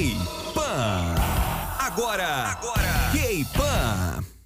K-Pan. 0.00 1.12
Agora, 1.78 2.56
agora, 2.56 3.12
K-Pan. 3.12 4.24
Olá, 4.24 4.39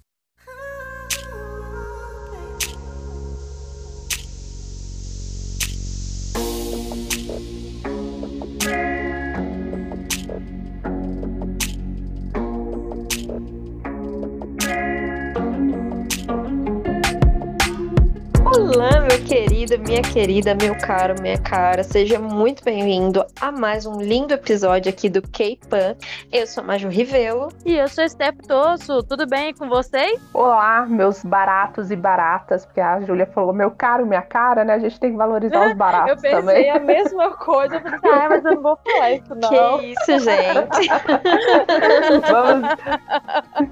querido, 19.35 19.77
minha 19.79 20.01
querida, 20.01 20.55
meu 20.55 20.77
caro, 20.77 21.13
minha 21.21 21.37
cara, 21.37 21.83
seja 21.83 22.17
muito 22.17 22.63
bem-vindo 22.63 23.25
a 23.41 23.51
mais 23.51 23.85
um 23.85 23.99
lindo 23.99 24.33
episódio 24.33 24.89
aqui 24.89 25.09
do 25.09 25.21
K-Pan. 25.21 25.97
Eu 26.31 26.47
sou 26.47 26.63
a 26.63 26.67
Maju 26.67 26.87
Rivelo. 26.87 27.49
E 27.65 27.75
eu 27.75 27.85
sou 27.89 28.07
Step 28.07 28.47
Tosso, 28.47 29.03
tudo 29.03 29.27
bem 29.27 29.53
com 29.53 29.67
vocês? 29.67 30.21
Olá, 30.33 30.85
meus 30.85 31.21
baratos 31.21 31.91
e 31.91 31.97
baratas, 31.97 32.65
porque 32.65 32.79
a 32.79 33.01
Júlia 33.01 33.25
falou 33.25 33.53
meu 33.53 33.71
caro, 33.71 34.05
minha 34.05 34.21
cara, 34.21 34.63
né? 34.63 34.75
A 34.75 34.79
gente 34.79 34.97
tem 35.01 35.11
que 35.11 35.17
valorizar 35.17 35.67
os 35.67 35.73
baratos 35.75 36.11
eu 36.11 36.15
pensei 36.15 36.39
também. 36.39 36.69
a 36.69 36.79
mesma 36.79 37.31
coisa, 37.31 37.75
eu 37.75 37.81
pensei, 37.81 38.09
ah, 38.09 38.29
mas 38.29 38.45
eu 38.45 38.55
não 38.55 38.61
vou 38.61 38.77
falar 38.77 39.11
isso 39.11 39.35
não. 39.35 39.79
Que 39.79 39.85
isso, 39.87 40.19
gente? 40.19 40.87
vamos, 42.31 42.69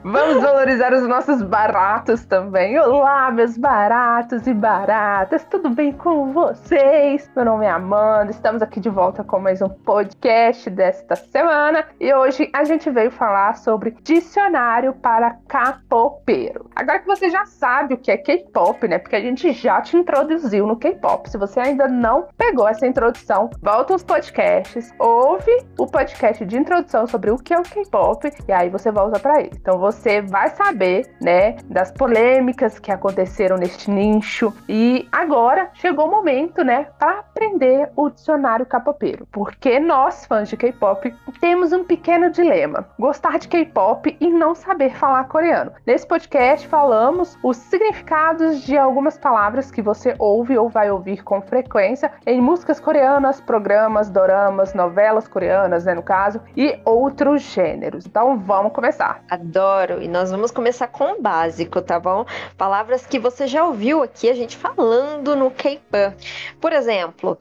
vamos 0.04 0.44
valorizar 0.44 0.92
os 0.92 1.08
nossos 1.08 1.42
baratos 1.42 2.26
também. 2.26 2.78
Olá, 2.78 3.32
meus 3.32 3.58
baratos 3.58 4.46
e 4.46 4.54
baratas, 4.54 5.46
tudo 5.54 5.70
bem 5.70 5.92
com 5.92 6.34
vocês? 6.34 7.30
Meu 7.36 7.46
nome 7.46 7.68
é 7.68 7.70
Amanda, 7.70 8.32
estamos 8.32 8.60
aqui 8.64 8.80
de 8.80 8.90
volta 8.90 9.24
com 9.24 9.38
mais 9.38 9.62
um 9.62 9.70
podcast 9.70 10.68
desta 10.68 11.16
semana 11.16 11.86
e 12.00 12.12
hoje 12.12 12.50
a 12.52 12.64
gente 12.64 12.90
veio 12.90 13.12
falar 13.12 13.56
sobre 13.58 13.96
dicionário 14.02 14.94
para 14.96 15.38
capopeiro. 15.48 16.72
Agora 16.76 16.98
que 16.98 17.06
você 17.06 17.30
já 17.30 17.46
sabe 17.46 17.94
o 17.94 17.98
que 18.00 18.10
é 18.10 18.18
K-pop, 18.18 18.88
né? 18.88 18.98
Porque 18.98 19.16
a 19.16 19.22
gente 19.22 19.54
já 19.54 19.80
te 19.80 19.96
introduziu 19.96 20.66
no 20.66 20.76
K-pop. 20.76 21.30
Se 21.30 21.38
você 21.38 21.60
ainda 21.60 21.88
não 21.88 22.28
pegou 22.36 22.68
essa 22.68 22.88
introdução, 22.88 23.52
volta 23.62 23.94
os 23.94 24.02
podcasts, 24.02 24.92
ouve 24.98 25.56
o 25.78 25.86
podcast 25.86 26.44
de 26.48 26.58
introdução 26.58 27.06
sobre 27.06 27.30
o 27.30 27.38
que 27.38 27.54
é 27.54 27.60
o 27.60 27.64
K-pop 27.64 28.28
e 28.48 28.52
aí 28.52 28.72
você 28.72 28.92
volta 28.92 29.20
para 29.20 29.40
ele. 29.40 29.52
Então 29.54 29.78
você 29.78 30.20
vai 30.20 30.50
saber, 30.50 31.14
né, 31.22 31.58
das 31.66 31.92
polêmicas 31.92 32.80
que 32.80 32.92
aconteceram 32.92 33.56
neste 33.56 33.92
nicho 33.92 34.52
e 34.68 35.08
agora 35.12 35.33
chegou 35.74 36.08
o 36.08 36.12
momento, 36.12 36.64
né, 36.64 36.88
para 37.00 37.20
aprender 37.20 37.90
o 37.96 38.10
dicionário 38.10 38.66
capopeiro. 38.68 39.28
Porque 39.32 39.80
nós, 39.80 40.26
fãs 40.28 40.48
de 40.48 40.56
K-pop, 40.56 41.12
temos 41.42 41.74
um 41.74 41.84
pequeno 41.84 42.30
dilema: 42.30 42.88
gostar 43.00 43.40
de 43.40 43.48
K-pop 43.48 44.16
e 44.20 44.30
não 44.30 44.54
saber 44.54 44.92
falar 44.92 45.24
coreano. 45.24 45.72
Nesse 45.88 46.08
podcast 46.08 46.68
falamos 46.68 47.36
os 47.44 47.58
significados 47.58 48.62
de 48.62 48.78
algumas 48.78 49.18
palavras 49.18 49.72
que 49.72 49.82
você 49.82 50.16
ouve 50.20 50.56
ou 50.56 50.70
vai 50.70 50.92
ouvir 50.92 51.24
com 51.24 51.42
frequência 51.42 52.12
em 52.28 52.40
músicas 52.40 52.80
coreanas, 52.80 53.42
programas, 53.42 54.12
doramas, 54.12 54.76
novelas 54.76 55.28
coreanas, 55.28 55.86
né, 55.86 55.96
no 55.96 56.04
caso, 56.04 56.42
e 56.56 56.80
outros 56.86 57.42
gêneros. 57.42 58.06
Então 58.06 58.38
vamos 58.38 58.72
começar. 58.72 59.24
Adoro! 59.30 60.00
E 60.00 60.08
nós 60.08 60.30
vamos 60.30 60.52
começar 60.52 60.88
com 60.90 61.14
o 61.14 61.22
básico, 61.22 61.82
tá 61.82 62.00
bom? 62.00 62.24
Palavras 62.56 63.08
que 63.08 63.18
você 63.18 63.48
já 63.48 63.66
ouviu 63.66 64.04
aqui 64.04 64.30
a 64.30 64.36
gente 64.36 64.56
falando 64.56 65.23
no 65.36 65.50
K-pop. 65.50 66.16
Por 66.60 66.74
exemplo, 66.74 67.38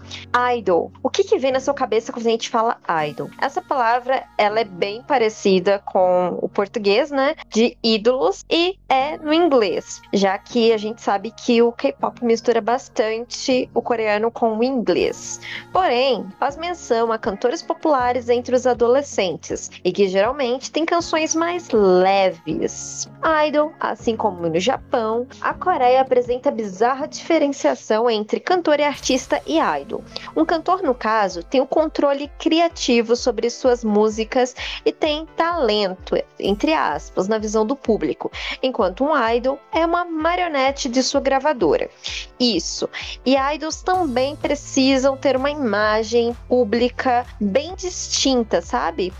idol. 0.57 0.93
O 1.03 1.11
que, 1.11 1.25
que 1.25 1.39
vem 1.39 1.53
na 1.53 1.61
sua 1.61 1.75
cabeça 1.75 2.13
quando 2.13 2.27
a 2.27 2.31
gente 2.31 2.49
fala 2.49 2.79
idol? 3.07 3.31
Essa 3.41 3.61
palavra, 3.61 4.25
ela 4.37 4.61
é 4.61 4.65
bem 4.65 5.03
parecida 5.03 5.79
com 5.81 6.39
o 6.41 6.49
português, 6.49 7.11
né? 7.11 7.35
De 7.49 7.77
ídolos 7.83 8.45
e 8.51 8.79
é 8.89 9.17
no 9.17 9.33
inglês, 9.33 10.01
já 10.13 10.37
que 10.39 10.73
a 10.73 10.77
gente 10.77 11.01
sabe 11.01 11.31
que 11.31 11.63
o 11.63 11.73
K-pop 11.73 12.25
mistura 12.25 12.61
bastante 12.61 13.69
o 13.75 13.83
coreano 13.83 14.31
com 14.31 14.59
o 14.59 14.65
inglês. 14.65 15.41
Porém, 15.73 16.27
faz 16.39 16.57
menção 16.57 17.11
a 17.11 17.19
cantores 17.19 17.63
populares 17.63 18.29
entre 18.29 18.55
os 18.55 18.67
adolescentes 18.67 19.71
e 19.85 19.93
que 19.93 20.09
geralmente 20.09 20.71
tem 20.71 20.85
canções 20.85 21.35
mais 21.35 21.71
leves. 21.71 23.09
Idol, 23.47 23.73
assim 23.81 24.17
como 24.17 24.49
no 24.49 24.61
Japão, 24.61 25.27
a 25.41 25.55
Coreia 25.55 26.01
apresenta 26.01 26.51
bizarra 26.51 27.07
diferenciação 27.07 27.72
entre 28.11 28.41
cantor 28.41 28.81
e 28.81 28.85
artista 28.85 29.41
e 29.47 29.59
idol. 29.59 30.03
Um 30.37 30.45
cantor, 30.45 30.83
no 30.83 30.95
caso, 30.95 31.43
tem 31.43 31.61
o 31.61 31.67
controle 31.67 32.31
criativo 32.39 33.17
sobre 33.17 33.49
suas 33.51 33.85
músicas 33.85 34.55
e 34.85 34.93
tem 34.93 35.27
talento, 35.37 36.17
entre 36.39 36.73
aspas, 36.73 37.29
na 37.29 37.39
visão 37.39 37.67
do 37.67 37.77
público, 37.77 38.31
enquanto 38.63 39.05
um 39.05 39.29
idol 39.31 39.59
é 39.73 39.85
uma 39.85 40.05
marionete 40.05 40.89
de 40.89 41.03
sua 41.03 41.21
gravadora. 41.21 41.91
Isso. 42.39 42.89
E 43.25 43.37
idols 43.37 43.83
também 43.83 44.37
precisam 44.37 45.17
ter 45.17 45.37
uma 45.37 45.51
imagem 45.51 46.37
pública 46.49 47.25
bem 47.41 47.75
distinta, 47.75 48.61
sabe? 48.61 49.13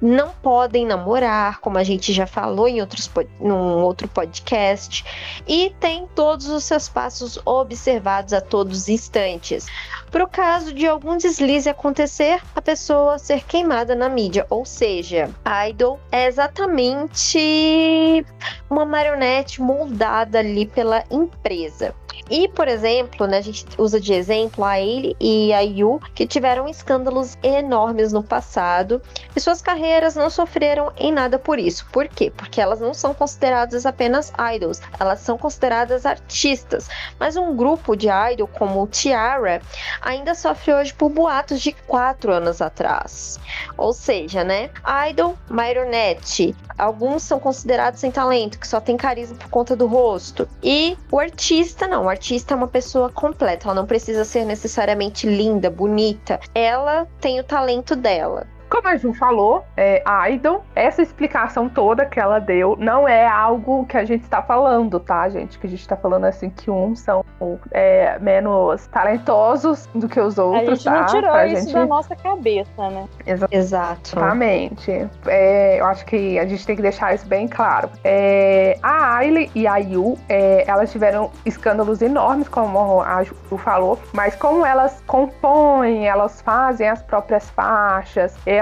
Não 0.00 0.30
podem 0.42 0.84
namorar, 0.84 1.60
como 1.60 1.78
a 1.78 1.84
gente 1.84 2.12
já 2.12 2.26
falou 2.26 2.66
em 2.66 2.80
outros 2.80 3.10
num 3.40 3.82
outro 3.82 4.08
podcast, 4.08 5.04
e 5.46 5.72
tem 5.78 6.08
todos 6.14 6.48
os 6.48 6.64
seus 6.64 6.88
passos 6.88 7.38
observados 7.82 8.32
a 8.32 8.40
todos 8.40 8.82
os 8.82 8.88
instantes. 8.88 9.66
Para 10.10 10.24
o 10.24 10.28
caso 10.28 10.72
de 10.72 10.86
algum 10.86 11.16
deslize 11.16 11.68
acontecer, 11.68 12.40
a 12.54 12.62
pessoa 12.62 13.18
ser 13.18 13.44
queimada 13.44 13.94
na 13.94 14.08
mídia, 14.08 14.46
ou 14.48 14.64
seja, 14.64 15.28
idol 15.68 15.98
é 16.12 16.26
exatamente 16.26 18.24
uma 18.70 18.84
marionete 18.84 19.60
moldada 19.60 20.38
ali 20.38 20.66
pela 20.66 21.02
empresa. 21.10 21.94
E, 22.32 22.48
por 22.48 22.66
exemplo, 22.66 23.26
né, 23.26 23.36
a 23.36 23.42
gente 23.42 23.66
usa 23.76 24.00
de 24.00 24.14
exemplo 24.14 24.64
a 24.64 24.80
ele 24.80 25.14
e 25.20 25.52
a 25.52 25.60
Yu, 25.60 26.00
que 26.14 26.26
tiveram 26.26 26.66
escândalos 26.66 27.36
enormes 27.42 28.10
no 28.10 28.22
passado 28.22 29.02
e 29.36 29.40
suas 29.40 29.60
carreiras 29.60 30.16
não 30.16 30.30
sofreram 30.30 30.90
em 30.96 31.12
nada 31.12 31.38
por 31.38 31.58
isso. 31.58 31.86
Por 31.92 32.08
quê? 32.08 32.32
Porque 32.34 32.58
elas 32.58 32.80
não 32.80 32.94
são 32.94 33.12
consideradas 33.12 33.84
apenas 33.84 34.32
idols, 34.54 34.80
elas 34.98 35.20
são 35.20 35.36
consideradas 35.36 36.06
artistas. 36.06 36.88
Mas 37.20 37.36
um 37.36 37.54
grupo 37.54 37.94
de 37.94 38.08
idol 38.08 38.48
como 38.48 38.82
o 38.82 38.86
Tiara 38.86 39.60
ainda 40.00 40.34
sofre 40.34 40.72
hoje 40.72 40.94
por 40.94 41.10
boatos 41.10 41.60
de 41.60 41.72
quatro 41.86 42.32
anos 42.32 42.62
atrás. 42.62 43.38
Ou 43.76 43.92
seja, 43.92 44.42
né? 44.42 44.70
Idol, 45.10 45.36
marionete. 45.50 46.56
Alguns 46.78 47.24
são 47.24 47.38
considerados 47.38 48.00
sem 48.00 48.10
talento, 48.10 48.58
que 48.58 48.66
só 48.66 48.80
tem 48.80 48.96
carisma 48.96 49.36
por 49.36 49.50
conta 49.50 49.76
do 49.76 49.86
rosto. 49.86 50.48
E 50.62 50.96
o 51.10 51.20
artista, 51.20 51.86
não. 51.86 52.06
O 52.06 52.08
artista 52.08 52.21
é 52.52 52.56
uma 52.56 52.68
pessoa 52.68 53.10
completa. 53.10 53.66
Ela 53.66 53.74
não 53.74 53.86
precisa 53.86 54.24
ser 54.24 54.44
necessariamente 54.44 55.26
linda, 55.26 55.68
bonita. 55.68 56.38
Ela 56.54 57.06
tem 57.20 57.40
o 57.40 57.44
talento 57.44 57.96
dela. 57.96 58.46
Como 58.72 58.88
a 58.88 58.96
Ju 58.96 59.12
falou, 59.12 59.62
é, 59.76 60.02
idol, 60.30 60.64
essa 60.74 61.02
explicação 61.02 61.68
toda 61.68 62.06
que 62.06 62.18
ela 62.18 62.38
deu 62.38 62.74
não 62.80 63.06
é 63.06 63.26
algo 63.26 63.84
que 63.84 63.98
a 63.98 64.04
gente 64.06 64.22
está 64.22 64.40
falando, 64.40 64.98
tá, 64.98 65.28
gente? 65.28 65.58
Que 65.58 65.66
a 65.66 65.70
gente 65.70 65.80
está 65.80 65.94
falando 65.94 66.24
assim 66.24 66.48
que 66.48 66.70
uns 66.70 67.00
são 67.00 67.22
é, 67.70 68.18
menos 68.18 68.86
talentosos 68.86 69.86
do 69.94 70.08
que 70.08 70.18
os 70.18 70.38
outros, 70.38 70.62
A 70.70 70.74
gente 70.74 70.84
tá? 70.84 70.90
não 71.00 71.06
tirou 71.06 71.30
Pra 71.32 71.46
isso 71.48 71.62
gente... 71.64 71.74
da 71.74 71.84
nossa 71.86 72.16
cabeça, 72.16 72.88
né? 72.88 73.04
Exa- 73.26 73.48
Exato. 73.50 74.00
Exatamente. 74.18 75.06
É, 75.26 75.78
eu 75.78 75.84
acho 75.84 76.06
que 76.06 76.38
a 76.38 76.46
gente 76.46 76.64
tem 76.66 76.74
que 76.74 76.80
deixar 76.80 77.14
isso 77.14 77.26
bem 77.26 77.46
claro. 77.46 77.90
É, 78.02 78.78
a 78.82 79.16
Ailey 79.16 79.50
e 79.54 79.66
a 79.66 79.76
Yu, 79.76 80.16
é, 80.30 80.64
elas 80.66 80.90
tiveram 80.90 81.30
escândalos 81.44 82.00
enormes, 82.00 82.48
como 82.48 83.02
a 83.02 83.22
Ju 83.22 83.34
falou, 83.58 83.98
mas 84.14 84.34
como 84.34 84.64
elas 84.64 85.02
compõem, 85.06 86.06
elas 86.08 86.40
fazem 86.40 86.88
as 86.88 87.02
próprias 87.02 87.50
faixas, 87.50 88.34
elas 88.46 88.61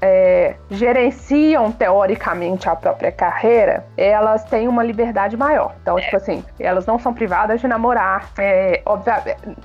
é, 0.00 0.54
gerenciam 0.70 1.70
teoricamente 1.72 2.68
a 2.68 2.76
própria 2.76 3.10
carreira, 3.12 3.86
elas 3.96 4.44
têm 4.44 4.68
uma 4.68 4.82
liberdade 4.82 5.36
maior. 5.36 5.74
Então, 5.82 5.96
tipo 5.96 6.16
assim, 6.16 6.44
elas 6.58 6.86
não 6.86 6.98
são 6.98 7.12
privadas 7.14 7.60
de 7.60 7.66
namorar. 7.68 8.28
É, 8.38 8.82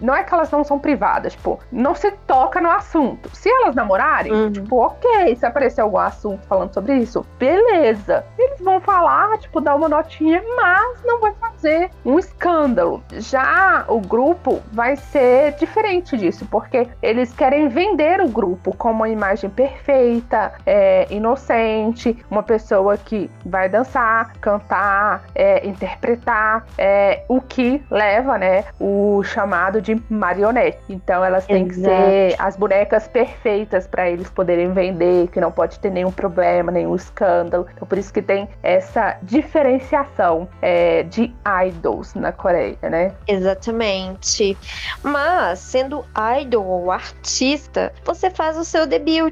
não 0.01 0.15
é 0.15 0.23
que 0.23 0.33
elas 0.33 0.49
não 0.51 0.63
são 0.63 0.79
privadas, 0.79 1.33
tipo, 1.33 1.59
não 1.71 1.93
se 1.95 2.11
toca 2.27 2.61
no 2.61 2.69
assunto. 2.71 3.29
Se 3.35 3.49
elas 3.49 3.75
namorarem, 3.75 4.31
Uhum. 4.31 4.51
tipo, 4.51 4.77
ok, 4.77 5.35
se 5.35 5.45
aparecer 5.45 5.81
algum 5.81 5.97
assunto 5.97 6.45
falando 6.47 6.73
sobre 6.73 6.95
isso, 6.97 7.25
beleza. 7.39 8.23
Eles 8.37 8.59
vão 8.61 8.79
falar, 8.79 9.37
tipo, 9.39 9.59
dar 9.61 9.75
uma 9.75 9.89
notinha, 9.89 10.41
mas 10.55 11.03
não 11.03 11.19
vai 11.19 11.33
fazer 11.39 11.89
um 12.05 12.17
escândalo. 12.19 13.03
Já 13.13 13.85
o 13.87 13.99
grupo 13.99 14.61
vai 14.71 14.95
ser 14.95 15.53
diferente 15.55 16.17
disso, 16.17 16.45
porque 16.49 16.87
eles 17.01 17.33
querem 17.33 17.67
vender 17.67 18.21
o 18.21 18.27
grupo 18.29 18.75
como 18.77 18.95
uma 18.95 19.09
imagem 19.09 19.34
perfeita, 19.49 20.53
é, 20.65 21.07
inocente, 21.09 22.17
uma 22.29 22.43
pessoa 22.43 22.97
que 22.97 23.29
vai 23.45 23.69
dançar, 23.69 24.33
cantar, 24.39 25.25
é, 25.33 25.65
interpretar, 25.67 26.65
é, 26.77 27.23
o 27.27 27.41
que 27.41 27.83
leva, 27.89 28.37
né, 28.37 28.65
o 28.79 29.23
chamado 29.23 29.81
de 29.81 30.01
marionete. 30.09 30.79
Então 30.89 31.23
elas 31.23 31.45
têm 31.45 31.67
que 31.67 31.75
Exato. 31.75 31.95
ser 31.95 32.35
as 32.39 32.55
bonecas 32.55 33.07
perfeitas 33.07 33.87
para 33.87 34.09
eles 34.09 34.29
poderem 34.29 34.71
vender, 34.71 35.27
que 35.27 35.39
não 35.39 35.51
pode 35.51 35.79
ter 35.79 35.91
nenhum 35.91 36.11
problema, 36.11 36.71
nenhum 36.71 36.95
escândalo. 36.95 37.67
Então 37.73 37.87
por 37.87 37.97
isso 37.97 38.13
que 38.13 38.21
tem 38.21 38.47
essa 38.61 39.17
diferenciação 39.21 40.47
é, 40.61 41.03
de 41.03 41.33
idols 41.67 42.13
na 42.13 42.31
Coreia, 42.31 42.77
né? 42.89 43.11
Exatamente. 43.27 44.57
Mas, 45.03 45.59
sendo 45.59 46.05
idol 46.39 46.65
ou 46.65 46.91
artista, 46.91 47.93
você 48.03 48.29
faz 48.29 48.57
o 48.57 48.65
seu 48.65 48.85
debut, 48.85 49.24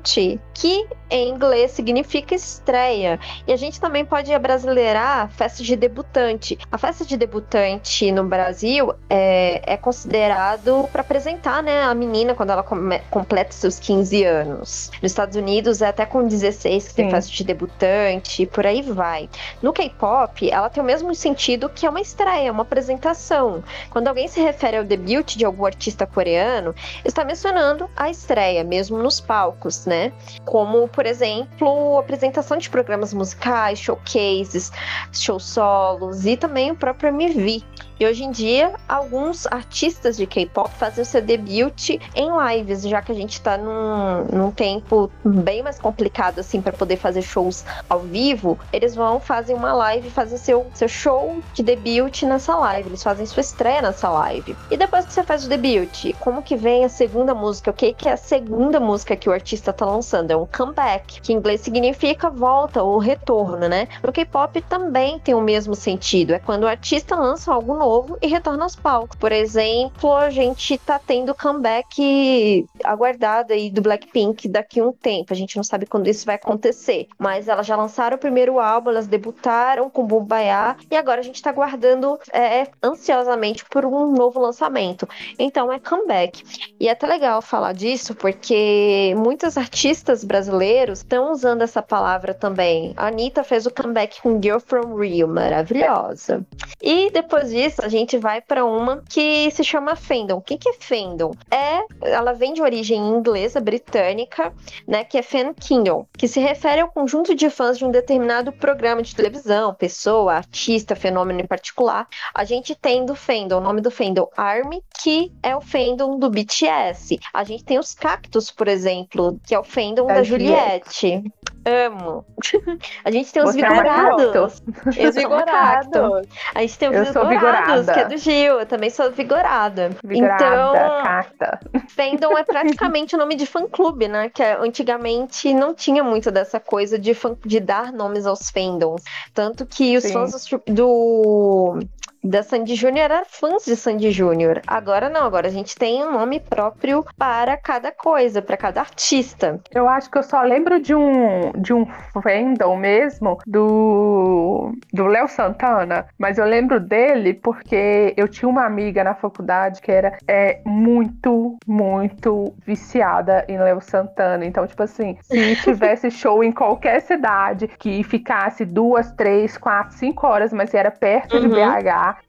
que 0.54 0.84
em 1.13 1.30
inglês 1.30 1.69
significa 1.71 2.33
estreia. 2.33 3.19
E 3.48 3.54
a 3.54 3.56
gente 3.56 3.80
também 3.80 4.04
pode 4.04 4.33
abrasileirar 4.33 5.30
festa 5.30 5.62
de 5.63 5.75
debutante. 5.75 6.57
A 6.71 6.77
festa 6.77 7.06
de 7.06 7.15
debutante 7.15 8.12
no 8.12 8.24
Brasil 8.24 8.94
é, 9.07 9.62
é 9.74 9.77
considerado 9.77 10.89
para 10.92 11.01
apresentar 11.01 11.62
né, 11.62 11.83
a 11.83 11.94
menina 11.94 12.33
quando 12.33 12.50
ela 12.50 12.63
come- 12.63 13.00
completa 13.12 13.51
seus 13.51 13.77
15 13.80 14.24
anos. 14.24 14.92
Nos 15.01 15.12
Estados 15.12 15.36
Unidos 15.36 15.81
é 15.83 15.88
até 15.89 16.04
com 16.06 16.27
16 16.27 16.88
que 16.88 16.95
tem 16.95 17.06
Sim. 17.06 17.12
festa 17.12 17.31
de 17.31 17.44
debutante, 17.44 18.45
por 18.48 18.65
aí 18.65 18.81
vai. 18.81 19.30
No 19.62 19.71
K-pop, 19.71 20.50
ela 20.50 20.68
tem 20.69 20.81
o 20.81 20.86
mesmo 20.86 21.13
sentido 21.13 21.69
que 21.69 21.86
é 21.86 21.89
uma 21.89 22.01
estreia, 22.01 22.51
uma 22.51 22.63
apresentação. 22.63 23.63
Quando 23.92 24.07
alguém 24.07 24.27
se 24.27 24.42
refere 24.42 24.77
ao 24.77 24.83
debut 24.83 25.36
de 25.36 25.45
algum 25.45 25.65
artista 25.65 26.07
coreano, 26.07 26.74
está 27.06 27.24
mencionando 27.24 27.88
a 27.95 28.10
estreia, 28.10 28.63
mesmo 28.63 28.98
nos 28.98 29.19
palcos, 29.19 29.86
né? 29.86 30.12
Como, 30.44 30.88
por 30.88 31.02
exemplo, 31.05 31.97
apresentação 31.97 32.57
de 32.57 32.69
programas 32.69 33.13
musicais, 33.13 33.79
showcases, 33.79 34.71
shows 35.11 35.44
solos 35.44 36.25
e 36.25 36.38
também 36.38 36.71
o 36.71 36.75
próprio 36.75 37.09
MV. 37.09 37.63
E 38.03 38.05
hoje 38.05 38.25
em 38.25 38.31
dia, 38.31 38.73
alguns 38.85 39.47
artistas 39.47 40.17
de 40.17 40.27
K-pop 40.27 40.69
fazem 40.71 41.03
o 41.03 41.05
seu 41.05 41.21
debut 41.21 41.91
em 42.13 42.27
lives, 42.50 42.81
já 42.81 43.01
que 43.01 43.13
a 43.13 43.15
gente 43.15 43.39
tá 43.39 43.57
num, 43.57 44.25
num 44.25 44.51
tempo 44.51 45.09
bem 45.23 45.63
mais 45.63 45.79
complicado, 45.79 46.39
assim, 46.39 46.61
para 46.61 46.73
poder 46.73 46.97
fazer 46.97 47.21
shows 47.21 47.63
ao 47.89 48.01
vivo. 48.01 48.59
Eles 48.73 48.94
vão, 48.94 49.21
fazem 49.21 49.55
uma 49.55 49.71
live, 49.71 50.09
fazem 50.09 50.38
seu, 50.38 50.67
seu 50.73 50.89
show 50.89 51.41
de 51.53 51.63
debut 51.63 52.23
nessa 52.23 52.53
live. 52.57 52.89
Eles 52.89 53.01
fazem 53.01 53.25
sua 53.25 53.39
estreia 53.39 53.81
nessa 53.81 54.09
live. 54.09 54.53
E 54.69 54.75
depois 54.75 55.05
que 55.05 55.13
você 55.13 55.23
faz 55.23 55.45
o 55.45 55.47
debut, 55.47 56.13
como 56.19 56.44
que 56.44 56.57
vem 56.57 56.83
a 56.83 56.89
segunda 56.89 57.33
música? 57.33 57.71
O 57.71 57.73
que, 57.73 57.94
que 57.94 58.09
é 58.09 58.11
a 58.11 58.17
segunda 58.17 58.81
música 58.81 59.15
que 59.15 59.29
o 59.29 59.31
artista 59.31 59.71
tá 59.71 59.85
lançando? 59.85 60.29
É 60.29 60.35
um 60.35 60.45
comeback, 60.45 61.21
que 61.21 61.31
em 61.31 61.38
inglês 61.38 61.61
significa 61.61 62.29
volta 62.29 62.83
ou 62.83 62.97
retorno, 62.97 63.69
né? 63.69 63.88
No 64.03 64.11
K-pop 64.11 64.59
também 64.63 65.19
tem 65.19 65.33
o 65.33 65.39
mesmo 65.39 65.73
sentido. 65.73 66.33
É 66.33 66.39
quando 66.39 66.63
o 66.63 66.67
artista 66.67 67.15
lança 67.15 67.53
algo 67.53 67.77
novo 67.77 67.93
e 68.22 68.28
retorna 68.28 68.63
aos 68.63 68.75
palcos. 68.75 69.18
Por 69.18 69.31
exemplo, 69.31 70.13
a 70.13 70.30
gente 70.30 70.78
tá 70.78 71.00
tendo 71.00 71.36
comeback 71.36 72.66
aguardado 72.84 73.54
aí 73.54 73.69
do 73.69 73.81
Blackpink 73.81 74.48
daqui 74.48 74.80
a 74.80 74.86
um 74.86 74.92
tempo. 74.92 75.34
A 75.34 75.36
gente 75.36 75.56
não 75.56 75.63
sabe 75.63 75.86
quando 75.86 76.07
isso 76.07 76.25
vai 76.25 76.36
acontecer. 76.36 77.07
Mas 77.18 77.48
elas 77.48 77.66
já 77.66 77.75
lançaram 77.75 78.16
o 78.16 78.19
primeiro 78.19 78.60
álbum, 78.60 78.90
elas 78.90 79.07
debutaram 79.07 79.90
com 79.90 80.06
Bumbaya 80.06 80.75
e 80.90 80.95
agora 80.95 81.22
a 81.22 81.24
gente 81.24 81.42
tá 81.42 81.50
aguardando 81.50 82.19
é, 82.31 82.68
ansiosamente 82.81 83.66
por 83.66 83.86
um 83.86 84.12
novo 84.12 84.39
lançamento. 84.39 85.07
Então 85.38 85.72
é 85.72 85.80
comeback. 85.80 86.44
E 86.80 86.88
é 86.88 86.92
até 86.92 87.07
legal 87.07 87.42
falar 87.42 87.74
disso 87.74 88.16
porque 88.16 89.13
muitos 89.18 89.57
artistas 89.57 90.24
brasileiros 90.24 91.00
estão 91.00 91.31
usando 91.31 91.62
essa 91.62 91.81
palavra 91.81 92.34
também. 92.34 92.94
A 92.96 93.07
Anitta 93.07 93.44
fez 93.44 93.66
o 93.66 93.72
comeback 93.72 94.22
com 94.22 94.42
Girl 94.42 94.60
From 94.60 94.96
Rio, 94.96 95.28
maravilhosa. 95.28 96.46
E 96.81 97.10
depois 97.12 97.50
disso, 97.50 97.73
a 97.80 97.88
gente 97.88 98.18
vai 98.18 98.42
para 98.42 98.66
uma 98.66 99.04
que 99.10 99.50
se 99.52 99.64
chama 99.64 99.96
fandom. 99.96 100.38
O 100.38 100.42
que, 100.42 100.58
que 100.58 100.70
é 100.70 100.74
fandom? 100.74 101.31
É, 101.52 101.81
ela 102.10 102.34
vem 102.34 102.54
de 102.54 102.62
origem 102.62 102.98
inglesa, 102.98 103.60
britânica, 103.60 104.54
né, 104.88 105.04
que 105.04 105.18
é 105.18 105.22
fan 105.22 105.54
kingdom, 105.54 106.06
que 106.18 106.28
se 106.28 106.40
refere 106.40 106.81
ao 106.81 106.90
conjunto 106.90 107.36
de 107.36 107.50
fãs 107.50 107.78
de 107.78 107.86
um 107.86 107.92
determinado 107.92 108.52
programa 108.52 109.02
de 109.02 109.16
televisão, 109.16 109.74
pessoa, 109.74 110.34
artista, 110.34 110.96
fenômeno 110.96 111.42
em 111.42 111.48
particular. 111.48 112.08
A 112.34 112.44
gente 112.44 112.75
tem 112.75 113.06
do 113.06 113.16
fandom, 113.16 113.58
o 113.58 113.62
nome 113.62 113.81
do 113.81 113.92
fandom 113.92 114.30
ARMY, 114.36 114.84
que 115.02 115.31
é 115.42 115.56
o 115.56 115.62
fandom 115.62 116.18
do 116.18 116.30
BTS. 116.30 117.20
A 117.34 117.44
gente 117.44 117.64
tem 117.64 117.80
os 117.80 117.94
Cactus, 117.94 118.52
por 118.52 118.68
exemplo, 118.68 119.40
que 119.46 119.54
é 119.54 119.60
o 119.60 119.64
fandom 119.64 120.06
da, 120.08 120.16
Da 120.16 120.24
Juliette. 120.24 121.24
Amo. 121.66 122.25
A 123.06 123.12
gente 123.12 123.31
tem 123.31 123.42
os 123.42 123.54
Você 123.54 123.64
é 123.64 123.70
Vigorados. 123.70 124.60
cacto. 124.60 125.00
Eu 125.00 125.14
sou 125.14 125.28
uma 125.28 125.44
cacto. 125.44 125.90
Vigorado. 125.90 126.28
A 126.54 126.62
gente 126.62 126.78
tem 126.78 126.90
o 126.90 126.94
Eu 126.94 127.06
sou 127.06 127.28
Vigorados, 127.28 127.62
vigorada. 127.65 127.94
que 127.94 128.00
é 128.00 128.06
do 128.06 128.18
Gil. 128.18 128.60
Eu 128.60 128.65
também 128.65 128.89
sou 128.89 129.12
vigorada. 129.12 129.92
Vigorada, 130.04 130.45
Então, 130.45 131.04
cacta. 131.04 131.60
fandom 131.95 132.38
é 132.38 132.44
praticamente 132.44 133.15
o 133.15 133.18
nome 133.18 133.36
de 133.36 133.45
fã-clube, 133.45 134.07
né? 134.07 134.30
Que 134.30 134.44
é- 134.44 134.57
antigamente 134.60 135.54
não 135.54 135.74
tinha 135.74 136.04
muito 136.04 136.31
dessa 136.31 136.60
coisa 136.60 136.98
de, 137.00 137.13
fã- 137.13 137.36
de 137.45 137.60
dar 137.60 137.92
nomes 137.92 138.25
aos 138.25 138.50
fandoms. 138.50 139.04
Tanto 139.33 139.65
que 139.65 139.95
os 139.98 140.04
Sim. 140.04 140.13
fãs 140.13 140.45
do, 140.45 140.62
do- 140.68 141.80
da 142.24 142.44
Sandy 142.44 142.75
Júnior 142.75 143.12
eram 143.12 143.25
fãs 143.25 143.66
de 143.66 143.75
Sandy 143.75 144.12
Júnior. 144.12 144.62
Agora 144.68 145.10
não, 145.10 145.25
agora 145.25 145.48
a 145.48 145.52
gente 145.52 145.75
tem 145.75 146.04
um 146.04 146.12
nome 146.12 146.40
próprio 146.40 147.06
para 147.18 147.58
cada 147.58 147.92
coisa, 147.92 148.42
para 148.42 148.58
cada 148.58 148.81
artista. 148.81 149.60
Eu 149.72 149.88
acho 149.88 150.10
que 150.10 150.18
eu 150.18 150.24
só 150.24 150.42
lembro 150.42 150.80
de 150.80 150.96
um 150.96 151.52
de 151.56 151.74
um 151.74 151.86
fandom 152.22 152.75
mesmo 152.75 153.38
do 153.46 154.72
do 154.92 155.06
Léo 155.06 155.28
Santana, 155.28 156.06
mas 156.18 156.38
eu 156.38 156.46
lembro 156.46 156.80
dele 156.80 157.34
porque 157.34 158.14
eu 158.16 158.28
tinha 158.28 158.48
uma 158.50 158.66
amiga 158.66 159.04
na 159.04 159.16
faculdade 159.16 159.81
que 159.81 159.92
era 159.92 160.18
é, 160.28 160.62
muito, 160.66 161.58
muito 161.68 162.54
viciada 162.66 163.46
em 163.48 163.58
Léo 163.58 163.81
Santana. 163.81 164.46
Então, 164.46 164.66
tipo 164.66 164.84
assim, 164.84 165.18
se 165.22 165.56
tivesse 165.64 166.10
show 166.10 166.44
em 166.44 166.52
qualquer 166.52 167.02
cidade 167.02 167.68
que 167.68 168.04
ficasse 168.04 168.66
duas, 168.66 169.12
três, 169.12 169.58
quatro, 169.58 169.96
cinco 169.98 170.25
horas, 170.28 170.54
mas 170.54 170.74
era 170.74 170.92
perto 170.92 171.40
de 171.40 171.48
Uhum. 171.48 171.54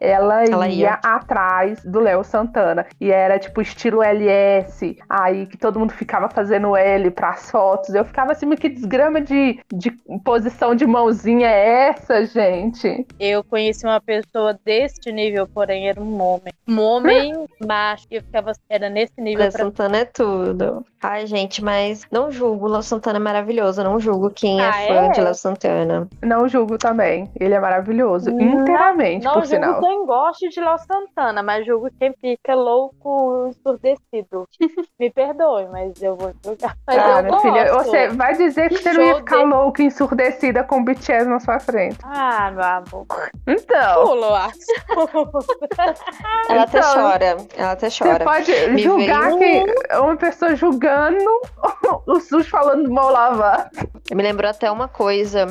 Ela, 0.01 0.45
Ela 0.45 0.69
ia, 0.69 0.75
ia. 0.91 0.99
atrás 1.03 1.83
do 1.85 2.01
Léo 2.01 2.23
Santana. 2.25 2.87
E 3.01 3.11
era 3.11 3.39
tipo 3.39 3.61
estilo 3.61 4.03
LS, 4.03 4.97
aí 5.09 5.47
que 5.47 5.57
todo 5.57 5.79
mundo 5.79 5.93
ficava 5.93 6.29
fazendo 6.29 6.77
L 6.77 7.11
pras 7.11 7.51
fotos. 7.51 7.95
Eu 7.95 8.05
ficava 8.05 8.33
assim, 8.33 8.47
mas 8.47 8.59
que 8.59 8.69
desgrama 8.69 9.21
de, 9.21 9.59
de 9.73 9.91
posição 10.25 10.75
de 10.75 10.87
mãozinha 10.87 11.49
é 11.49 11.89
essa, 11.89 12.25
gente? 12.25 13.07
Eu 13.19 13.43
conheci 13.45 13.85
uma 13.87 14.01
pessoa 14.01 14.59
deste 14.65 15.11
nível, 15.13 15.47
porém 15.47 15.89
era 15.89 16.01
um 16.01 16.21
homem. 16.21 16.53
Um 16.69 16.81
homem 16.81 17.47
macho. 17.67 18.07
E 18.11 18.17
eu 18.17 18.23
ficava. 18.23 18.53
Era 18.69 18.89
nesse 18.89 19.21
nível 19.21 19.41
Léo 19.43 19.53
pra 19.53 19.65
Santana 19.65 19.99
é 19.99 20.05
tudo. 20.05 20.85
Ai, 21.03 21.27
gente, 21.27 21.63
mas 21.63 22.03
não 22.11 22.31
julgo. 22.31 22.67
Léo 22.67 22.83
Santana 22.83 23.19
é 23.19 23.21
maravilhoso. 23.21 23.83
Não 23.85 23.99
julgo 24.01 24.31
quem 24.31 24.61
é 24.61 24.67
Ah, 24.69 24.73
fã 24.73 24.95
é? 24.95 25.09
de 25.11 25.21
Léo 25.21 25.35
Santana. 25.35 26.09
Não 26.23 26.49
julgo 26.49 26.79
também. 26.79 27.31
Ele 27.39 27.55
é 27.55 27.61
maravilhoso. 27.61 28.31
Não- 28.31 28.41
inteiramente, 28.41 29.25
Não 29.25 29.35
por 29.35 29.45
julgo 29.45 29.65
sinal. 29.77 29.81
quem 29.81 30.07
de 30.49 30.61
Léo 30.61 30.79
Santana, 30.79 31.43
mas 31.43 31.67
julgo 31.67 31.89
quem 31.99 32.13
fica 32.21 32.55
louco, 32.55 33.47
ensurdecido. 33.49 34.49
Me 34.99 35.11
perdoe, 35.11 35.67
mas 35.71 36.01
eu 36.03 36.17
vou 36.17 36.33
julgar. 36.45 36.77
Mas 36.87 36.99
Ah, 36.99 37.19
eu 37.19 37.25
minha 37.25 37.41
filha, 37.41 37.73
gosto. 37.73 37.91
você 37.91 38.09
vai 38.09 38.35
dizer 38.37 38.69
que 38.69 38.77
Que 38.77 38.83
você 38.83 38.93
não 38.93 39.03
ia 39.03 39.17
ficar 39.17 39.37
dele. 39.39 39.49
louca, 39.51 39.83
ensurdecida 39.83 40.65
com 40.65 40.81
o 40.81 40.85
BTS 40.85 41.29
na 41.29 41.41
sua 41.41 41.59
frente. 41.61 41.99
Ah, 42.05 42.51
meu 42.51 42.65
amor. 42.65 43.07
Então, 43.47 44.05
Pulo, 44.07 44.35
acho. 44.35 44.55
Ela 46.49 46.63
até 46.63 46.79
Então, 46.79 46.95
chora. 46.95 47.37
Ela 47.57 47.73
até 47.73 47.91
você 47.91 48.05
chora. 48.05 48.25
pode 48.25 48.53
Me 48.69 48.83
julgar 48.83 49.33
veio 49.37 49.65
que 49.67 49.97
uma 49.97 50.17
pessoa 50.17 50.55
julgando 50.55 51.25
o 52.07 52.21
SUS 52.21 52.49
falando 52.49 52.91
mal 52.91 53.11
lavado. 53.11 53.71
Me 54.13 54.23
lembrou 54.23 54.51
até 54.51 54.71
uma 54.71 54.87
coisa. 54.89 55.47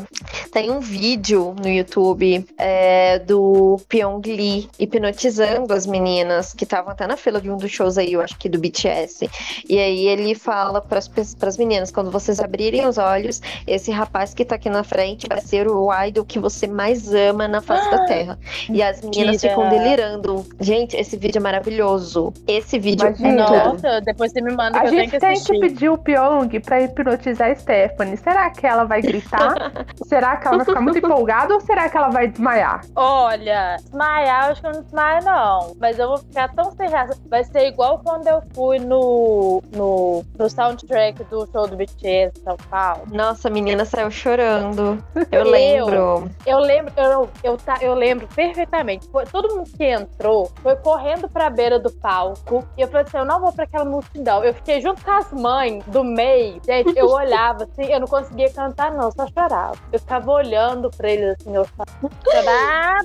Tem 0.51 0.70
um 0.70 0.80
vídeo 0.80 1.56
no 1.60 1.68
YouTube 1.68 2.46
é, 2.58 3.18
do 3.20 3.77
Pyong 3.89 4.12
Lee 4.20 4.70
hipnotizando 4.77 5.74
as 5.74 5.86
meninas 5.88 6.53
que 6.53 6.63
estavam 6.63 6.91
até 6.91 7.08
na 7.08 7.17
fila 7.17 7.41
de 7.41 7.50
um 7.50 7.58
dos 7.58 7.72
shows 7.72 7.98
aí, 7.98 8.13
eu 8.13 8.22
acho 8.22 8.38
que 8.38 8.48
do 8.48 8.60
BTS. 8.60 9.29
E 9.67 9.79
aí 9.79 10.08
ele 10.08 10.36
fala 10.36 10.82
para 10.82 11.00
as 11.00 11.58
meninas: 11.58 11.91
quando 11.91 12.12
vocês 12.12 12.39
abrirem 12.39 12.86
os 12.88 12.98
olhos, 12.98 13.41
esse 13.65 13.91
rapaz 13.91 14.34
que 14.34 14.46
tá 14.46 14.55
aqui 14.55 14.70
na 14.70 14.84
frente 14.84 15.27
vai 15.27 15.41
ser 15.41 15.67
o 15.67 15.89
idol 16.05 16.24
que 16.24 16.39
você 16.39 16.67
mais 16.67 17.13
ama 17.13 17.48
na 17.48 17.62
face 17.62 17.89
da 17.89 18.05
terra. 18.05 18.39
E 18.70 18.82
as 18.84 19.01
meninas 19.01 19.41
Mentira. 19.41 19.50
ficam 19.53 19.70
delirando. 19.70 20.46
Gente, 20.60 20.96
esse 20.96 21.17
vídeo 21.17 21.39
é 21.39 21.41
maravilhoso. 21.41 22.32
Esse 22.48 22.77
vídeo 22.77 23.08
Imagina. 23.08 23.43
é 23.43 23.46
tudo. 23.46 23.74
Nossa, 23.74 24.01
depois 24.01 24.32
você 24.32 24.41
me 24.41 24.51
manda 24.55 24.77
A 24.77 24.82
que 24.82 24.88
eu 24.88 24.91
tenho 24.91 25.01
gente 25.03 25.12
que 25.12 25.20
tem 25.20 25.29
assistir. 25.32 25.53
que 25.53 25.60
pedir 25.60 25.89
o 25.89 25.98
Pyong 25.98 26.60
pra 26.60 26.82
hipnotizar 26.82 27.51
a 27.51 27.55
Stephanie. 27.55 28.17
Será 28.17 28.50
que 28.51 28.67
ela 28.67 28.84
vai 28.84 29.01
gritar? 29.01 29.72
Será 30.05 30.38
que 30.38 30.43
que 30.43 30.48
ela 30.48 30.58
vai 30.58 30.65
ficar 30.65 30.82
muito 30.82 30.98
empolgada 31.03 31.53
ou 31.53 31.62
será 31.62 31.89
que 31.89 31.98
ela 31.98 32.10
vai 32.10 32.27
desmaiar? 32.27 32.82
Olha, 32.96 33.77
desmaiar, 33.94 34.46
eu 34.46 34.52
acho 34.52 34.62
que 34.62 34.68
eu 34.68 34.74
não 34.74 34.82
desmaio, 34.82 35.24
não. 35.24 35.76
Mas 35.80 36.00
eu 36.00 36.08
vou 36.08 36.18
ficar 36.18 36.54
tão 36.54 36.72
sem 36.72 36.90
graça. 36.90 37.18
Vai 37.30 37.44
ser 37.44 37.68
igual 37.68 38.00
quando 38.00 38.28
eu 38.28 38.42
fui 38.54 38.80
no, 38.80 39.62
no, 39.72 40.26
no 40.38 40.50
soundtrack 40.50 41.24
do 41.26 41.48
show 41.52 41.68
do 41.68 41.76
BTS 41.78 42.34
em 42.40 42.44
São 42.44 42.58
Paulo. 42.70 43.04
Nossa, 43.12 43.48
a 43.48 43.52
menina 43.52 43.86
saiu 43.86 44.10
chorando. 44.10 45.04
Eu 45.32 45.44
Eu? 45.44 45.50
lembro. 45.52 46.32
Eu 46.46 46.60
lembro, 46.60 46.94
eu, 46.98 47.30
eu, 47.44 47.58
tá, 47.58 47.78
eu 47.82 47.94
lembro 47.94 48.28
perfeitamente. 48.36 49.08
Foi, 49.10 49.26
todo 49.26 49.56
mundo 49.56 49.70
que 49.78 49.86
entrou 49.86 50.52
foi 50.62 50.76
correndo 50.78 51.30
pra 51.30 51.50
beira 51.50 51.80
do 51.80 51.92
palco. 51.92 52.66
E 52.78 52.82
eu 52.82 52.88
falei 52.88 53.06
assim: 53.06 53.18
eu 53.18 53.26
não 53.26 53.40
vou 53.40 53.52
pra 53.54 53.66
aquela 53.66 53.86
multidão. 53.86 54.44
Eu 54.44 54.54
fiquei 54.54 54.82
junto 54.82 55.04
com 55.04 55.12
as 55.12 55.32
mães 55.32 55.84
do 55.86 56.04
meio. 56.04 56.60
Gente, 56.66 56.98
eu 56.98 57.08
olhava 57.14 57.64
assim, 57.64 57.92
eu 57.92 58.00
não 58.00 58.08
conseguia 58.08 58.52
cantar, 58.52 58.92
não, 58.92 59.12
só 59.12 59.28
chorava. 59.28 59.78
Eu 59.92 60.00
ficava 60.00 60.32
olhando 60.32 60.90
pra 60.90 61.10
eles 61.10 61.36
assim, 61.40 61.56
eu 61.56 61.66
chorava. 61.66 63.04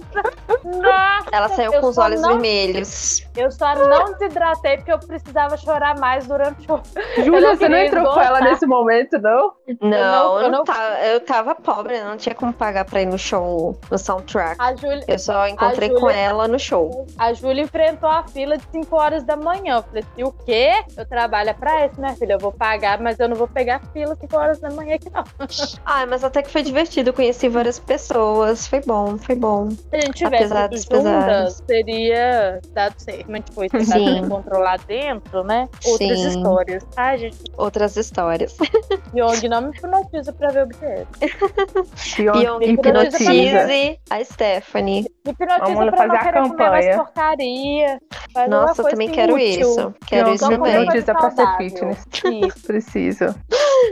Nossa, 0.83 1.29
Ela 1.33 1.49
saiu 1.49 1.73
eu 1.73 1.81
com 1.81 1.87
os 1.89 1.99
olhos 1.99 2.21
não- 2.21 2.31
vermelhos. 2.31 3.27
Eu 3.37 3.51
só 3.51 3.75
não 3.75 4.13
desidratei 4.15 4.77
porque 4.79 4.93
eu 4.93 4.99
precisava 4.99 5.57
chorar 5.57 5.99
mais 5.99 6.27
durante 6.27 6.61
o 6.63 6.65
show. 6.67 6.83
Júlia, 7.25 7.57
você 7.57 7.69
não 7.69 7.79
entrou 7.79 8.13
com 8.13 8.21
ela 8.21 8.41
nesse 8.41 8.67
momento, 8.67 9.19
não? 9.19 9.53
Não, 9.81 9.89
não- 9.91 10.37
eu, 10.39 10.43
eu 10.45 10.51
não 10.51 10.65
tava, 10.65 10.99
eu 11.07 11.21
tava 11.21 11.55
pobre, 11.55 12.01
não 12.03 12.17
tinha 12.17 12.35
como 12.35 12.53
pagar 12.53 12.85
pra 12.85 13.03
ir 13.03 13.07
no 13.07 13.19
show, 13.19 13.79
no 13.91 13.99
soundtrack. 13.99 14.57
A 14.59 14.75
Júlia, 14.75 15.05
Eu 15.07 15.19
só 15.19 15.47
encontrei 15.47 15.91
com 15.91 16.01
Júlia- 16.01 16.17
ela 16.17 16.49
no 16.49 16.59
show. 16.59 17.07
A 17.19 17.33
Júlia 17.33 17.63
enfrentou 17.63 18.09
a 18.09 18.27
fila 18.27 18.57
de 18.59 18.65
5 18.73 18.97
horas 18.97 19.23
da 19.25 19.37
manhã. 19.37 19.77
Eu 19.77 19.83
falei 19.83 20.03
assim: 20.13 20.23
o 20.25 20.33
quê? 20.33 20.73
Eu 20.97 21.07
trabalho 21.07 21.55
pra 21.55 21.87
isso, 21.87 22.01
minha 22.01 22.15
filha. 22.15 22.33
Eu 22.35 22.39
vou 22.39 22.53
pagar, 22.53 23.01
mas 23.01 23.19
eu 23.21 23.29
não 23.29 23.37
vou 23.37 23.49
pegar 23.49 23.81
fila 23.93 24.17
5 24.21 24.37
horas 24.37 24.59
da 24.61 24.71
manhã 24.71 24.97
aqui, 24.97 25.11
não. 25.11 25.25
Ah, 25.85 26.07
mas 26.07 26.23
até 26.25 26.43
que 26.43 26.51
foi 26.51 26.63
divertido, 26.63 27.13
conheci 27.13 27.49
várias 27.49 27.79
pessoas. 27.79 28.67
Foi 28.67 28.81
bom, 28.81 29.17
foi 29.19 29.35
bom. 29.35 29.71
Se 29.71 29.79
a 29.93 30.01
gente 30.01 30.13
tivesse 30.15 30.45
Apesar 30.45 30.68
tudo 30.69 30.77
dos 30.77 30.85
pesares. 30.87 31.25
juntas, 31.25 31.61
teria 31.67 32.61
dado 32.73 32.95
certo. 32.99 33.25
Como 33.25 33.35
a 33.35 33.39
gente 33.39 33.53
foi 33.53 33.69
Sim. 33.69 33.79
tentado 34.05 34.29
controlar 34.29 34.79
dentro, 34.87 35.45
né? 35.45 35.69
Outras 35.87 36.19
Sim. 36.21 36.29
histórias. 36.29 36.87
Ai, 36.97 37.19
gente, 37.19 37.39
Outras 37.57 37.97
histórias. 37.97 38.57
Young 39.15 39.49
não 39.49 39.63
me 39.63 39.77
hipnotiza 39.77 40.33
pra 40.33 40.49
ver 40.51 40.65
o 40.65 40.67
BTS. 40.67 41.07
Pyong 42.17 42.63
E 42.65 42.71
hipnotiza. 42.73 43.17
hipnotize 43.33 44.01
a 44.11 44.25
Stephanie. 44.25 45.07
Hipnotiza 45.27 45.65
Vamos 45.75 45.89
pra 45.91 45.97
fazer 45.97 46.09
não 46.09 46.15
a 46.17 46.19
querer 46.19 46.41
comer 46.49 46.71
mais 46.71 46.87
campanha. 46.87 47.05
porcaria. 47.05 48.01
Faz 48.33 48.51
Nossa, 48.51 48.83
eu 48.83 48.91
também 48.91 49.09
quero 49.11 49.39
inútil. 49.39 49.61
isso. 49.71 49.95
Quero 50.07 50.35
isso 50.35 50.49
também. 50.49 50.73
hipnotiza 50.83 51.15
pra 51.15 51.31
ser 51.31 51.37
saudável. 51.37 51.71
fitness. 51.71 52.07
Isso. 52.25 52.67
Preciso. 52.67 53.35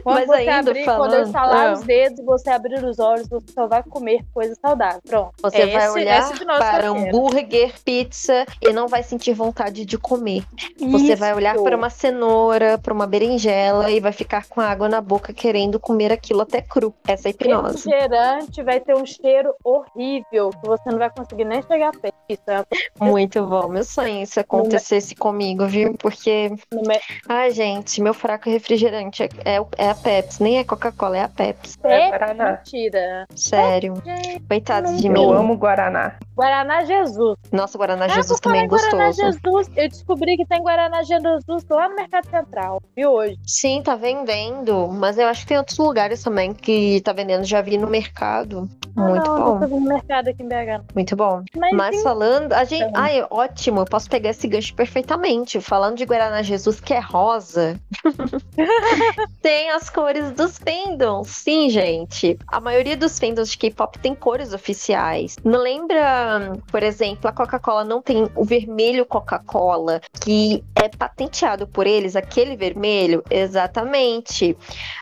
Quando 0.03 0.17
Mas 0.17 0.27
você 0.27 0.35
ainda 0.35 0.71
abrir, 0.71 0.85
quando 0.85 1.01
eu 1.01 1.09
falando- 1.11 1.27
estalar 1.27 1.67
Ah. 1.69 1.73
os 1.73 1.81
dedos, 1.83 2.25
você 2.25 2.51
abrir 2.51 2.85
os 2.85 2.99
olhos, 2.99 3.29
você 3.29 3.47
só 3.53 3.67
vai 3.67 3.83
comer 3.83 4.25
coisa 4.33 4.55
saudável. 4.61 5.01
Pronto. 5.07 5.33
Você 5.43 5.63
É 5.63 5.67
vai 5.67 5.87
esse- 5.87 5.99
olhar 5.99 6.19
esse 6.33 6.45
para 6.45 6.89
hambúrguer, 6.89 7.73
pizza 7.85 8.45
e 8.61 8.73
não 8.73 8.89
vai 8.89 9.03
sentir 9.03 9.33
vontade 9.33 9.85
de 9.85 9.99
comer. 9.99 10.45
Você 10.79 11.15
vai 11.17 11.35
olhar 11.35 11.55
Isso. 11.55 11.65
para 11.65 11.77
uma 11.77 11.91
cenoura, 11.91 12.79
para 12.79 12.93
uma 12.93 13.07
berinjela 13.07 13.91
e 13.91 14.01
vai 14.01 14.13
ficar 14.13 14.47
com 14.49 14.61
água 14.61 14.89
na 14.89 15.01
boca 15.01 15.33
querendo 15.33 15.79
comer 15.81 16.13
aquilo 16.13 16.41
até 16.43 16.61
cru. 16.63 16.95
Essa 17.07 17.29
é 17.29 17.31
a 17.31 17.33
hipnose. 17.33 17.89
refrigerante 17.89 18.63
vai 18.63 18.81
ter 18.81 18.95
um 18.95 19.05
cheiro 19.07 19.55
horrível 19.65 20.51
que 20.51 20.67
você 20.67 20.91
não 20.91 20.99
vai 20.99 21.11
conseguir 21.11 21.45
nem 21.45 21.63
chegar 21.63 21.93
perto. 21.93 22.15
Isso 22.29 22.43
é 22.49 22.65
Muito 23.01 23.45
bom. 23.47 23.69
Meu 23.69 23.85
sonho 23.85 24.19
é 24.19 24.23
isso 24.23 24.41
acontecesse 24.41 25.15
comigo, 25.15 25.67
viu? 25.67 25.95
Porque, 25.95 26.51
me... 26.73 27.01
ai, 27.29 27.51
gente, 27.51 28.01
meu 28.01 28.15
fraco 28.15 28.49
refrigerante 28.51 29.23
é, 29.23 29.29
é, 29.45 29.61
o- 29.61 29.69
é 29.77 29.91
a 29.91 29.95
Pepsi. 29.95 30.43
Nem 30.43 30.59
é 30.59 30.65
Coca-Cola, 30.65 31.19
é 31.19 31.23
a 31.23 31.29
Pepsi. 31.29 31.77
é 31.85 32.09
Guaraná. 32.09 32.53
mentira. 32.53 33.27
Sério. 33.35 33.95
Gente, 34.05 34.41
Coitado 34.49 34.95
de 34.97 35.07
Eu 35.07 35.13
mim. 35.13 35.33
amo 35.35 35.57
Guaraná. 35.57 36.15
Guaraná 36.37 36.85
Jesus. 36.85 37.37
Nossa, 37.51 37.79
Guaraná 37.79 38.05
Ah, 38.07 38.09
Jesus 38.09 38.39
também 38.41 38.63
é 38.63 38.65
em 38.65 38.69
Guaraná 38.69 39.07
gostoso. 39.07 39.33
Jesus, 39.33 39.71
eu 39.77 39.89
descobri 39.89 40.37
que 40.37 40.45
tem 40.47 40.61
Guaraná 40.63 41.03
Jesus 41.03 41.45
lá 41.71 41.89
no 41.89 41.95
Mercado 41.97 42.27
Central. 42.29 42.81
E 42.97 43.07
hoje? 43.07 43.39
Sim, 43.47 43.83
tá 43.83 43.95
vendendo. 43.95 44.89
Mas 44.89 45.19
eu 45.19 45.27
acho 45.29 45.43
que 45.43 45.49
tem 45.49 45.59
outros 45.59 45.79
lugares 45.79 46.23
também 46.23 46.53
que 46.53 47.01
tá 47.03 47.13
vendendo. 47.13 47.45
Já 47.45 47.61
vi 47.61 47.79
no 47.79 47.87
mercado. 47.87 48.69
Muito 48.97 49.31
Ah, 49.31 49.39
não, 49.39 49.59
bom. 49.59 49.65
Eu 49.65 49.69
tô 49.69 49.79
no 49.79 49.89
mercado 49.89 50.29
aqui 50.29 50.43
em 50.43 50.49
BH. 50.49 50.85
Muito 50.95 51.17
bom. 51.17 51.43
Mas, 51.57 51.73
Mas 51.73 51.97
sim, 51.97 52.03
falando. 52.03 52.53
A 52.53 52.65
gente. 52.65 52.83
Então. 52.83 53.03
Ai, 53.03 53.27
ótimo, 53.31 53.81
eu 53.81 53.85
posso 53.85 54.09
pegar 54.09 54.31
esse 54.31 54.47
gancho 54.49 54.75
perfeitamente. 54.75 55.61
Falando 55.61 55.97
de 55.97 56.05
Guaraná 56.05 56.43
Jesus, 56.43 56.81
que 56.81 56.93
é 56.95 56.99
rosa. 57.01 57.79
tem 59.43 59.66
as 59.71 59.89
cores 59.91 60.31
dos 60.33 60.59
fandoms. 60.59 61.29
Sim, 61.29 61.69
gente. 61.71 62.39
A 62.49 62.61
maioria 62.61 62.97
dos 62.97 63.19
fandoms 63.19 63.51
de 63.51 63.59
K-pop 63.59 63.99
tem 63.99 64.15
cores 64.15 64.53
oficiais. 64.53 65.37
Não 65.45 65.61
lembra, 65.61 66.53
por 66.71 66.83
exemplo, 66.83 67.29
a 67.29 67.33
Coca-Cola 67.33 67.85
não 67.85 68.01
tem 68.03 68.29
o 68.35 68.45
vermelho 68.45 69.05
Coca-Cola, 69.07 70.01
que 70.21 70.65
é 70.75 70.89
patenteado 70.89 71.67
por 71.67 71.87
eles, 71.87 72.17
aquele 72.17 72.57
vermelho? 72.57 73.23
Exatamente. 73.31 74.57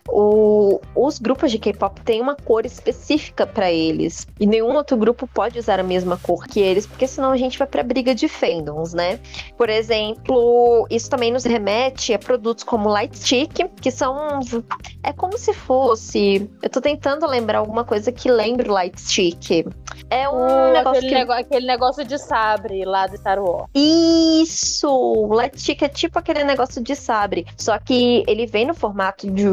O- 0.08 0.80
os 0.94 1.18
grupos 1.18 1.50
de 1.50 1.58
K-pop 1.58 2.00
têm 2.02 2.20
uma 2.20 2.36
cor 2.36 2.66
específica 2.66 3.46
pra 3.46 3.70
eles. 3.72 4.26
E 4.38 4.46
nenhum 4.46 4.74
outro 4.74 4.96
grupo 4.96 5.26
pode 5.26 5.58
usar 5.58 5.80
a 5.80 5.82
mesma 5.82 6.16
cor 6.18 6.46
que 6.46 6.60
eles, 6.60 6.86
porque 6.86 7.06
senão 7.06 7.30
a 7.30 7.36
gente 7.36 7.58
vai 7.58 7.66
pra 7.66 7.82
briga 7.82 8.14
de 8.14 8.28
fandoms, 8.28 8.92
né? 8.94 9.18
Por 9.56 9.68
exemplo, 9.70 10.86
isso 10.90 11.08
também 11.10 11.32
nos 11.32 11.44
remete 11.44 12.12
a 12.12 12.18
produtos 12.18 12.64
como 12.64 12.88
Light 12.88 13.16
Stick, 13.18 13.68
que 13.80 13.90
são. 13.90 14.40
É 15.02 15.12
como 15.12 15.38
se 15.38 15.52
fosse. 15.52 16.50
Eu 16.62 16.70
tô 16.70 16.80
tentando 16.80 17.26
lembrar 17.26 17.58
alguma 17.58 17.84
coisa 17.84 18.12
que 18.12 18.30
lembre 18.30 18.68
o 18.68 18.72
Light 18.72 18.98
Stick. 18.98 19.66
É 20.10 20.28
um 20.28 20.34
o- 20.68 20.72
negócio 20.72 20.90
aquele, 20.98 21.08
que. 21.08 21.14
nego- 21.14 21.32
aquele 21.32 21.66
negócio 21.66 22.04
de 22.04 22.18
sabre 22.18 22.84
lá 22.84 23.06
do 23.06 23.16
Star 23.16 23.38
Wars. 23.42 23.66
Isso! 23.74 24.88
O 24.90 25.40
Stick 25.56 25.82
é 25.82 25.88
tipo 25.88 26.18
aquele 26.18 26.44
negócio 26.44 26.82
de 26.82 26.94
sabre. 26.94 27.46
Só 27.56 27.78
que 27.78 28.24
ele 28.26 28.46
vem 28.46 28.66
no 28.66 28.74
formato 28.74 29.30
de, 29.30 29.44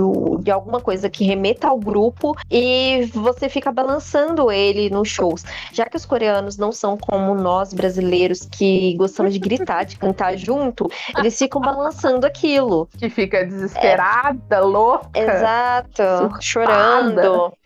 de 0.42 0.52
alguma 0.52 0.80
coisa 0.82 1.10
que 1.10 1.24
remeta 1.24 1.68
ao 1.68 1.78
grupo 1.78 2.36
e 2.50 3.10
você 3.14 3.50
fica 3.50 3.72
balançando 3.72 4.52
ele 4.52 4.90
nos 4.90 5.08
shows. 5.10 5.44
Já 5.72 5.86
que 5.86 5.98
os 5.98 6.06
coreanos 6.06 6.58
não 6.58 6.72
são 6.72 6.98
como 6.98 7.34
nós 7.36 7.74
brasileiros 7.74 8.48
que 8.52 8.96
gostamos 8.96 9.34
de 9.34 9.40
gritar, 9.40 9.84
de 9.86 9.98
cantar 9.98 10.36
junto, 10.38 10.90
eles 11.18 11.38
ficam 11.38 11.62
balançando 11.62 12.26
aquilo. 12.26 12.88
Que 12.98 13.10
fica 13.10 13.46
desesperada, 13.46 14.60
louca. 14.62 15.10
Exato. 15.14 16.04
Surtada. 16.42 16.42
Chorando. 16.42 17.54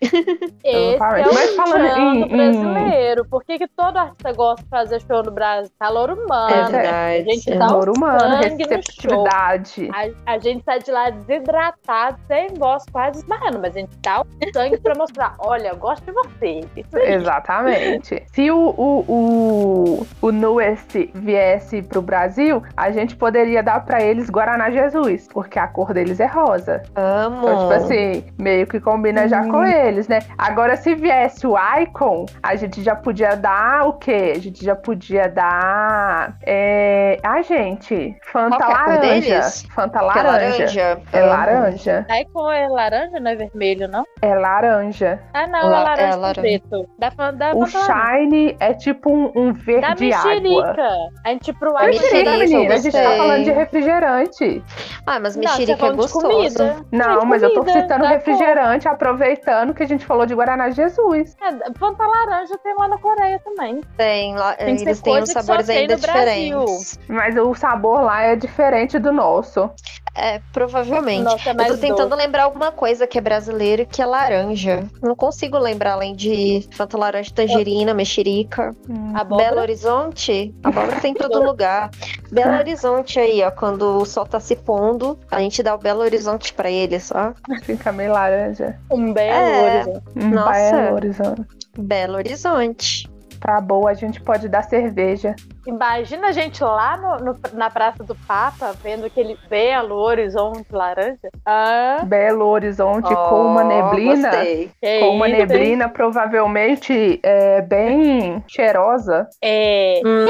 Esse 0.62 1.02
é 1.02 1.28
o 1.28 1.34
Mas 1.34 1.54
falando 1.54 1.86
Xando 1.86 1.98
em- 1.98 2.22
em- 2.22 2.26
brasileiro. 2.72 3.24
Por 3.24 3.44
que, 3.44 3.58
que 3.58 3.68
todo 3.68 3.96
artista 3.96 4.32
gosta 4.32 4.62
de 4.62 4.68
fazer 4.68 5.00
show 5.02 5.22
no 5.22 5.30
Brasil? 5.30 5.70
Calor 5.78 6.10
humano. 6.10 6.54
É 6.54 6.60
A 6.60 6.68
verdade. 6.68 7.24
gente 7.24 7.58
dá 7.58 7.66
Amor 7.66 7.88
um 7.88 7.92
humano, 7.92 8.42
sangue 8.42 8.64
no 8.64 8.70
receptividade. 8.70 9.90
A, 10.26 10.32
a 10.34 10.38
gente 10.38 10.64
sai 10.64 10.78
de 10.80 10.90
lá 10.90 11.10
desidratado, 11.10 12.18
sem 12.26 12.48
voz, 12.54 12.84
quase 12.90 13.18
esbarrando, 13.18 13.58
mas 13.60 13.76
a 13.76 13.80
gente 13.80 13.96
dá 14.02 14.20
o 14.22 14.26
sangue 14.52 14.78
pra 14.78 14.94
mostrar: 14.94 15.34
olha, 15.40 15.68
eu 15.68 15.76
gosto 15.76 16.04
de 16.04 16.12
você. 16.12 16.60
Exatamente. 16.92 18.22
Se 18.32 18.50
o, 18.50 18.58
o, 18.76 19.04
o, 19.08 20.06
o 20.22 20.32
Nuest 20.32 20.94
viesse 21.14 21.82
pro 21.82 22.02
Brasil, 22.02 22.62
a 22.76 22.90
gente 22.90 23.16
poderia 23.16 23.62
dar 23.62 23.84
pra 23.84 24.02
eles 24.02 24.30
Guaraná 24.30 24.70
Jesus, 24.70 25.28
porque 25.32 25.58
a 25.58 25.66
cor 25.66 25.92
deles 25.92 26.20
é 26.20 26.26
rosa. 26.26 26.82
Amo. 26.94 27.38
Então, 27.38 27.58
tipo 27.60 27.72
assim, 27.72 28.24
meio 28.38 28.66
que 28.66 28.80
combina 28.80 29.28
já 29.28 29.46
com 29.46 29.64
eles, 29.64 30.08
né? 30.08 30.20
Agora, 30.38 30.76
se 30.76 30.94
viesse 30.94 31.46
o 31.46 31.54
Icon, 31.80 32.26
a 32.42 32.55
gente 32.56 32.82
já 32.82 32.94
podia 32.96 33.36
dar 33.36 33.86
o 33.86 33.92
quê? 33.94 34.32
A 34.36 34.40
gente 34.40 34.64
já 34.64 34.74
podia 34.74 35.28
dar. 35.28 36.36
É... 36.44 37.18
Ai, 37.22 37.42
gente, 37.42 38.16
Fanta 38.32 38.56
Qual 38.58 38.70
é 38.70 38.74
a 38.74 38.78
cor 38.84 38.94
laranja. 38.94 39.42
Fanta 39.74 39.98
Que 39.98 40.04
é 40.04 40.06
laranja. 40.06 40.62
laranja. 40.64 41.02
É 41.12 41.22
laranja. 41.22 42.06
Aí 42.10 42.24
com 42.32 42.50
é 42.50 42.68
laranja, 42.68 43.20
não 43.20 43.30
é 43.30 43.34
vermelho, 43.36 43.88
não? 43.88 44.04
É 44.22 44.34
laranja. 44.34 45.20
Ah, 45.34 45.46
não, 45.46 45.68
La- 45.68 45.80
é 45.80 45.84
laranja 45.84 46.02
é 46.02 46.16
laranja. 46.16 46.40
preto. 46.40 46.88
Dá 46.98 47.10
pra, 47.10 47.30
dá 47.30 47.52
O. 47.54 47.66
Shine 47.66 48.56
é 48.60 48.72
tipo 48.74 49.10
um, 49.12 49.30
um 49.34 49.52
Da 49.52 49.58
verde 49.94 50.12
água. 50.12 50.30
mexerica. 50.34 50.88
A 51.24 51.28
gente 51.30 51.52
pro 51.54 51.76
A 51.76 51.80
ar 51.80 51.86
mexerica, 51.86 52.16
Mexerica, 52.30 52.38
menina, 52.56 52.74
a 52.74 52.78
gente 52.78 52.92
tá 52.92 53.10
falando 53.16 53.44
de 53.44 53.50
refrigerante. 53.50 54.64
Ah, 55.06 55.20
mas 55.20 55.36
Não, 55.36 55.42
mexerica 55.42 55.72
é 55.72 55.76
falando 55.76 55.94
de 55.96 56.02
gostoso. 56.02 56.28
comida. 56.28 56.76
Não, 56.92 57.24
mas 57.24 57.42
eu 57.42 57.52
tô 57.52 57.60
comida, 57.60 57.80
citando 57.82 58.02
da 58.04 58.08
refrigerante, 58.10 58.88
aproveitando 58.88 59.74
que 59.74 59.82
a 59.82 59.86
gente 59.86 60.04
falou 60.04 60.26
de 60.26 60.34
Guaraná 60.34 60.70
Jesus. 60.70 61.34
cor. 61.34 61.48
É, 61.48 61.72
Fanta 61.78 62.04
laranja 62.06 62.45
tem 62.58 62.74
lá 62.78 62.88
na 62.88 62.98
Coreia 62.98 63.38
também. 63.40 63.80
Tem, 63.96 64.34
lá, 64.34 64.54
Tem 64.54 64.80
eles 64.80 65.00
têm 65.00 65.26
sabores 65.26 65.68
ainda 65.68 65.96
Brasil. 65.96 66.64
diferentes. 66.64 66.98
Mas 67.08 67.36
o 67.36 67.54
sabor 67.54 68.02
lá 68.02 68.22
é 68.22 68.36
diferente 68.36 68.98
do 68.98 69.12
nosso. 69.12 69.70
É, 70.18 70.40
provavelmente. 70.50 71.24
Nossa, 71.24 71.50
é 71.50 71.52
Eu 71.52 71.66
tô 71.66 71.76
tentando 71.76 72.08
doce. 72.08 72.22
lembrar 72.22 72.44
alguma 72.44 72.72
coisa 72.72 73.06
que 73.06 73.18
é 73.18 73.20
brasileiro 73.20 73.82
e 73.82 73.86
que 73.86 74.00
é 74.00 74.06
laranja. 74.06 74.84
Não 75.02 75.14
consigo 75.14 75.58
lembrar 75.58 75.92
além 75.92 76.14
de 76.16 76.66
Fanta 76.72 76.96
Laranja, 76.96 77.30
Tangerina, 77.34 77.92
Mexerica. 77.92 78.74
Abóbora. 79.14 79.48
Belo 79.50 79.60
Horizonte, 79.60 80.54
abóbora 80.64 81.00
tem 81.00 81.10
em 81.10 81.14
todo 81.14 81.42
lugar. 81.44 81.90
Belo 82.32 82.56
Horizonte 82.56 83.20
aí, 83.20 83.42
ó. 83.42 83.50
Quando 83.50 83.98
o 83.98 84.06
sol 84.06 84.24
tá 84.24 84.40
se 84.40 84.56
pondo, 84.56 85.18
a 85.30 85.38
gente 85.40 85.62
dá 85.62 85.74
o 85.74 85.78
Belo 85.78 86.00
Horizonte 86.00 86.54
pra 86.54 86.70
eles, 86.70 87.12
ó. 87.14 87.34
Fica 87.64 87.92
meio 87.92 88.12
laranja. 88.12 88.78
Um 88.90 89.12
belo 89.12 89.30
É. 89.36 89.74
horizonte. 89.84 90.02
Um 90.16 90.28
Nossa. 90.30 90.52
Belo 90.80 90.94
Horizonte. 90.94 91.46
Belo 91.78 92.14
Horizonte. 92.16 93.08
Pra 93.40 93.60
boa, 93.60 93.90
a 93.90 93.94
gente 93.94 94.20
pode 94.20 94.48
dar 94.48 94.62
cerveja. 94.62 95.34
Imagina 95.66 96.28
a 96.28 96.32
gente 96.32 96.62
lá 96.62 96.96
no- 96.96 97.18
no- 97.32 97.38
na 97.52 97.68
Praça 97.70 98.04
do 98.04 98.14
Papa, 98.14 98.72
vendo 98.82 99.04
aquele 99.06 99.36
belo 99.48 99.96
horizonte 99.96 100.66
laranja. 100.72 101.28
Ah, 101.44 101.98
Belo 102.04 102.46
Horizonte 102.46 103.12
Ó, 103.12 103.28
com 103.28 103.42
uma 103.46 103.64
neblina. 103.64 104.30
Gostei. 104.30 104.70
Com 105.00 105.10
uma 105.16 105.28
isso, 105.28 105.36
hein? 105.40 105.46
neblina 105.46 105.88
provavelmente 105.88 107.20
é, 107.22 107.62
bem 107.62 108.42
cheirosa. 108.48 109.28
É. 109.42 110.00
Hum, 110.04 110.26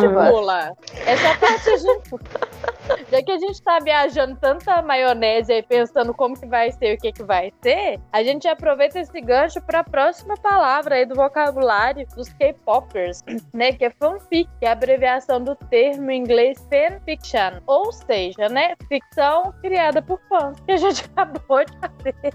De. 0.00 0.30
Pula. 0.30 0.72
Essa 1.06 1.28
é 1.28 1.32
a 1.32 1.36
parte 1.36 1.68
a 1.70 1.76
gente. 1.76 2.10
Já 3.08 3.22
que 3.22 3.30
a 3.30 3.38
gente 3.38 3.62
tá 3.62 3.78
viajando 3.78 4.36
tanta 4.40 4.82
maionese 4.82 5.52
aí, 5.52 5.62
pensando 5.62 6.12
como 6.12 6.34
que 6.38 6.46
vai 6.46 6.72
ser 6.72 6.92
e 6.92 6.94
o 6.94 6.98
que 6.98 7.12
que 7.12 7.22
vai 7.22 7.52
ser, 7.62 8.00
a 8.12 8.22
gente 8.24 8.48
aproveita 8.48 8.98
esse 8.98 9.20
gancho 9.20 9.60
pra 9.62 9.84
próxima 9.84 10.34
palavra 10.36 10.96
aí 10.96 11.06
do 11.06 11.14
vocabulário 11.14 12.04
dos 12.16 12.28
K-popers, 12.30 13.22
né? 13.54 13.72
Que 13.72 13.84
é 13.84 13.90
fanfic, 13.90 14.29
que 14.30 14.48
é 14.62 14.68
a 14.68 14.72
abreviação 14.72 15.42
do 15.42 15.54
termo 15.54 16.10
em 16.10 16.20
inglês 16.20 16.58
fanfiction. 16.70 17.60
Ou 17.66 17.92
seja, 17.92 18.48
né? 18.48 18.74
Ficção 18.88 19.52
criada 19.60 20.00
por 20.00 20.20
fãs, 20.28 20.58
que 20.60 20.72
a 20.72 20.76
gente 20.76 21.04
acabou 21.16 21.64
de 21.64 21.72
fazer. 21.78 22.34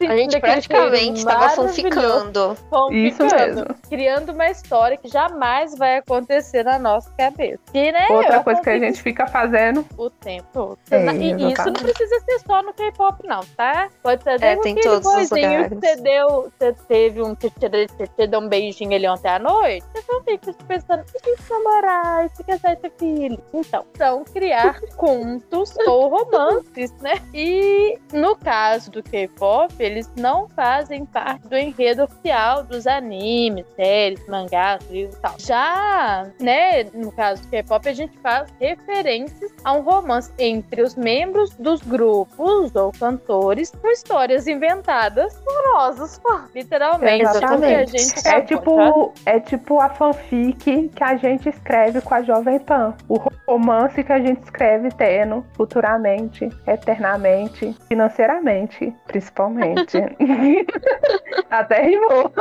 A 0.00 0.16
gente 0.16 0.38
praticamente 0.40 1.20
filme 1.20 1.24
tava 1.24 1.56
maravilhoso, 1.56 2.56
fanficando. 2.70 2.92
Isso 2.92 3.22
mesmo. 3.24 3.64
criando 3.88 4.32
uma 4.32 4.50
história 4.50 4.96
que 4.96 5.08
jamais 5.08 5.76
vai 5.76 5.98
acontecer 5.98 6.62
na 6.64 6.78
nossa 6.78 7.10
cabeça. 7.12 7.60
Que, 7.72 7.92
né, 7.92 8.06
Outra 8.10 8.42
coisa 8.42 8.60
que 8.60 8.70
a 8.70 8.78
gente 8.78 9.02
fica 9.02 9.26
fazendo. 9.26 9.86
o 9.96 10.10
tempo 10.10 10.46
todo. 10.52 10.78
É, 10.90 11.14
e 11.14 11.52
isso 11.52 11.64
não 11.64 11.72
precisa 11.72 12.20
ser 12.20 12.38
só 12.46 12.62
no 12.62 12.72
K-pop, 12.74 13.26
não, 13.26 13.40
tá? 13.56 13.88
Pode 14.02 14.22
ser 14.22 14.42
É, 14.42 14.56
tem 14.56 14.74
todos 14.76 15.06
os 15.06 15.30
lugares. 15.30 15.68
que 15.68 15.74
você 15.74 15.96
deu, 15.96 16.52
você 16.58 16.72
teve 16.88 17.22
um 17.22 17.34
te, 17.34 17.50
te 17.50 18.26
deu 18.26 18.40
um 18.40 18.48
beijinho 18.48 18.94
ali 18.94 19.08
ontem 19.08 19.28
à 19.28 19.38
noite. 19.38 19.84
Você 19.94 20.12
não 20.12 20.22
fica 20.22 20.52
pensando, 20.68 21.04
e 21.26 21.36
se 21.42 21.52
namorar, 21.52 22.26
e 22.26 22.36
se 22.36 22.44
casar 22.44 22.78
e 22.82 22.90
filho. 22.98 23.42
Então, 23.52 23.84
são 23.96 24.24
criar 24.24 24.80
contos 24.96 25.74
ou 25.86 26.08
romances, 26.08 26.92
né? 27.00 27.14
E 27.34 27.98
no 28.12 28.36
caso 28.36 28.90
do 28.90 29.02
K-pop, 29.02 29.74
eles 29.78 30.10
não 30.16 30.48
fazem 30.48 31.04
parte 31.04 31.48
do 31.48 31.56
enredo 31.56 32.04
oficial 32.04 32.62
dos 32.64 32.86
animes, 32.86 33.66
séries, 33.74 34.24
mangás, 34.28 34.84
livros 34.90 35.16
e 35.16 35.20
tal. 35.20 35.34
Já, 35.38 36.26
né, 36.40 36.84
no 36.94 37.10
caso 37.12 37.42
do 37.42 37.48
K-pop, 37.48 37.88
a 37.88 37.92
gente 37.92 38.16
faz 38.18 38.48
referências 38.60 39.52
a 39.64 39.72
um 39.72 39.82
romance 39.82 40.32
entre 40.38 40.82
os 40.82 40.94
membros 40.94 41.50
dos 41.58 41.80
grupos 41.82 42.74
ou 42.74 42.92
cantores 42.92 43.70
com 43.70 43.88
histórias 43.88 44.46
inventadas 44.46 45.34
por 45.40 45.74
nós, 45.74 46.00
os 46.00 46.18
fãs. 46.18 46.50
Literalmente, 46.54 47.22
Exatamente. 47.24 47.96
a 47.96 47.98
gente 47.98 48.28
É 48.28 48.30
acabou, 48.36 48.36
tá? 48.36 48.42
tipo, 48.46 49.12
é 49.26 49.40
tipo 49.40 49.80
a 49.80 49.88
fanfic 49.88 50.88
que 50.88 51.04
a 51.04 51.15
gente 51.16 51.48
escreve 51.48 52.00
com 52.00 52.14
a 52.14 52.22
Jovem 52.22 52.58
Pan. 52.58 52.94
O 53.08 53.16
romance 53.46 54.02
que 54.02 54.12
a 54.12 54.18
gente 54.18 54.42
escreve 54.42 54.90
tendo 54.90 55.44
futuramente, 55.54 56.48
eternamente, 56.66 57.76
financeiramente, 57.88 58.94
principalmente. 59.06 59.98
Até 61.50 61.82
rimou. 61.82 62.32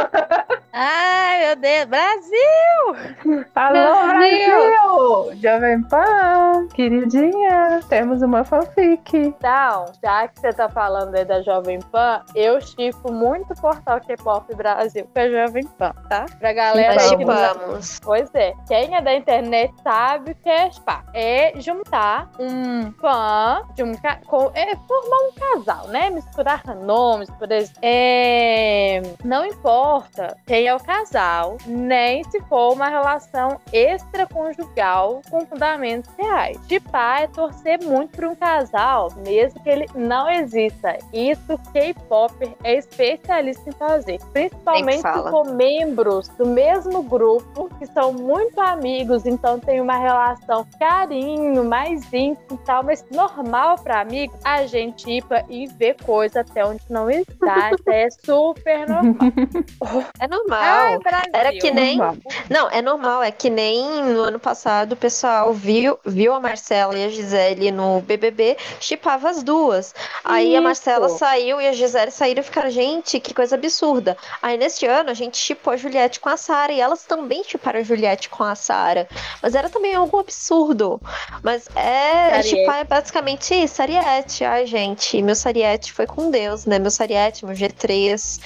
Ai, 0.73 1.45
meu 1.45 1.55
Deus, 1.55 1.85
Brasil! 1.85 3.45
Alô, 3.55 4.07
Brasil! 4.07 4.47
Brasil! 4.49 5.41
Jovem 5.41 5.81
Pan, 5.83 6.67
queridinha, 6.73 7.79
temos 7.87 8.21
uma 8.21 8.43
fanfic. 8.43 9.17
Então, 9.17 9.85
já 10.03 10.27
que 10.27 10.39
você 10.39 10.51
tá 10.51 10.67
falando 10.67 11.15
aí 11.15 11.23
da 11.23 11.41
Jovem 11.41 11.79
Pan, 11.79 12.21
eu 12.35 12.59
chipo 12.59 13.11
muito 13.11 13.53
o 13.53 13.61
portal 13.61 14.01
K-Pop 14.01 14.53
Brasil 14.53 15.07
com 15.13 15.19
a 15.19 15.29
Jovem 15.29 15.65
Pan, 15.65 15.93
tá? 16.09 16.25
Pra 16.39 16.51
galera 16.51 16.95
Nós 16.95 17.03
aí 17.11 17.17
que 17.17 17.25
não 17.25 17.35
chipamos. 17.35 17.99
Pois 18.03 18.35
é. 18.35 18.53
Quem 18.67 18.95
é 18.95 19.01
da 19.01 19.13
internet 19.13 19.73
sabe 19.83 20.31
o 20.31 20.35
que 20.35 20.49
é 20.49 20.71
chipar. 20.71 21.05
É 21.13 21.53
juntar 21.59 22.31
um 22.39 22.91
fã 22.93 23.61
de 23.75 23.83
um 23.83 23.93
com... 24.25 24.51
é 24.53 24.75
formar 24.75 25.17
um 25.27 25.31
casal, 25.33 25.87
né? 25.87 26.09
Misturar 26.09 26.63
nomes, 26.75 27.29
por 27.31 27.51
exemplo. 27.51 27.79
É... 27.81 29.01
Não 29.23 29.45
importa 29.45 30.35
quem 30.47 30.67
é 30.67 30.75
o 30.75 30.79
casal, 30.79 31.57
nem 31.67 32.23
se 32.25 32.41
for 32.41 32.73
uma 32.73 32.89
relação 32.89 33.59
extraconjugal 33.71 35.21
com 35.29 35.45
fundamentos 35.45 36.11
reais. 36.17 36.59
Chipar 36.67 37.23
é 37.23 37.27
torcer 37.27 37.83
muito 37.83 38.15
para 38.15 38.29
um 38.29 38.35
casal, 38.35 39.09
mesmo 39.17 39.61
que 39.61 39.69
ele 39.69 39.85
não 39.93 40.29
exista. 40.29 40.97
Isso 41.13 41.57
K-pop 41.71 42.33
é 42.63 42.75
especialista 42.75 43.69
em 43.69 43.73
fazer. 43.73 44.19
Principalmente 44.33 45.03
com 45.29 45.51
membros 45.51 46.27
do 46.29 46.47
mesmo 46.47 47.03
grupo 47.03 47.69
que 47.77 47.85
são 47.87 48.11
muito 48.11 48.44
amigos, 48.57 49.25
então 49.25 49.59
tem 49.59 49.79
uma 49.81 49.97
relação 49.97 50.65
carinho, 50.79 51.63
mais 51.63 52.01
íntimo 52.13 52.37
e 52.51 52.57
tal, 52.65 52.83
mas 52.83 53.03
normal 53.11 53.75
para 53.83 54.01
amigo, 54.01 54.33
a 54.43 54.65
gente 54.65 55.09
ir 55.09 55.23
pra- 55.23 55.43
e 55.49 55.67
ver 55.67 55.95
coisa 56.03 56.41
até 56.41 56.65
onde 56.65 56.83
não 56.89 57.09
está. 57.09 57.71
É 57.87 58.07
super 58.09 58.87
normal. 58.89 59.15
É 60.19 60.27
normal. 60.27 60.59
Ai. 60.61 60.99
Era 61.33 61.51
que 61.51 61.71
nem- 61.71 61.97
Normal. 61.97 62.17
Não, 62.49 62.69
é 62.69 62.81
normal. 62.81 63.23
É 63.23 63.31
que 63.31 63.49
nem 63.49 64.03
no 64.03 64.21
ano 64.21 64.39
passado 64.39 64.93
o 64.93 64.95
pessoal 64.95 65.53
viu, 65.53 65.97
viu 66.05 66.33
a 66.33 66.39
Marcela 66.39 66.97
e 66.97 67.05
a 67.05 67.09
Gisele 67.09 67.71
no 67.71 68.01
BBB, 68.01 68.57
chipava 68.79 69.29
as 69.29 69.43
duas. 69.43 69.93
Aí 70.23 70.53
a 70.53 70.59
Isso. 70.59 70.63
Marcela 70.63 71.09
saiu 71.09 71.61
e 71.61 71.67
a 71.67 71.73
Gisele 71.73 72.11
saíram 72.11 72.41
e 72.41 72.43
ficaram, 72.43 72.69
gente, 72.69 73.19
que 73.19 73.33
coisa 73.33 73.55
absurda. 73.55 74.17
Aí 74.41 74.57
neste 74.57 74.85
ano 74.85 75.09
a 75.09 75.13
gente 75.13 75.37
chipou 75.37 75.73
a 75.73 75.77
Juliette 75.77 76.19
com 76.19 76.29
a 76.29 76.37
Sara 76.37 76.71
e 76.71 76.79
elas 76.79 77.03
também 77.03 77.43
chiparam 77.43 77.79
a 77.79 77.83
Juliette 77.83 78.29
com 78.35 78.43
a 78.43 78.55
Sara. 78.55 79.07
Mas 79.41 79.55
era 79.55 79.69
também 79.69 79.95
algo 79.95 80.19
absurdo. 80.19 81.01
Mas 81.41 81.67
é, 81.75 82.41
chipar 82.43 82.79
é 82.79 82.83
basicamente 82.83 83.53
isso, 83.53 83.75
Sariette. 83.75 84.43
Ai, 84.43 84.65
gente, 84.65 85.21
meu 85.21 85.35
Sariette 85.35 85.93
foi 85.93 86.05
com 86.05 86.29
Deus, 86.29 86.65
né? 86.65 86.79
Meu 86.79 86.91
Sariette, 86.91 87.45
meu 87.45 87.55
G3. 87.55 88.39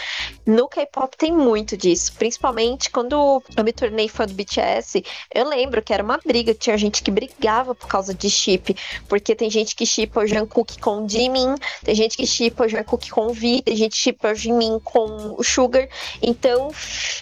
No 0.46 0.68
K-pop 0.68 1.16
tem 1.18 1.32
muito 1.32 1.76
disso, 1.78 2.14
principalmente 2.14 2.90
quando 2.90 3.42
eu 3.56 3.64
me 3.64 3.72
tornei 3.74 4.08
fã 4.08 4.26
do 4.26 4.34
BTS. 4.34 5.04
Eu 5.34 5.48
lembro 5.48 5.82
que 5.82 5.94
era 5.94 6.04
uma 6.04 6.18
briga, 6.18 6.54
tinha 6.54 6.78
gente 6.78 7.02
que 7.02 7.12
brigava 7.12 7.74
por 7.74 7.88
causa 7.88 8.14
de 8.14 8.30
chip, 8.30 8.76
porque 9.08 9.36
tem 9.36 9.50
gente 9.50 9.76
que 9.76 9.86
chipa 9.86 10.22
o 10.22 10.28
Jungkook 10.28 10.80
com 10.80 11.04
o 11.04 11.10
Jimin, 11.10 11.56
tem 11.84 11.96
gente 11.96 12.18
que 12.18 12.26
chipa 12.26 12.66
o 12.66 12.68
Jungkook 12.68 13.10
com 13.10 13.28
o 13.28 13.34
V, 13.34 13.62
tem 13.64 13.76
gente 13.76 13.92
que 13.92 13.98
chipa 13.98 14.32
o 14.32 14.36
Jimin 14.36 14.80
com 14.84 15.36
o 15.38 15.44
Sugar. 15.44 15.88
Então, 16.22 16.72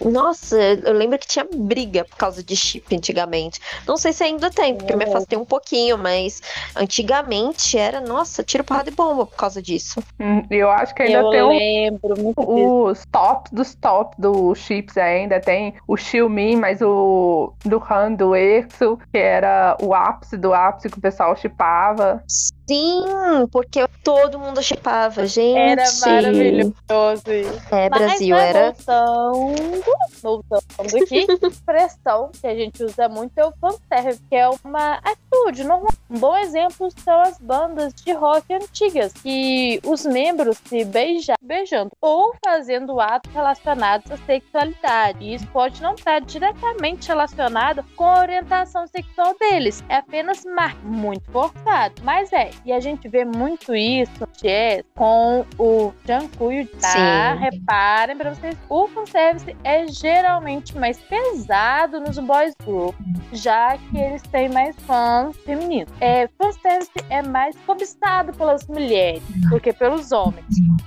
nossa, 0.03 0.57
eu 0.57 0.93
lembro 0.93 1.19
que 1.19 1.27
tinha 1.27 1.47
briga 1.51 2.05
por 2.05 2.17
causa 2.17 2.43
de 2.43 2.55
chip 2.57 2.93
antigamente. 2.95 3.59
Não 3.87 3.95
sei 3.97 4.11
se 4.11 4.23
ainda 4.23 4.49
tem, 4.49 4.75
porque 4.75 4.91
eu 4.93 4.97
me 4.97 5.05
afastei 5.05 5.37
um 5.37 5.45
pouquinho, 5.45 5.97
mas 5.97 6.41
antigamente 6.75 7.77
era, 7.77 8.01
nossa, 8.01 8.43
tiro 8.43 8.63
porrada 8.63 8.89
e 8.89 8.93
bomba 8.93 9.25
por 9.25 9.35
causa 9.35 9.61
disso. 9.61 10.03
Hum, 10.19 10.43
Eu 10.49 10.69
acho 10.71 10.93
que 10.95 11.03
ainda 11.03 11.19
Eu 11.19 11.29
tem 11.29 11.43
um 11.43 11.49
lembro 11.49 12.19
muito 12.21 12.41
disso. 12.41 12.83
os 12.83 13.05
tops 13.11 13.51
dos 13.51 13.75
tops 13.75 14.17
dos 14.17 14.57
chips 14.59 14.97
ainda. 14.97 15.39
Tem 15.39 15.75
o 15.87 15.95
Xiaomi, 15.95 16.55
mas 16.55 16.81
o 16.81 17.53
do 17.63 17.81
Han, 17.89 18.13
do 18.13 18.35
EXO, 18.35 18.97
que 19.11 19.17
era 19.17 19.77
o 19.81 19.93
ápice 19.93 20.37
do 20.37 20.53
ápice 20.53 20.89
que 20.89 20.97
o 20.97 21.01
pessoal 21.01 21.35
chipava. 21.35 22.23
Sim, 22.69 23.01
porque 23.49 23.87
todo 24.03 24.37
mundo 24.37 24.61
chipava, 24.61 25.25
gente. 25.25 25.57
Era 25.57 25.83
maravilhoso. 26.05 27.23
É, 27.71 27.89
Mas, 27.89 28.01
Brasil, 28.01 28.35
né, 28.35 28.49
era. 28.49 28.73
Voltando, 28.73 29.83
voltando 30.21 31.03
aqui, 31.03 31.25
expressão 31.47 32.29
que 32.39 32.45
a 32.45 32.55
gente 32.55 32.83
usa 32.83 33.07
muito 33.07 33.37
é 33.37 33.45
o 33.45 33.53
fanservice, 33.53 34.21
que 34.29 34.35
é 34.35 34.49
uma 34.65 34.95
atitude 34.95 35.63
normal. 35.63 35.93
Um 36.09 36.19
bom 36.19 36.35
exemplo 36.37 36.89
são 37.03 37.21
as 37.21 37.37
bandas 37.39 37.93
de 37.93 38.11
rock 38.11 38.53
antigas, 38.53 39.13
que 39.13 39.79
os 39.85 40.05
membros 40.05 40.57
se 40.65 40.83
beijam, 40.83 41.35
beijando 41.41 41.91
ou 42.01 42.35
fazendo 42.43 42.99
atos 42.99 43.31
relacionados 43.33 44.11
à 44.11 44.17
sexualidade. 44.17 45.23
E 45.23 45.35
isso 45.35 45.47
pode 45.47 45.81
não 45.81 45.95
estar 45.95 46.19
diretamente 46.19 47.07
relacionado 47.07 47.83
com 47.95 48.05
a 48.05 48.19
orientação 48.19 48.85
sexual 48.87 49.35
deles. 49.39 49.81
É 49.87 49.97
apenas 49.97 50.43
mar 50.43 50.75
muito 50.83 51.31
forçado, 51.31 52.01
mas 52.03 52.33
é 52.33 52.51
E 52.65 52.71
a 52.71 52.79
gente 52.79 53.07
vê 53.07 53.23
muito 53.23 53.73
isso 53.75 54.27
jazz 54.41 54.83
com 54.95 55.45
o 55.57 55.93
Jungkook 56.05 56.53
e 56.53 56.61
o 56.61 56.67
tá? 56.67 56.89
Sim. 56.89 57.39
Reparem 57.39 58.17
pra 58.17 58.33
vocês, 58.33 58.57
o 58.69 58.87
fanservice 58.87 59.55
é 59.63 59.87
geralmente 59.87 60.77
mais 60.77 60.97
pesado 60.99 61.99
nos 61.99 62.17
boys 62.19 62.53
group, 62.63 62.95
já 63.31 63.77
que 63.77 63.97
eles 63.97 64.21
têm 64.23 64.49
mais 64.49 64.75
fãs 64.81 65.35
femininos. 65.37 65.91
É, 65.99 66.27
fanservice 66.37 66.91
é 67.09 67.21
mais 67.21 67.55
cobiçado 67.65 68.33
pelas 68.33 68.67
mulheres 68.67 69.23
do 69.49 69.59
que 69.59 69.73
pelos 69.73 70.11
homens. 70.11 70.45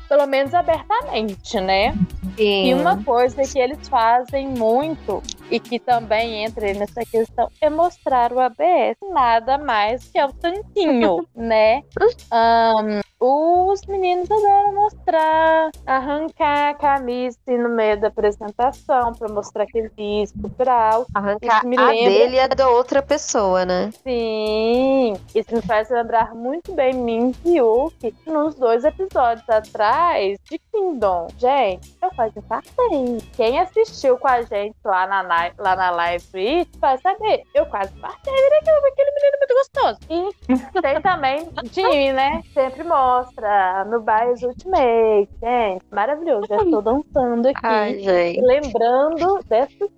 Pelo 0.08 0.26
menos 0.26 0.54
abertamente, 0.54 1.60
né? 1.60 1.94
E 2.38 2.64
Sim. 2.64 2.74
uma 2.74 3.02
coisa 3.04 3.42
que 3.42 3.58
eles 3.58 3.88
fazem 3.88 4.48
muito 4.48 5.22
e 5.50 5.58
que 5.58 5.78
também 5.78 6.44
entra 6.44 6.72
nessa 6.72 7.04
questão 7.04 7.50
é 7.60 7.68
mostrar 7.68 8.32
o 8.32 8.40
ABS. 8.40 8.96
Nada 9.12 9.58
mais 9.58 10.04
que 10.10 10.18
é 10.18 10.24
o 10.24 10.32
tanquinho, 10.32 11.26
né? 11.34 11.59
boleh. 11.60 11.84
Terus 11.92 12.14
um, 12.32 12.88
os 13.20 13.82
meninos 13.86 14.30
adoram 14.30 14.74
mostrar, 14.74 15.70
arrancar 15.86 16.70
a 16.70 16.74
camisa 16.74 17.36
assim, 17.46 17.58
no 17.58 17.68
meio 17.68 18.00
da 18.00 18.08
apresentação 18.08 19.12
para 19.12 19.28
mostrar 19.28 19.64
aquele 19.64 19.90
disco 19.96 20.40
cultural. 20.40 21.06
Arrancar 21.14 21.58
a 21.60 21.92
dele 21.92 22.36
e 22.36 22.40
a 22.40 22.46
da 22.48 22.68
outra 22.70 23.02
pessoa, 23.02 23.64
né? 23.64 23.90
Sim, 24.02 25.14
isso 25.34 25.54
me 25.54 25.62
faz 25.62 25.90
lembrar 25.90 26.34
muito 26.34 26.72
bem 26.72 26.94
Min 26.94 27.32
e 27.44 27.56
Yuki 27.58 28.14
nos 28.26 28.54
dois 28.54 28.84
episódios 28.84 29.48
atrás 29.48 30.38
de 30.50 30.58
Kingdom. 30.72 31.28
Gente, 31.36 31.94
eu 32.02 32.10
quase 32.14 32.38
infartei. 32.38 33.18
Quem 33.36 33.58
assistiu 33.60 34.16
com 34.18 34.28
a 34.28 34.42
gente 34.42 34.74
lá 34.84 35.06
na, 35.06 35.22
na- 35.22 35.50
lá 35.58 35.76
na 35.76 35.90
live 35.90 36.66
vai 36.78 36.96
saber. 36.98 37.42
Eu 37.54 37.66
quase 37.66 37.92
daquele, 38.00 38.54
aquele 38.56 39.10
menino 39.10 39.38
muito 39.38 39.54
gostoso. 39.54 39.98
E 40.08 40.80
tem 40.80 41.00
também 41.02 41.48
Jimmy, 41.72 42.12
né? 42.12 42.42
Sempre 42.54 42.82
mostra 43.10 43.84
no 43.86 44.00
Bias 44.00 44.42
Ultimate. 44.42 45.28
Gente, 45.42 45.84
maravilhoso. 45.90 46.46
Já 46.48 46.56
estou 46.56 46.82
dançando 46.82 47.48
aqui. 47.48 47.60
Ai, 47.66 47.98
gente. 47.98 48.40
Lembrando 48.40 49.40
dessa 49.48 49.90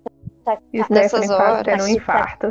Nessas 0.89 1.23
Stephanie 1.23 1.27
quase 1.27 1.41
horas. 1.41 1.63
tendo 1.63 1.83
um 1.83 1.87
infarto. 1.87 2.47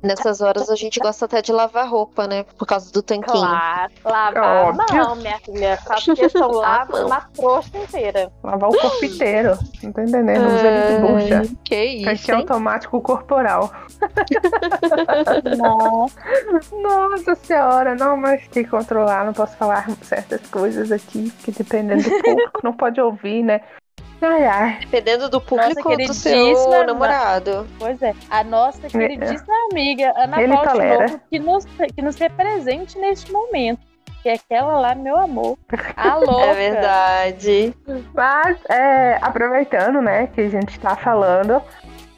Nessas 0.00 0.40
horas 0.40 0.70
a 0.70 0.76
gente 0.76 1.00
gosta 1.00 1.24
até 1.24 1.42
de 1.42 1.50
lavar 1.52 1.88
roupa, 1.88 2.26
né? 2.28 2.44
Por 2.56 2.66
causa 2.66 2.92
do 2.92 3.02
tanquinho. 3.02 3.32
Claro, 3.44 3.92
lavar 4.04 4.44
a 4.44 4.68
Óbvio. 4.68 4.96
mão, 4.96 5.16
minha 5.16 5.38
filha. 5.40 5.76
Faço 5.78 6.14
questão 6.14 6.50
lá, 6.52 6.82
A 6.82 6.84
mão. 6.86 7.06
uma 7.06 7.20
trouxa 7.34 7.76
inteira. 7.76 8.30
Lavar 8.44 8.70
o 8.70 8.78
corpo 8.78 9.04
inteiro. 9.04 9.58
Não 9.82 9.92
tô 9.92 10.00
entendendo. 10.00 10.46
Usa 10.46 10.62
de 10.86 10.98
bucha. 11.46 11.54
Que 11.64 11.84
isso, 11.84 12.04
Tanque 12.26 12.30
hein? 12.30 12.36
automático 12.38 13.00
corporal. 13.00 13.72
Nossa, 15.56 16.16
Nossa 16.72 17.34
senhora, 17.34 17.94
não, 17.94 18.16
mas 18.16 18.46
tem 18.48 18.64
que 18.64 18.70
controlar, 18.70 19.24
não 19.24 19.32
posso 19.32 19.56
falar 19.56 19.88
certas 20.02 20.40
coisas 20.48 20.92
aqui, 20.92 21.30
que 21.42 21.50
dependendo 21.50 22.02
do 22.02 22.22
público, 22.22 22.60
não 22.62 22.72
pode 22.72 23.00
ouvir, 23.00 23.42
né? 23.42 23.60
Ai, 24.20 24.46
ai. 24.46 24.78
Dependendo 24.80 25.28
do 25.28 25.40
público 25.40 25.96
do 25.96 26.14
seu 26.14 26.84
namorado. 26.84 27.66
pois 27.78 28.00
é. 28.02 28.14
A 28.30 28.42
nossa 28.42 28.88
queridíssima 28.88 29.54
amiga 29.70 30.12
Ana 30.16 30.42
Ele 30.42 30.52
Paula 30.52 30.70
tolera. 30.70 31.06
Tinoco, 31.06 31.24
que 31.30 31.38
nos, 31.38 31.64
que 31.94 32.02
nos 32.02 32.16
represente 32.16 32.98
neste 32.98 33.30
momento. 33.32 33.80
Que 34.22 34.30
é 34.30 34.32
aquela 34.34 34.78
lá, 34.78 34.94
meu 34.94 35.16
amor. 35.16 35.56
A 35.96 36.16
louca. 36.18 36.46
É 36.46 36.54
verdade. 36.54 37.74
Mas, 38.12 38.58
é, 38.68 39.18
aproveitando, 39.22 40.02
né, 40.02 40.26
que 40.26 40.40
a 40.40 40.48
gente 40.48 40.78
tá 40.80 40.96
falando 40.96 41.62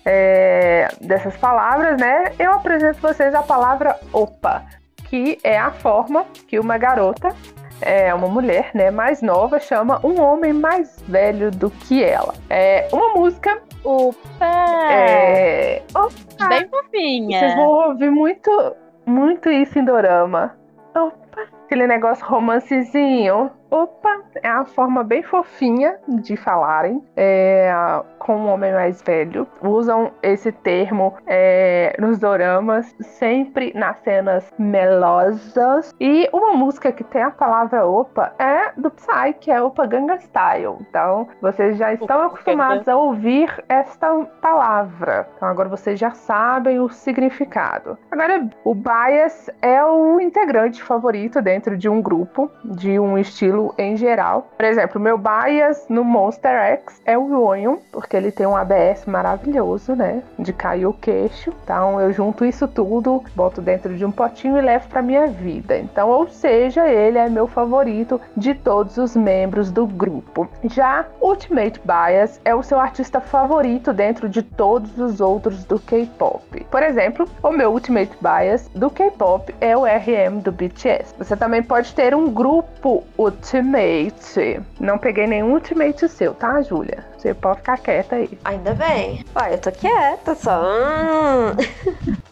é, 0.04 0.88
dessas 1.00 1.36
palavras, 1.36 2.00
né, 2.00 2.32
eu 2.38 2.52
apresento 2.52 3.00
vocês 3.00 3.34
a 3.34 3.42
palavra 3.42 3.98
opa, 4.12 4.64
que 5.08 5.38
é 5.44 5.58
a 5.58 5.70
forma 5.70 6.24
que 6.48 6.58
uma 6.58 6.78
garota, 6.78 7.34
é, 7.82 8.12
uma 8.14 8.28
mulher, 8.28 8.70
né, 8.74 8.90
mais 8.90 9.22
nova, 9.22 9.58
chama 9.58 10.00
um 10.04 10.20
homem 10.20 10.52
mais 10.52 11.00
velho 11.08 11.50
do 11.50 11.70
que 11.70 12.02
ela. 12.02 12.34
É 12.48 12.88
uma 12.92 13.14
música, 13.14 13.60
Opa! 13.82 14.46
é, 14.92 15.82
opa, 15.94 16.48
Bem 16.48 16.68
fofinha. 16.68 17.38
Vocês 17.38 17.54
vão 17.54 17.68
ouvir 17.88 18.10
muito, 18.10 18.76
muito 19.06 19.50
isso 19.50 19.78
em 19.78 19.84
dorama. 19.84 20.54
Opa, 20.94 21.46
aquele 21.64 21.86
negócio 21.86 22.24
romancezinho. 22.26 23.50
Opa, 23.70 24.22
é 24.42 24.48
a 24.48 24.64
forma 24.64 25.04
bem 25.04 25.22
fofinha 25.22 25.96
de 26.08 26.36
falarem 26.36 27.00
é, 27.16 27.72
com 28.18 28.36
um 28.36 28.48
homem 28.48 28.72
mais 28.72 29.00
velho. 29.00 29.46
Usam 29.62 30.10
esse 30.22 30.50
termo 30.50 31.14
é, 31.26 31.94
nos 31.98 32.18
doramas, 32.18 32.92
sempre 33.00 33.72
nas 33.74 33.96
cenas 33.98 34.52
melosas. 34.58 35.94
E 36.00 36.28
uma 36.32 36.52
música 36.54 36.90
que 36.90 37.04
tem 37.04 37.22
a 37.22 37.30
palavra 37.30 37.86
opa 37.86 38.34
é 38.38 38.69
do 38.76 38.90
Psy, 38.90 39.34
que 39.40 39.50
é 39.50 39.62
Opa 39.62 39.86
Gangnam 39.86 40.18
Style. 40.18 40.76
Então, 40.80 41.28
vocês 41.40 41.76
já 41.76 41.92
estão 41.92 42.16
Opa, 42.18 42.26
acostumados 42.26 42.88
a 42.88 42.96
ouvir 42.96 43.52
esta 43.68 44.08
palavra. 44.40 45.28
Então, 45.36 45.48
agora 45.48 45.68
vocês 45.68 45.98
já 45.98 46.10
sabem 46.12 46.80
o 46.80 46.88
significado. 46.88 47.98
Agora, 48.10 48.48
o 48.64 48.74
bias 48.74 49.50
é 49.62 49.84
o 49.84 50.20
integrante 50.20 50.82
favorito 50.82 51.40
dentro 51.42 51.76
de 51.76 51.88
um 51.88 52.00
grupo, 52.00 52.50
de 52.64 52.98
um 52.98 53.18
estilo 53.18 53.74
em 53.78 53.96
geral. 53.96 54.48
Por 54.56 54.64
exemplo, 54.64 55.00
meu 55.00 55.18
bias 55.18 55.86
no 55.88 56.04
Monster 56.04 56.52
X 56.52 57.00
é 57.04 57.16
o 57.16 57.42
Onion, 57.42 57.76
porque 57.92 58.16
ele 58.16 58.30
tem 58.30 58.46
um 58.46 58.56
ABS 58.56 59.06
maravilhoso, 59.06 59.94
né? 59.94 60.22
De 60.38 60.52
cair 60.52 60.86
o 60.86 60.92
queixo. 60.92 61.52
Então, 61.64 62.00
eu 62.00 62.12
junto 62.12 62.44
isso 62.44 62.66
tudo, 62.68 63.22
boto 63.34 63.60
dentro 63.60 63.96
de 63.96 64.04
um 64.04 64.10
potinho 64.10 64.58
e 64.58 64.60
levo 64.60 64.88
pra 64.88 65.02
minha 65.02 65.26
vida. 65.26 65.78
Então, 65.78 66.08
ou 66.08 66.28
seja, 66.28 66.86
ele 66.86 67.18
é 67.18 67.28
meu 67.28 67.46
favorito 67.46 68.20
de 68.36 68.54
todos 68.62 68.96
os 68.96 69.16
membros 69.16 69.70
do 69.70 69.86
grupo. 69.86 70.48
Já 70.64 71.06
Ultimate 71.20 71.80
Bias 71.84 72.40
é 72.44 72.54
o 72.54 72.62
seu 72.62 72.78
artista 72.78 73.20
favorito 73.20 73.92
dentro 73.92 74.28
de 74.28 74.42
todos 74.42 74.96
os 74.98 75.20
outros 75.20 75.64
do 75.64 75.78
K-pop. 75.78 76.66
Por 76.70 76.82
exemplo, 76.82 77.28
o 77.42 77.50
meu 77.50 77.72
Ultimate 77.72 78.16
Bias 78.20 78.68
do 78.74 78.90
K-pop 78.90 79.54
é 79.60 79.76
o 79.76 79.84
RM 79.84 80.40
do 80.42 80.52
BTS. 80.52 81.14
Você 81.18 81.36
também 81.36 81.62
pode 81.62 81.94
ter 81.94 82.14
um 82.14 82.30
grupo 82.30 83.04
Ultimate. 83.18 84.60
Não 84.78 84.98
peguei 84.98 85.26
nenhum 85.26 85.52
Ultimate 85.52 86.08
seu, 86.08 86.34
tá, 86.34 86.62
Júlia? 86.62 87.04
Você 87.16 87.34
pode 87.34 87.58
ficar 87.58 87.78
quieta 87.78 88.16
aí. 88.16 88.38
Ainda 88.44 88.72
bem. 88.74 89.24
Olha, 89.34 89.52
eu 89.52 89.58
tô 89.58 89.70
quieta 89.70 90.34
só. 90.34 90.62
Hum. 90.62 91.56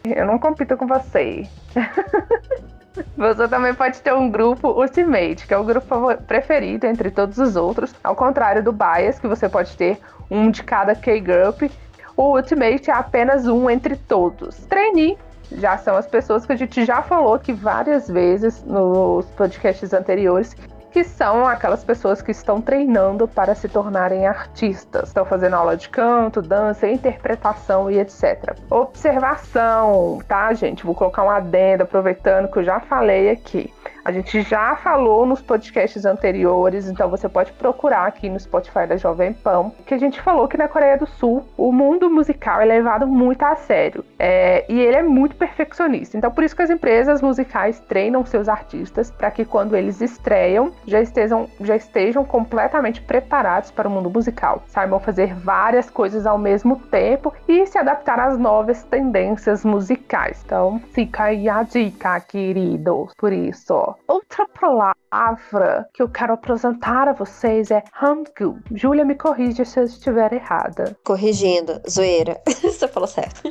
Eu 0.04 0.26
não 0.26 0.38
compito 0.38 0.76
com 0.76 0.86
você. 0.86 1.46
Você 3.16 3.48
também 3.48 3.74
pode 3.74 4.00
ter 4.00 4.12
um 4.14 4.30
grupo 4.30 4.68
Ultimate, 4.68 5.46
que 5.46 5.54
é 5.54 5.58
o 5.58 5.64
grupo 5.64 6.14
preferido 6.26 6.86
entre 6.86 7.10
todos 7.10 7.38
os 7.38 7.56
outros, 7.56 7.94
ao 8.02 8.14
contrário 8.14 8.62
do 8.62 8.72
Bias, 8.72 9.18
que 9.18 9.26
você 9.26 9.48
pode 9.48 9.76
ter 9.76 9.98
um 10.30 10.50
de 10.50 10.62
cada 10.62 10.94
K-Group. 10.94 11.70
O 12.16 12.36
Ultimate 12.36 12.90
é 12.90 12.94
apenas 12.94 13.46
um 13.46 13.70
entre 13.70 13.96
todos. 13.96 14.56
Trainee 14.66 15.16
já 15.52 15.78
são 15.78 15.96
as 15.96 16.06
pessoas 16.06 16.44
que 16.44 16.52
a 16.52 16.56
gente 16.56 16.84
já 16.84 17.02
falou 17.02 17.34
aqui 17.34 17.52
várias 17.52 18.08
vezes 18.08 18.62
nos 18.64 19.24
podcasts 19.30 19.92
anteriores, 19.92 20.54
que 20.90 21.04
são 21.04 21.46
aquelas 21.46 21.84
pessoas 21.84 22.22
que 22.22 22.30
estão 22.30 22.60
treinando 22.60 23.28
para 23.28 23.54
se 23.54 23.68
tornarem 23.68 24.26
artistas. 24.26 25.08
Estão 25.08 25.24
fazendo 25.24 25.54
aula 25.54 25.76
de 25.76 25.88
canto, 25.88 26.40
dança, 26.40 26.88
interpretação 26.88 27.90
e 27.90 27.98
etc. 27.98 28.56
Observação, 28.70 30.20
tá, 30.26 30.52
gente? 30.54 30.84
Vou 30.84 30.94
colocar 30.94 31.24
um 31.24 31.30
adendo 31.30 31.82
aproveitando 31.82 32.50
que 32.50 32.58
eu 32.58 32.64
já 32.64 32.80
falei 32.80 33.30
aqui. 33.30 33.72
A 34.08 34.10
gente 34.10 34.40
já 34.40 34.74
falou 34.74 35.26
nos 35.26 35.42
podcasts 35.42 36.06
anteriores, 36.06 36.88
então 36.88 37.10
você 37.10 37.28
pode 37.28 37.52
procurar 37.52 38.06
aqui 38.06 38.30
no 38.30 38.40
Spotify 38.40 38.86
da 38.86 38.96
Jovem 38.96 39.34
Pan, 39.34 39.70
que 39.84 39.92
a 39.92 39.98
gente 39.98 40.18
falou 40.18 40.48
que 40.48 40.56
na 40.56 40.66
Coreia 40.66 40.96
do 40.96 41.06
Sul 41.06 41.46
o 41.58 41.70
mundo 41.70 42.08
musical 42.08 42.58
é 42.58 42.64
levado 42.64 43.06
muito 43.06 43.42
a 43.42 43.54
sério 43.54 44.02
é, 44.18 44.64
e 44.66 44.80
ele 44.80 44.96
é 44.96 45.02
muito 45.02 45.36
perfeccionista. 45.36 46.16
Então, 46.16 46.30
por 46.30 46.42
isso 46.42 46.56
que 46.56 46.62
as 46.62 46.70
empresas 46.70 47.20
musicais 47.20 47.80
treinam 47.80 48.24
seus 48.24 48.48
artistas 48.48 49.10
para 49.10 49.30
que 49.30 49.44
quando 49.44 49.76
eles 49.76 50.00
estreiam 50.00 50.72
já 50.86 51.02
estejam, 51.02 51.46
já 51.60 51.76
estejam 51.76 52.24
completamente 52.24 53.02
preparados 53.02 53.70
para 53.70 53.88
o 53.88 53.90
mundo 53.90 54.08
musical, 54.08 54.62
saibam 54.68 54.98
fazer 54.98 55.34
várias 55.34 55.90
coisas 55.90 56.24
ao 56.24 56.38
mesmo 56.38 56.76
tempo 56.90 57.30
e 57.46 57.66
se 57.66 57.76
adaptar 57.76 58.18
às 58.18 58.38
novas 58.38 58.82
tendências 58.84 59.66
musicais. 59.66 60.42
Então, 60.46 60.80
fica 60.94 61.24
aí 61.24 61.46
a 61.46 61.62
dica, 61.62 62.18
queridos. 62.20 63.12
Por 63.18 63.34
isso, 63.34 63.74
ó. 63.74 63.97
Outra 64.06 64.46
palavra 64.48 65.88
que 65.92 66.02
eu 66.02 66.08
quero 66.08 66.32
apresentar 66.32 67.08
a 67.08 67.12
vocês 67.12 67.70
é 67.70 67.82
Hangul. 68.00 68.58
Júlia, 68.74 69.04
me 69.04 69.14
corrija 69.14 69.64
se 69.64 69.80
eu 69.80 69.84
estiver 69.84 70.32
errada. 70.32 70.96
Corrigindo, 71.04 71.80
zoeira. 71.88 72.40
Você 72.46 72.88
falou 72.88 73.06
certo. 73.06 73.42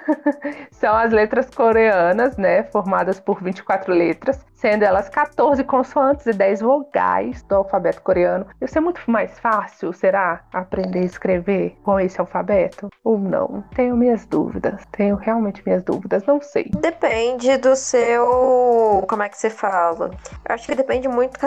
São 0.72 0.94
as 0.94 1.12
letras 1.12 1.48
coreanas, 1.50 2.36
né? 2.36 2.64
Formadas 2.64 3.20
por 3.20 3.42
24 3.42 3.92
letras, 3.92 4.44
sendo 4.64 4.82
elas 4.82 5.10
14 5.10 5.62
consoantes 5.64 6.24
e 6.24 6.32
10 6.32 6.62
vogais 6.62 7.42
do 7.42 7.56
alfabeto 7.56 8.00
coreano. 8.00 8.46
Ia 8.62 8.66
ser 8.66 8.80
muito 8.80 8.98
mais 9.06 9.38
fácil, 9.38 9.92
será, 9.92 10.40
aprender 10.50 11.00
a 11.00 11.04
escrever 11.04 11.76
com 11.84 12.00
esse 12.00 12.18
alfabeto? 12.18 12.88
Ou 13.04 13.18
não? 13.18 13.62
Tenho 13.74 13.94
minhas 13.94 14.24
dúvidas. 14.24 14.80
Tenho 14.90 15.16
realmente 15.16 15.62
minhas 15.66 15.82
dúvidas, 15.82 16.24
não 16.24 16.40
sei. 16.40 16.70
Depende 16.80 17.58
do 17.58 17.76
seu. 17.76 19.04
Como 19.06 19.22
é 19.22 19.28
que 19.28 19.36
você 19.36 19.50
fala? 19.50 20.12
Eu 20.48 20.54
acho 20.54 20.66
que 20.66 20.74
depende 20.74 21.08
muito 21.08 21.38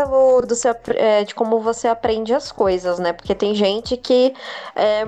do, 0.45 0.53
seu, 0.53 0.75
é, 0.93 1.23
de 1.23 1.33
como 1.33 1.59
você 1.59 1.87
aprende 1.87 2.35
as 2.35 2.51
coisas, 2.51 2.99
né? 2.99 3.13
Porque 3.13 3.33
tem 3.33 3.55
gente 3.55 3.97
que 3.97 4.31
é, 4.75 5.03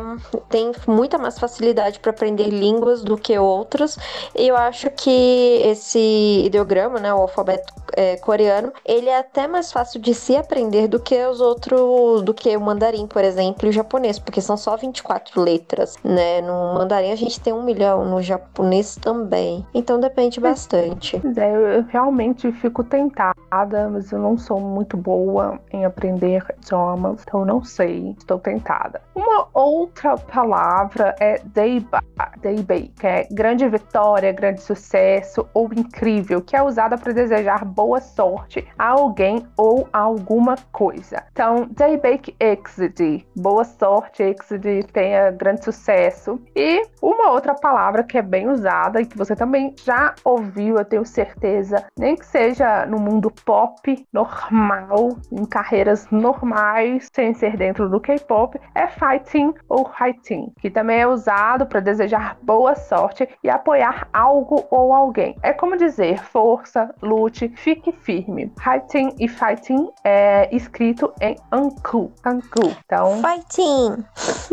tem 0.50 0.72
muita 0.88 1.20
mais 1.20 1.38
facilidade 1.38 2.00
para 2.00 2.10
aprender 2.10 2.50
línguas 2.50 3.04
do 3.04 3.16
que 3.16 3.38
outros. 3.38 4.00
E 4.34 4.48
eu 4.48 4.58
acho 4.58 4.90
que 4.90 5.62
esse 5.64 6.46
ideograma, 6.46 7.00
né, 7.00 7.14
o 7.14 7.18
alfabeto 7.18 7.72
é, 8.00 8.16
coreano, 8.16 8.72
ele 8.86 9.10
é 9.10 9.20
até 9.20 9.46
mais 9.46 9.74
fácil 9.74 10.00
de 10.00 10.14
se 10.14 10.38
aprender 10.38 10.88
do 10.88 11.02
que 11.02 11.22
os 11.26 11.42
outros, 11.42 12.22
do 12.22 12.34
que 12.34 12.56
o 12.56 12.62
mandarim, 12.62 13.06
por 13.06 13.26
exemplo, 13.26 13.68
e 13.68 13.70
o 13.70 13.74
japonês, 13.74 14.18
porque 14.18 14.40
são 14.40 14.56
só 14.56 14.78
24 14.78 15.42
letras, 15.42 15.98
né? 16.02 16.40
No 16.40 16.76
mandarim 16.76 17.12
a 17.12 17.16
gente 17.18 17.42
tem 17.42 17.52
um 17.52 17.62
milhão, 17.62 18.06
no 18.06 18.22
japonês 18.22 18.96
também. 18.96 19.66
Então 19.74 20.00
depende 20.00 20.40
bastante. 20.40 21.22
É, 21.36 21.78
eu 21.80 21.84
realmente 21.90 22.50
fico 22.54 22.86
tentada, 22.86 23.90
mas 23.90 24.14
eu 24.14 24.20
não 24.20 24.38
sou 24.38 24.62
muito 24.62 24.96
boa 24.96 25.60
em 25.74 25.84
aprender 25.84 26.46
idiomas, 26.58 27.22
então 27.28 27.44
não 27.44 27.62
sei, 27.66 28.16
estou 28.18 28.40
tentada. 28.40 29.02
Uma 29.14 29.48
outra 29.54 30.18
palavra 30.18 31.14
é 31.20 31.42
deiba, 31.44 32.02
deibei, 32.42 32.94
que 32.98 33.06
é 33.06 33.28
grande 33.30 33.68
vitória, 33.68 34.32
grande 34.32 34.62
sucesso 34.62 35.46
ou 35.54 35.70
incrível, 35.74 36.42
que 36.42 36.56
é 36.56 36.64
usada 36.64 36.98
para 36.98 37.12
desejar 37.12 37.66
boa 37.66 37.89
sorte 37.98 38.68
a 38.78 38.90
alguém 38.90 39.48
ou 39.58 39.90
a 39.92 40.00
alguma 40.00 40.56
coisa. 40.72 41.24
Então, 41.32 41.68
Daybake 41.72 42.36
Exit, 42.40 43.28
boa 43.36 43.64
sorte, 43.64 44.22
Exit, 44.22 44.84
tenha 44.94 45.32
grande 45.32 45.64
sucesso. 45.64 46.40
E 46.56 46.84
uma 47.02 47.32
outra 47.32 47.56
palavra 47.56 48.04
que 48.04 48.18
é 48.18 48.22
bem 48.22 48.48
usada 48.48 49.02
e 49.02 49.06
que 49.06 49.18
você 49.18 49.36
também 49.36 49.74
já 49.84 50.14
ouviu, 50.24 50.78
eu 50.78 50.86
tenho 50.86 51.06
certeza, 51.06 51.86
nem 51.98 52.16
que 52.16 52.26
seja 52.26 52.86
no 52.86 53.00
mundo 53.00 53.32
pop 53.46 54.08
normal, 54.14 55.10
em 55.32 55.46
carreiras 55.46 56.08
normais, 56.12 57.08
sem 57.14 57.34
ser 57.34 57.56
dentro 57.58 57.90
do 57.90 58.00
K-pop, 58.00 58.60
é 58.76 58.88
fighting 58.88 59.54
ou 59.68 59.90
fighting, 59.90 60.52
que 60.60 60.70
também 60.70 61.00
é 61.00 61.08
usado 61.08 61.66
para 61.66 61.80
desejar 61.80 62.38
boa 62.42 62.76
sorte 62.76 63.28
e 63.44 63.50
apoiar 63.50 64.08
algo 64.12 64.66
ou 64.70 64.94
alguém. 64.94 65.36
É 65.42 65.54
como 65.54 65.78
dizer 65.78 66.20
força, 66.24 66.94
lute, 67.02 67.50
fique 67.76 67.92
firme. 67.92 68.52
Fighting 68.62 69.14
e 69.20 69.28
fighting 69.28 69.90
é 70.04 70.54
escrito 70.56 71.14
em 71.22 71.36
Anku. 71.52 72.12
Anku. 72.26 72.76
Então. 72.86 73.22
Fighting! 73.22 74.04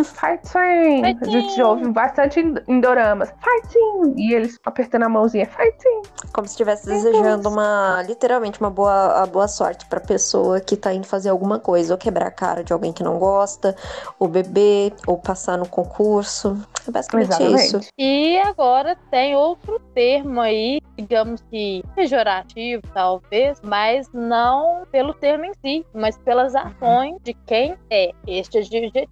Fighting! 0.04 1.16
A 1.22 1.24
gente 1.24 1.62
ouve 1.62 1.88
bastante 1.88 2.40
em 2.40 2.80
doramas. 2.80 3.32
Fighting! 3.40 4.14
E 4.16 4.34
eles 4.34 4.58
apertando 4.64 5.04
a 5.04 5.08
mãozinha. 5.08 5.46
Fighting! 5.46 6.02
Como 6.32 6.46
se 6.46 6.52
estivesse 6.52 6.86
desejando 6.86 7.48
uma. 7.48 8.02
Literalmente 8.06 8.60
uma 8.60 8.70
boa, 8.70 9.22
a 9.22 9.26
boa 9.26 9.48
sorte 9.48 9.86
pra 9.86 10.00
pessoa 10.00 10.60
que 10.60 10.76
tá 10.76 10.92
indo 10.92 11.06
fazer 11.06 11.30
alguma 11.30 11.58
coisa. 11.58 11.94
Ou 11.94 11.98
quebrar 11.98 12.26
a 12.26 12.30
cara 12.30 12.62
de 12.62 12.72
alguém 12.72 12.92
que 12.92 13.02
não 13.02 13.18
gosta, 13.18 13.74
ou 14.18 14.28
beber, 14.28 14.92
ou 15.06 15.16
passar 15.16 15.56
no 15.56 15.68
concurso. 15.68 16.56
É 16.86 16.90
basicamente 16.90 17.30
Exatamente. 17.30 17.64
isso. 17.64 17.80
E 17.98 18.38
agora 18.38 18.96
tem 19.10 19.34
outro 19.34 19.80
termo 19.94 20.40
aí, 20.40 20.80
digamos 20.96 21.42
que 21.50 21.82
pejorativo, 21.94 22.82
talvez, 23.06 23.60
mas 23.62 24.10
não 24.12 24.84
pelo 24.90 25.14
termo 25.14 25.44
em 25.44 25.54
si, 25.54 25.86
mas 25.94 26.18
pelas 26.18 26.56
ações 26.56 27.16
de 27.22 27.32
quem 27.46 27.76
é. 27.88 28.10
Este 28.26 28.58
adjetivo, 28.58 29.06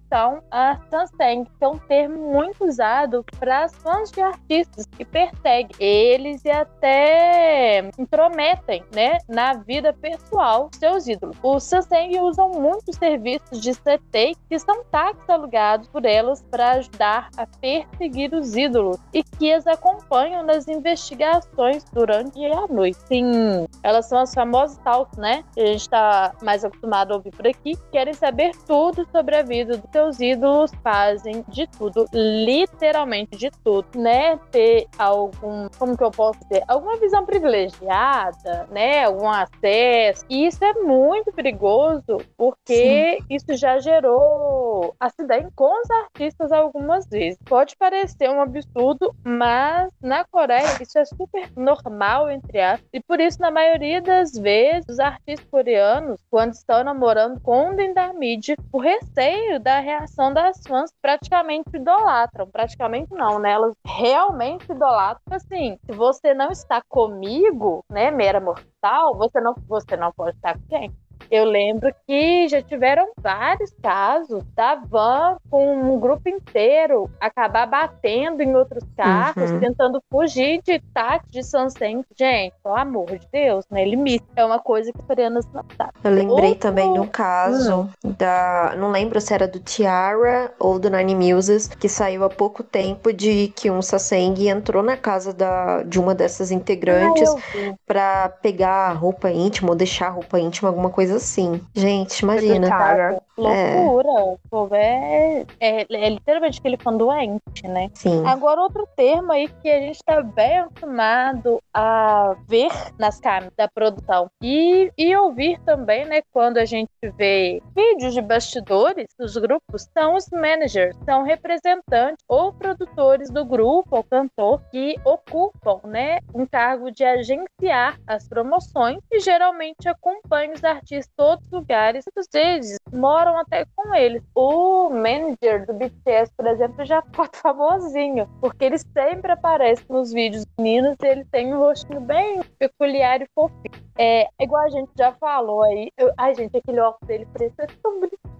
a 0.51 0.77
Sanseng, 0.89 1.45
que 1.45 1.63
é 1.63 1.67
um 1.67 1.77
termo 1.77 2.33
muito 2.33 2.65
usado 2.65 3.23
para 3.39 3.63
as 3.63 3.75
fãs 3.75 4.11
de 4.11 4.21
artistas 4.21 4.85
que 4.85 5.05
perseguem 5.05 5.75
eles 5.79 6.43
e 6.43 6.49
até 6.49 7.89
intrometem, 7.97 8.83
né, 8.93 9.17
na 9.29 9.53
vida 9.53 9.93
pessoal 9.93 10.69
de 10.69 10.77
seus 10.77 11.07
ídolos. 11.07 11.37
Os 11.41 11.63
Sanseng 11.63 12.19
usam 12.19 12.51
muitos 12.51 12.97
serviços 12.97 13.61
de 13.61 13.71
CT 13.73 14.35
que 14.49 14.59
são 14.59 14.83
táxis 14.91 15.29
alugados 15.29 15.87
por 15.87 16.05
elas 16.05 16.41
para 16.51 16.71
ajudar 16.71 17.29
a 17.37 17.47
perseguir 17.47 18.33
os 18.33 18.55
ídolos 18.55 18.97
e 19.13 19.23
que 19.23 19.53
as 19.53 19.65
acompanham 19.65 20.43
nas 20.43 20.67
investigações 20.67 21.85
durante 21.93 22.43
a 22.45 22.67
noite. 22.67 22.97
Sim, 23.07 23.67
elas 23.85 24.07
são 24.07 24.17
as 24.17 24.33
famosas 24.33 24.79
talks, 24.79 25.15
né? 25.15 25.43
Que 25.53 25.61
a 25.61 25.65
gente 25.67 25.87
tá 25.87 26.33
mais 26.41 26.65
acostumado 26.65 27.11
a 27.11 27.17
ouvir 27.17 27.29
por 27.29 27.47
aqui. 27.47 27.77
Querem 27.91 28.15
saber 28.15 28.51
tudo 28.65 29.07
sobre 29.11 29.35
a 29.35 29.43
vida 29.43 29.77
dos 29.77 29.91
seus 29.91 30.19
ídolos, 30.19 30.71
fazem 30.83 31.45
de 31.49 31.67
tudo, 31.67 32.07
literalmente 32.11 33.37
de 33.37 33.51
tudo, 33.63 33.87
né? 33.95 34.39
Ter 34.49 34.87
algum, 34.97 35.69
como 35.77 35.95
que 35.95 36.03
eu 36.03 36.09
posso 36.09 36.39
dizer? 36.39 36.63
Alguma 36.67 36.97
visão 36.97 37.23
privilegiada, 37.27 38.67
né? 38.71 39.05
Algum 39.05 39.29
acesso. 39.29 40.25
E 40.27 40.47
isso 40.47 40.65
é 40.65 40.73
muito 40.73 41.31
perigoso, 41.31 42.17
porque 42.35 43.19
isso 43.29 43.55
já 43.55 43.77
gerou 43.77 44.95
acidente 44.99 45.49
com 45.55 45.71
os 45.79 45.91
artistas 45.91 46.51
algumas 46.51 47.05
vezes. 47.07 47.37
Pode 47.45 47.77
parecer 47.77 48.31
um 48.31 48.41
absurdo, 48.41 49.15
mas 49.23 49.91
na 50.01 50.25
Coreia 50.25 50.81
isso 50.81 50.97
é 50.97 51.05
super 51.05 51.51
normal, 51.55 52.31
entre 52.31 52.59
aspas. 52.59 52.89
E 52.91 52.99
por 52.99 53.19
isso, 53.19 53.39
na 53.39 53.51
maioria 53.51 53.74
das 54.01 54.31
vezes, 54.33 54.85
os 54.89 54.99
artistas 54.99 55.45
coreanos, 55.49 56.19
quando 56.29 56.53
estão 56.53 56.83
namorando, 56.83 57.37
escondem 57.37 57.93
da 57.93 58.13
mídia 58.13 58.55
o 58.71 58.79
receio 58.79 59.59
da 59.59 59.79
reação 59.79 60.33
das 60.33 60.61
fãs, 60.67 60.91
praticamente 61.01 61.69
idolatram. 61.73 62.49
Praticamente 62.49 63.13
não, 63.13 63.39
né? 63.39 63.51
Elas 63.51 63.75
realmente 63.85 64.71
idolatram. 64.71 65.35
Assim, 65.35 65.77
se 65.85 65.91
você 65.91 66.33
não 66.33 66.51
está 66.51 66.81
comigo, 66.87 67.83
né, 67.89 68.11
mera 68.11 68.39
mortal, 68.39 69.15
você 69.17 69.39
não, 69.41 69.53
você 69.67 69.97
não 69.97 70.11
pode 70.11 70.35
estar 70.37 70.53
com 70.53 70.67
quem? 70.67 71.04
Eu 71.31 71.45
lembro 71.45 71.93
que 72.07 72.47
já 72.47 72.61
tiveram 72.61 73.07
vários 73.17 73.71
casos 73.81 74.43
da 74.55 74.75
van 74.75 75.37
com 75.49 75.75
um 75.95 75.99
grupo 75.99 76.29
inteiro 76.29 77.09
acabar 77.19 77.65
batendo 77.65 78.41
em 78.41 78.55
outros 78.55 78.83
carros, 78.95 79.49
Uhum. 79.51 79.59
tentando 79.59 80.01
fugir 80.11 80.61
de 80.63 80.79
táxi 80.93 81.29
de 81.31 81.43
Sansen. 81.43 82.03
Gente, 82.17 82.53
pelo 82.63 82.75
amor 82.75 83.05
de 83.17 83.27
Deus, 83.31 83.65
né? 83.69 83.83
Limite. 83.85 84.25
É 84.35 84.45
uma 84.45 84.59
coisa 84.59 84.91
que 84.91 84.99
os 84.99 85.05
coreanos 85.05 85.45
não 85.53 85.63
sabem. 85.77 85.93
Eu 86.03 86.11
lembrei 86.11 86.49
Outro- 86.49 86.59
também 86.59 86.93
de 86.93 86.99
um 86.99 87.07
caso 87.07 87.89
da. 88.03 88.73
Não 88.77 88.91
lembro 88.91 89.19
se 89.19 89.33
era 89.33 89.47
do 89.47 89.59
Tiara 89.59 90.53
ou 90.59 90.77
do 90.79 90.89
Nine 90.89 91.15
Muses, 91.15 91.67
que 91.67 91.89
saiu 91.89 92.23
há 92.23 92.29
pouco 92.29 92.63
tempo 92.63 93.11
de 93.11 93.47
que 93.55 93.69
um 93.71 93.81
Saseng 93.81 94.47
entrou 94.47 94.83
na 94.83 94.97
casa 94.97 95.33
da, 95.33 95.83
de 95.83 95.99
uma 95.99 96.13
dessas 96.13 96.51
integrantes 96.51 97.29
Ah, 97.29 97.73
pra 97.85 98.29
pegar 98.41 98.91
roupa 98.93 99.29
íntima 99.31 99.69
ou 99.71 99.75
deixar 99.75 100.09
roupa 100.09 100.39
íntima, 100.39 100.69
alguma 100.69 100.89
coisa 100.89 101.14
assim. 101.15 101.61
Gente, 101.73 102.19
imagina. 102.19 102.67
Cara, 102.67 103.21
Loucura. 103.37 104.23
O 104.23 104.39
povo 104.49 104.75
é, 104.75 105.45
é, 105.59 105.81
é 105.81 106.09
literalmente 106.09 106.59
aquele 106.59 106.77
fã 106.77 106.95
doente, 106.95 107.67
né? 107.67 107.89
Sim. 107.93 108.25
Agora, 108.25 108.61
outro 108.61 108.87
termo 108.95 109.31
aí 109.31 109.47
que 109.61 109.69
a 109.69 109.79
gente 109.79 109.95
está 109.95 110.21
bem 110.21 110.59
acostumado 110.59 111.61
a 111.73 112.35
ver 112.47 112.69
nas 112.97 113.19
câmeras 113.19 113.53
da 113.57 113.67
produção 113.67 114.29
e, 114.41 114.91
e 114.97 115.15
ouvir 115.15 115.59
também, 115.61 116.05
né, 116.05 116.21
quando 116.31 116.57
a 116.57 116.65
gente 116.65 116.89
vê 117.17 117.61
vídeos 117.75 118.13
de 118.13 118.21
bastidores 118.21 119.07
dos 119.17 119.35
grupos, 119.37 119.87
são 119.97 120.15
os 120.15 120.29
managers, 120.29 120.95
são 121.05 121.23
representantes 121.23 122.23
ou 122.27 122.53
produtores 122.53 123.29
do 123.29 123.43
grupo 123.43 123.97
ou 123.97 124.03
cantor 124.03 124.61
que 124.71 124.95
ocupam, 125.03 125.79
né, 125.87 126.19
um 126.33 126.45
cargo 126.45 126.91
de 126.91 127.03
agenciar 127.03 127.99
as 128.07 128.27
promoções 128.27 128.99
e 129.11 129.19
geralmente 129.19 129.87
acompanham 129.87 130.53
os 130.53 130.63
artistas 130.63 131.05
em 131.05 131.15
todos 131.17 131.45
os 131.45 131.51
lugares, 131.51 132.05
muitas 132.05 132.27
vezes 132.31 132.77
moram 132.91 133.24
até 133.37 133.65
com 133.75 133.93
eles. 133.95 134.21
O 134.35 134.89
manager 134.89 135.65
do 135.65 135.73
BTS, 135.73 136.31
por 136.35 136.47
exemplo, 136.47 136.85
já 136.85 137.01
ficou 137.11 137.27
famosinho, 137.33 138.27
porque 138.41 138.65
ele 138.65 138.77
sempre 138.77 139.31
aparece 139.31 139.83
nos 139.89 140.11
vídeos 140.11 140.45
meninos 140.59 140.95
e 141.01 141.07
ele 141.07 141.25
tem 141.25 141.53
um 141.53 141.59
rostinho 141.59 142.01
bem 142.01 142.41
peculiar 142.59 143.21
e 143.21 143.27
fofinho. 143.33 143.85
É 143.97 144.27
igual 144.41 144.63
a 144.63 144.69
gente 144.69 144.91
já 144.97 145.13
falou 145.13 145.63
aí. 145.63 145.89
eu- 145.97 146.13
ai, 146.17 146.35
gente, 146.35 146.57
aquele 146.57 146.79
óculos 146.79 147.07
dele 147.07 147.27
parece 147.33 147.55
tão 147.81 147.93
bonitinho. 147.99 148.35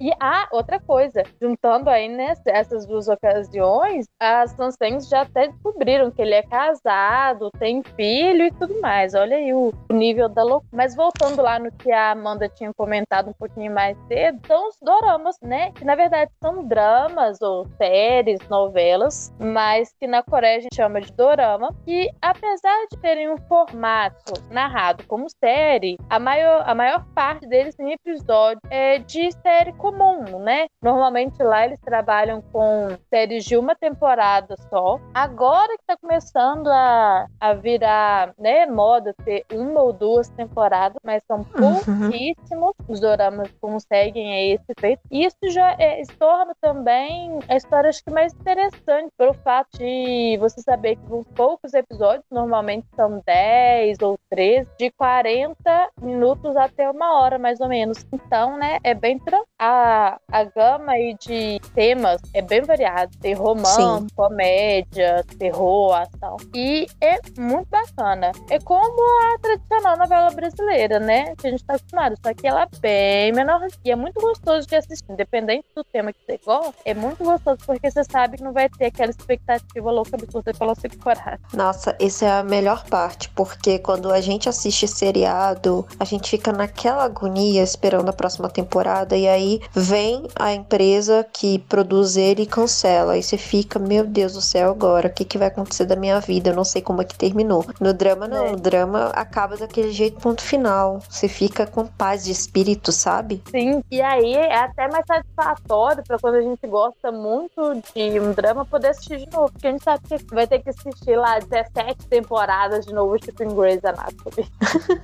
E 0.00 0.12
ah, 0.20 0.48
outra 0.52 0.78
coisa, 0.78 1.22
juntando 1.40 1.90
aí 1.90 2.08
né, 2.08 2.34
essas 2.46 2.86
duas 2.86 3.08
ocasiões, 3.08 4.06
as 4.20 4.52
Sansengs 4.52 5.08
já 5.08 5.22
até 5.22 5.48
descobriram 5.48 6.10
que 6.10 6.22
ele 6.22 6.34
é 6.34 6.42
casado, 6.42 7.50
tem 7.58 7.82
filho 7.96 8.44
e 8.44 8.52
tudo 8.52 8.80
mais. 8.80 9.14
Olha 9.14 9.36
aí 9.36 9.52
o, 9.52 9.72
o 9.90 9.94
nível 9.94 10.28
da 10.28 10.42
loucura. 10.42 10.68
Mas 10.72 10.94
voltando 10.94 11.42
lá 11.42 11.58
no 11.58 11.72
que 11.72 11.90
a 11.90 12.12
Amanda 12.12 12.48
tinha 12.48 12.72
comentado 12.74 13.30
um 13.30 13.32
pouquinho 13.32 13.72
mais 13.72 13.96
cedo, 14.06 14.40
são 14.46 14.68
os 14.68 14.76
doramas, 14.80 15.36
né? 15.42 15.72
Que 15.72 15.84
na 15.84 15.94
verdade 15.94 16.30
são 16.42 16.64
dramas 16.64 17.40
ou 17.40 17.66
séries, 17.76 18.40
novelas, 18.48 19.32
mas 19.38 19.92
que 19.98 20.06
na 20.06 20.22
Coreia 20.22 20.58
a 20.58 20.60
gente 20.60 20.76
chama 20.76 21.00
de 21.00 21.12
dorama, 21.12 21.74
que 21.84 22.08
apesar 22.20 22.86
de 22.90 22.98
terem 23.00 23.30
um 23.30 23.36
formato 23.48 24.32
narrado 24.50 25.04
como 25.06 25.26
série, 25.42 25.96
a 26.08 26.18
maior, 26.18 26.62
a 26.66 26.74
maior 26.74 27.04
parte 27.14 27.46
deles 27.46 27.74
tem 27.74 27.92
episódio 27.92 28.60
é, 28.70 28.98
de 28.98 29.30
série 29.32 29.57
comum, 29.74 30.38
né? 30.40 30.66
Normalmente 30.82 31.42
lá 31.42 31.64
eles 31.64 31.78
trabalham 31.80 32.42
com 32.52 32.96
séries 33.12 33.44
de 33.44 33.56
uma 33.56 33.74
temporada 33.74 34.54
só. 34.70 34.98
Agora 35.14 35.76
que 35.76 35.84
tá 35.86 35.96
começando 35.96 36.68
a, 36.68 37.26
a 37.40 37.54
virar 37.54 38.32
né, 38.38 38.66
moda 38.66 39.14
ter 39.24 39.44
uma 39.52 39.80
ou 39.82 39.92
duas 39.92 40.28
temporadas, 40.30 40.98
mas 41.04 41.22
são 41.26 41.44
Uhum. 41.56 41.84
pouquíssimos 42.08 42.72
os 42.88 43.00
doramas 43.00 43.48
que 43.48 43.56
conseguem 43.60 44.52
esse 44.52 44.72
feito. 44.80 45.00
E 45.10 45.24
isso 45.24 45.36
já 45.50 45.74
é, 45.78 46.02
se 46.04 46.12
torna 46.18 46.52
também 46.60 47.38
a 47.48 47.56
história 47.56 47.88
acho 47.90 48.02
que 48.04 48.10
mais 48.10 48.32
interessante 48.34 49.10
pelo 49.16 49.34
fato 49.34 49.68
de 49.78 50.36
você 50.38 50.60
saber 50.62 50.96
que 50.96 51.06
vão 51.06 51.24
poucos 51.36 51.74
episódios, 51.74 52.24
normalmente 52.30 52.86
são 52.94 53.20
10 53.26 53.98
ou 54.02 54.18
13, 54.30 54.68
de 54.78 54.90
40 54.92 55.90
minutos 56.00 56.56
até 56.56 56.90
uma 56.90 57.20
hora 57.20 57.38
mais 57.38 57.60
ou 57.60 57.68
menos. 57.68 58.04
Então, 58.12 58.56
né, 58.56 58.78
é 58.84 58.94
bem 58.94 59.18
tranquilo. 59.18 59.47
A, 59.58 60.20
a 60.30 60.44
gama 60.44 60.92
aí 60.92 61.16
de 61.18 61.60
temas 61.74 62.20
é 62.32 62.40
bem 62.40 62.62
variada. 62.62 63.10
Tem 63.20 63.34
romance, 63.34 63.74
Sim. 63.74 64.06
comédia, 64.14 65.24
terror, 65.38 65.94
ação. 65.94 66.36
E 66.54 66.86
é 67.00 67.18
muito 67.38 67.68
bacana. 67.68 68.32
É 68.50 68.58
como 68.60 69.34
a 69.34 69.38
tradicional 69.38 69.96
novela 69.96 70.30
brasileira, 70.30 71.00
né? 71.00 71.34
Que 71.36 71.48
a 71.48 71.50
gente 71.50 71.64
tá 71.64 71.74
acostumado. 71.74 72.14
Só 72.24 72.32
que 72.32 72.46
ela 72.46 72.62
é 72.62 72.78
bem 72.78 73.32
menor. 73.32 73.66
E 73.84 73.90
é 73.90 73.96
muito 73.96 74.20
gostoso 74.20 74.66
de 74.66 74.76
assistir. 74.76 75.10
Independente 75.10 75.66
do 75.74 75.82
tema 75.84 76.12
que 76.12 76.20
você 76.24 76.38
gosta, 76.44 76.74
é 76.84 76.94
muito 76.94 77.24
gostoso 77.24 77.58
porque 77.66 77.90
você 77.90 78.04
sabe 78.04 78.36
que 78.36 78.44
não 78.44 78.52
vai 78.52 78.68
ter 78.68 78.86
aquela 78.86 79.10
expectativa 79.10 79.90
louca 79.90 80.16
absurda 80.16 80.52
pela 80.54 80.74
temporada. 80.74 81.40
Nossa, 81.52 81.96
essa 82.00 82.24
é 82.24 82.30
a 82.30 82.42
melhor 82.42 82.84
parte, 82.88 83.28
porque 83.30 83.78
quando 83.78 84.10
a 84.12 84.20
gente 84.20 84.48
assiste 84.48 84.86
seriado, 84.86 85.86
a 85.98 86.04
gente 86.04 86.30
fica 86.30 86.52
naquela 86.52 87.04
agonia 87.04 87.62
esperando 87.62 88.08
a 88.08 88.12
próxima 88.12 88.48
temporada 88.48 89.16
e 89.16 89.27
aí 89.28 89.60
vem 89.72 90.26
a 90.34 90.52
empresa 90.52 91.26
que 91.32 91.58
produz 91.60 92.16
ele 92.16 92.42
e 92.42 92.46
cancela. 92.46 93.12
Aí 93.12 93.22
você 93.22 93.36
fica, 93.36 93.78
meu 93.78 94.04
Deus 94.04 94.32
do 94.32 94.40
céu, 94.40 94.70
agora, 94.70 95.08
o 95.08 95.12
que, 95.12 95.24
que 95.24 95.38
vai 95.38 95.48
acontecer 95.48 95.84
da 95.84 95.96
minha 95.96 96.20
vida? 96.20 96.50
Eu 96.50 96.56
não 96.56 96.64
sei 96.64 96.82
como 96.82 97.02
é 97.02 97.04
que 97.04 97.16
terminou. 97.16 97.64
No 97.80 97.92
drama, 97.92 98.26
não. 98.26 98.46
É. 98.46 98.50
No 98.52 98.56
drama 98.56 99.06
acaba 99.14 99.56
daquele 99.56 99.92
jeito, 99.92 100.20
ponto 100.20 100.42
final. 100.42 101.00
Você 101.08 101.28
fica 101.28 101.66
com 101.66 101.86
paz 101.86 102.24
de 102.24 102.32
espírito, 102.32 102.92
sabe? 102.92 103.42
Sim, 103.50 103.82
e 103.90 104.00
aí 104.00 104.34
é 104.34 104.56
até 104.56 104.88
mais 104.88 105.04
satisfatório 105.06 106.02
pra 106.06 106.18
quando 106.18 106.36
a 106.36 106.42
gente 106.42 106.66
gosta 106.66 107.10
muito 107.12 107.82
de 107.94 108.20
um 108.20 108.32
drama 108.32 108.64
poder 108.64 108.88
assistir 108.88 109.18
de 109.18 109.30
novo. 109.30 109.52
Porque 109.52 109.66
a 109.66 109.70
gente 109.70 109.84
sabe 109.84 110.02
que 110.06 110.34
vai 110.34 110.46
ter 110.46 110.60
que 110.60 110.70
assistir 110.70 111.16
lá 111.16 111.38
17 111.38 112.06
temporadas 112.06 112.86
de 112.86 112.92
novo, 112.92 113.18
tipo 113.18 113.42
em 113.42 113.54
Grey's 113.54 113.84
Anatomy. 113.84 114.48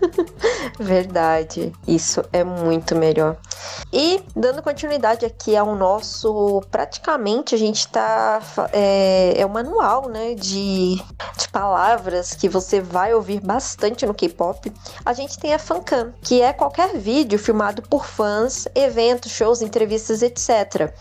Verdade, 0.79 1.73
isso 1.87 2.23
é 2.33 2.45
muito 2.45 2.95
melhor. 2.97 3.37
E 3.93 4.14
dando 4.35 4.63
continuidade 4.63 5.25
aqui 5.25 5.57
ao 5.57 5.75
nosso, 5.75 6.63
praticamente 6.71 7.55
a 7.55 7.59
gente 7.59 7.89
tá 7.89 8.41
é, 8.73 9.35
é 9.37 9.47
um 9.47 9.49
manual, 9.49 10.09
né, 10.09 10.35
de, 10.35 10.97
de 10.97 11.49
palavras 11.53 12.35
que 12.35 12.49
você 12.49 12.81
vai 12.81 13.15
ouvir 13.15 13.41
bastante 13.41 14.07
no 14.07 14.15
K-pop. 14.15 14.73
A 15.05 15.13
gente 15.13 15.39
tem 15.39 15.55
a 15.55 15.59
fancam, 15.59 16.13
que 16.23 16.43
é 16.43 16.53
qualquer 16.53 16.97
vídeo 16.97 17.39
filmado 17.39 17.83
por 17.83 18.07
fãs, 18.07 18.67
eventos, 18.75 19.33
shows, 19.33 19.63
entrevistas, 19.63 20.23
etc. 20.23 20.93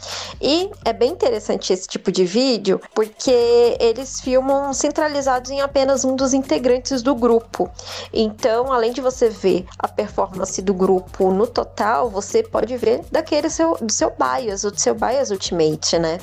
E 0.41 0.71
é 0.85 0.93
bem 0.93 1.11
interessante 1.11 1.73
esse 1.73 1.87
tipo 1.87 2.11
de 2.11 2.25
vídeo, 2.25 2.79
porque 2.93 3.77
eles 3.79 4.21
filmam 4.21 4.73
centralizados 4.73 5.51
em 5.51 5.61
apenas 5.61 6.05
um 6.05 6.15
dos 6.15 6.33
integrantes 6.33 7.01
do 7.01 7.15
grupo. 7.15 7.69
Então, 8.11 8.71
além 8.71 8.91
de 8.91 9.01
você 9.01 9.29
ver 9.29 9.65
a 9.77 9.87
performance 9.87 10.61
do 10.61 10.73
grupo 10.73 11.31
no 11.31 11.47
total, 11.47 12.09
você 12.09 12.43
pode 12.43 12.75
ver 12.77 13.02
daquele 13.11 13.49
seu, 13.49 13.77
do 13.79 13.91
seu 13.91 14.11
bias, 14.11 14.61
do 14.61 14.79
seu 14.79 14.95
bias 14.95 15.31
ultimate, 15.31 15.97
né? 15.99 16.19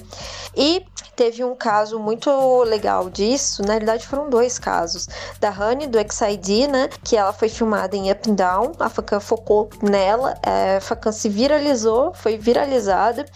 E 0.56 0.84
teve 1.14 1.44
um 1.44 1.54
caso 1.54 1.98
muito 1.98 2.62
legal 2.64 3.10
disso, 3.10 3.62
na 3.62 3.74
realidade 3.74 4.06
foram 4.06 4.30
dois 4.30 4.58
casos, 4.58 5.06
da 5.38 5.50
Honey, 5.50 5.86
do 5.86 5.98
XID, 5.98 6.66
né? 6.66 6.88
Que 7.04 7.16
ela 7.16 7.32
foi 7.32 7.48
filmada 7.48 7.96
em 7.96 8.10
Up 8.10 8.30
and 8.30 8.34
Down, 8.34 8.72
a 8.78 8.88
Fakan 8.88 9.20
focou 9.20 9.68
nela, 9.82 10.34
é, 10.42 10.76
a 10.76 10.80
Fakan 10.80 11.12
se 11.12 11.28
viralizou, 11.28 12.14
foi 12.14 12.38
viralizada 12.38 13.26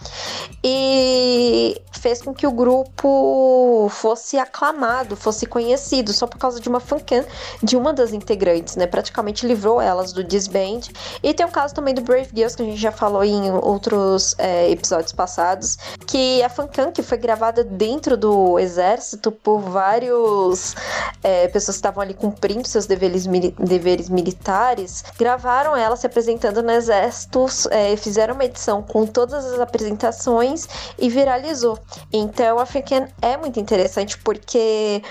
e 0.62 1.80
fez 1.92 2.20
com 2.22 2.34
que 2.34 2.46
o 2.46 2.52
grupo 2.52 3.88
fosse 3.90 4.38
aclamado, 4.38 5.16
fosse 5.16 5.46
conhecido, 5.46 6.12
só 6.12 6.26
por 6.26 6.38
causa 6.38 6.60
de 6.60 6.68
uma 6.68 6.80
fancam 6.80 7.24
de 7.62 7.76
uma 7.76 7.92
das 7.92 8.12
integrantes, 8.12 8.76
né? 8.76 8.86
Praticamente 8.86 9.46
livrou 9.46 9.80
elas 9.80 10.12
do 10.12 10.22
disband. 10.22 10.80
E 11.22 11.32
tem 11.32 11.46
o 11.46 11.50
caso 11.50 11.74
também 11.74 11.94
do 11.94 12.02
Brave 12.02 12.30
Girls, 12.34 12.56
que 12.56 12.62
a 12.62 12.66
gente 12.66 12.80
já 12.80 12.92
falou 12.92 13.24
em 13.24 13.33
outros 13.62 14.34
é, 14.38 14.70
episódios 14.70 15.12
passados, 15.12 15.76
que 16.06 16.42
a 16.42 16.48
fancam 16.48 16.92
que 16.92 17.02
foi 17.02 17.18
gravada 17.18 17.64
dentro 17.64 18.16
do 18.16 18.58
exército 18.58 19.30
por 19.32 19.60
vários 19.60 20.74
é, 21.22 21.48
pessoas 21.48 21.76
que 21.76 21.78
estavam 21.78 22.02
ali 22.02 22.14
cumprindo 22.14 22.66
seus 22.66 22.86
deveres, 22.86 23.26
mili 23.26 23.54
deveres 23.58 24.08
militares, 24.08 25.04
gravaram 25.18 25.76
ela 25.76 25.96
se 25.96 26.06
apresentando 26.06 26.62
no 26.62 26.70
exército, 26.70 27.46
é, 27.70 27.96
fizeram 27.96 28.34
uma 28.34 28.44
edição 28.44 28.82
com 28.82 29.06
todas 29.06 29.44
as 29.44 29.60
apresentações 29.60 30.68
e 30.98 31.08
viralizou. 31.08 31.78
Então 32.12 32.58
a 32.58 32.66
fancam 32.66 33.08
é 33.20 33.36
muito 33.36 33.58
interessante 33.58 34.18
porque 34.18 35.02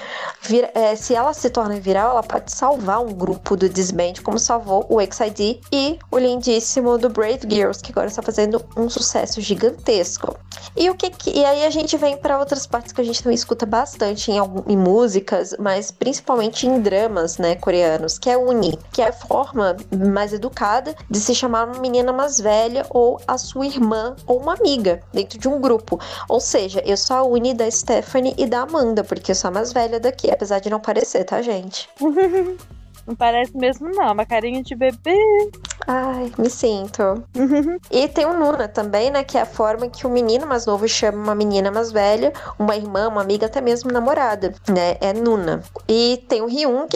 vir, 0.41 0.69
é, 0.73 0.95
se 0.95 1.15
ela 1.15 1.33
se 1.33 1.49
torna 1.49 1.79
viral, 1.79 2.11
ela 2.11 2.23
pode 2.23 2.51
salvar 2.51 2.99
um 2.99 3.13
grupo 3.13 3.55
do 3.55 3.69
disband, 3.69 4.13
como 4.23 4.37
salvou 4.37 4.85
o 4.89 4.99
XID 5.01 5.61
e 5.71 5.99
o 6.11 6.17
lindíssimo 6.17 6.97
do 6.97 7.09
Brave 7.09 7.41
Girls, 7.49 7.81
que 7.81 7.91
agora 7.91 8.09
está 8.13 8.21
fazendo 8.21 8.63
um 8.77 8.89
sucesso 8.89 9.41
gigantesco. 9.41 10.37
E 10.75 10.89
o 10.89 10.95
que, 10.95 11.09
que 11.09 11.29
e 11.31 11.43
aí 11.43 11.65
a 11.65 11.69
gente 11.69 11.97
vem 11.97 12.17
para 12.17 12.39
outras 12.39 12.65
partes 12.65 12.91
que 12.91 13.01
a 13.01 13.03
gente 13.03 13.21
também 13.21 13.35
escuta 13.35 13.65
bastante 13.65 14.31
em, 14.31 14.37
em 14.67 14.77
músicas, 14.77 15.55
mas 15.59 15.91
principalmente 15.91 16.67
em 16.67 16.79
dramas, 16.79 17.37
né, 17.37 17.55
coreanos, 17.55 18.17
que 18.17 18.29
é 18.29 18.37
uni, 18.37 18.77
que 18.91 19.01
é 19.01 19.09
a 19.09 19.13
forma 19.13 19.75
mais 19.91 20.33
educada 20.33 20.95
de 21.09 21.19
se 21.19 21.35
chamar 21.35 21.67
uma 21.67 21.79
menina 21.79 22.11
mais 22.11 22.39
velha 22.39 22.85
ou 22.89 23.19
a 23.27 23.37
sua 23.37 23.65
irmã 23.65 24.15
ou 24.25 24.39
uma 24.39 24.53
amiga 24.53 25.01
dentro 25.11 25.37
de 25.37 25.47
um 25.47 25.59
grupo. 25.59 25.99
Ou 26.29 26.39
seja, 26.39 26.81
eu 26.85 26.97
sou 26.97 27.17
a 27.17 27.23
uni 27.23 27.53
da 27.53 27.69
Stephanie 27.69 28.33
e 28.37 28.45
da 28.45 28.61
Amanda, 28.61 29.03
porque 29.03 29.31
eu 29.31 29.35
sou 29.35 29.49
a 29.49 29.51
mais 29.51 29.73
velha 29.73 29.99
daqui, 29.99 30.31
apesar 30.31 30.59
de 30.59 30.69
não 30.69 30.79
parecer, 30.79 31.23
tá, 31.23 31.41
gente? 31.41 31.89
Não 33.05 33.15
parece 33.15 33.55
mesmo, 33.55 33.89
não. 33.91 34.13
Uma 34.13 34.25
carinha 34.25 34.63
de 34.63 34.75
bebê. 34.75 35.17
Ai, 35.85 36.31
me 36.37 36.49
sinto. 36.49 37.23
E 37.91 38.07
tem 38.07 38.25
o 38.25 38.33
Nuna 38.33 38.67
também, 38.67 39.11
né? 39.11 39.23
Que 39.23 39.37
é 39.37 39.41
a 39.41 39.45
forma 39.45 39.89
que 39.89 40.07
o 40.07 40.09
menino 40.09 40.47
mais 40.47 40.65
novo 40.65 40.87
chama 40.87 41.17
uma 41.17 41.35
menina 41.35 41.69
mais 41.71 41.91
velha, 41.91 42.31
uma 42.57 42.75
irmã, 42.75 43.09
uma 43.09 43.21
amiga, 43.21 43.47
até 43.47 43.59
mesmo 43.59 43.91
namorada, 43.91 44.53
né? 44.69 44.95
É 45.01 45.11
Nuna. 45.13 45.61
E 45.87 46.23
tem 46.29 46.41
o 46.41 46.47
Hyung, 46.47 46.87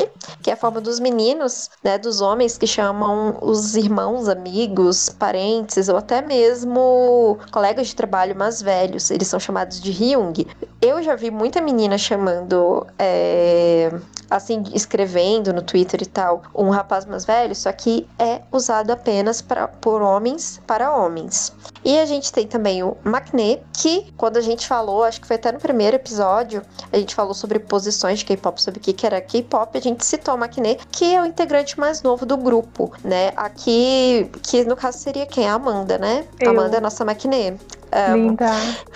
que 0.42 0.50
é 0.50 0.54
a 0.54 0.58
forma 0.58 0.80
dos 0.80 1.00
meninos, 1.00 1.70
né? 1.84 1.98
Dos 1.98 2.22
homens 2.22 2.58
que 2.58 2.66
chamam 2.66 3.38
os 3.42 3.76
irmãos, 3.76 4.30
amigos, 4.30 5.10
parentes 5.10 5.90
ou 5.90 5.98
até 5.98 6.22
mesmo 6.22 7.38
colegas 7.52 7.88
de 7.88 7.96
trabalho 7.96 8.36
mais 8.36 8.62
velhos. 8.62 9.12
Eles 9.12 9.28
são 9.28 9.40
chamados 9.40 9.82
de 9.82 9.92
Hyung. 9.92 10.46
Eu 10.82 11.02
já 11.02 11.16
vi 11.16 11.32
muita 11.32 11.62
menina 11.62 11.98
chamando. 11.98 12.86
É 12.98 13.92
assim, 14.30 14.64
escrevendo 14.74 15.54
no 15.54 15.62
Twitter 15.62 16.02
e 16.02 16.06
tal, 16.06 16.44
um 16.54 16.70
rapaz 16.70 17.06
mais 17.06 17.26
velho, 17.26 17.56
só 17.56 17.72
que 17.72 18.08
é 18.20 18.42
usado 18.52 18.92
apenas 18.92 19.42
pra, 19.42 19.68
por 19.68 20.02
homens 20.02 20.60
para 20.68 20.96
homens. 20.96 21.54
E 21.84 21.98
a 21.98 22.06
gente 22.06 22.32
tem 22.32 22.46
também 22.46 22.84
o 22.84 22.98
Maknae, 23.04 23.62
que 23.74 24.12
quando 24.18 24.38
a 24.38 24.42
gente 24.42 24.68
falou, 24.68 25.04
acho 25.04 25.22
que 25.22 25.28
foi 25.28 25.38
até 25.38 25.52
no 25.52 25.60
primeiro 25.60 25.96
episódio, 25.96 26.62
a 26.92 26.98
gente 26.98 27.16
falou 27.16 27.34
sobre 27.34 27.60
posições 27.60 28.20
de 28.20 28.26
K-pop, 28.26 28.62
sobre 28.62 28.80
o 28.80 28.84
que 28.84 29.06
era 29.06 29.22
K-pop, 29.22 29.78
a 29.78 29.82
gente 29.82 30.06
citou 30.06 30.36
o 30.36 30.38
Maknae, 30.38 30.78
que 30.92 31.16
é 31.16 31.22
o 31.22 31.26
integrante 31.26 31.80
mais 31.80 32.02
novo 32.02 32.26
do 32.26 32.36
grupo, 32.36 32.92
né? 33.04 33.32
Aqui, 33.36 34.30
que 34.44 34.64
no 34.66 34.76
caso 34.76 34.98
seria 34.98 35.26
quem? 35.26 35.48
A 35.48 35.54
Amanda, 35.54 35.98
né? 35.98 36.26
Eu. 36.40 36.52
Amanda 36.52 36.76
é 36.76 36.80
a 36.80 36.82
nossa 36.82 37.06
Maknae. 37.06 37.58
Amo. 37.98 38.30
Linda. 38.30 38.52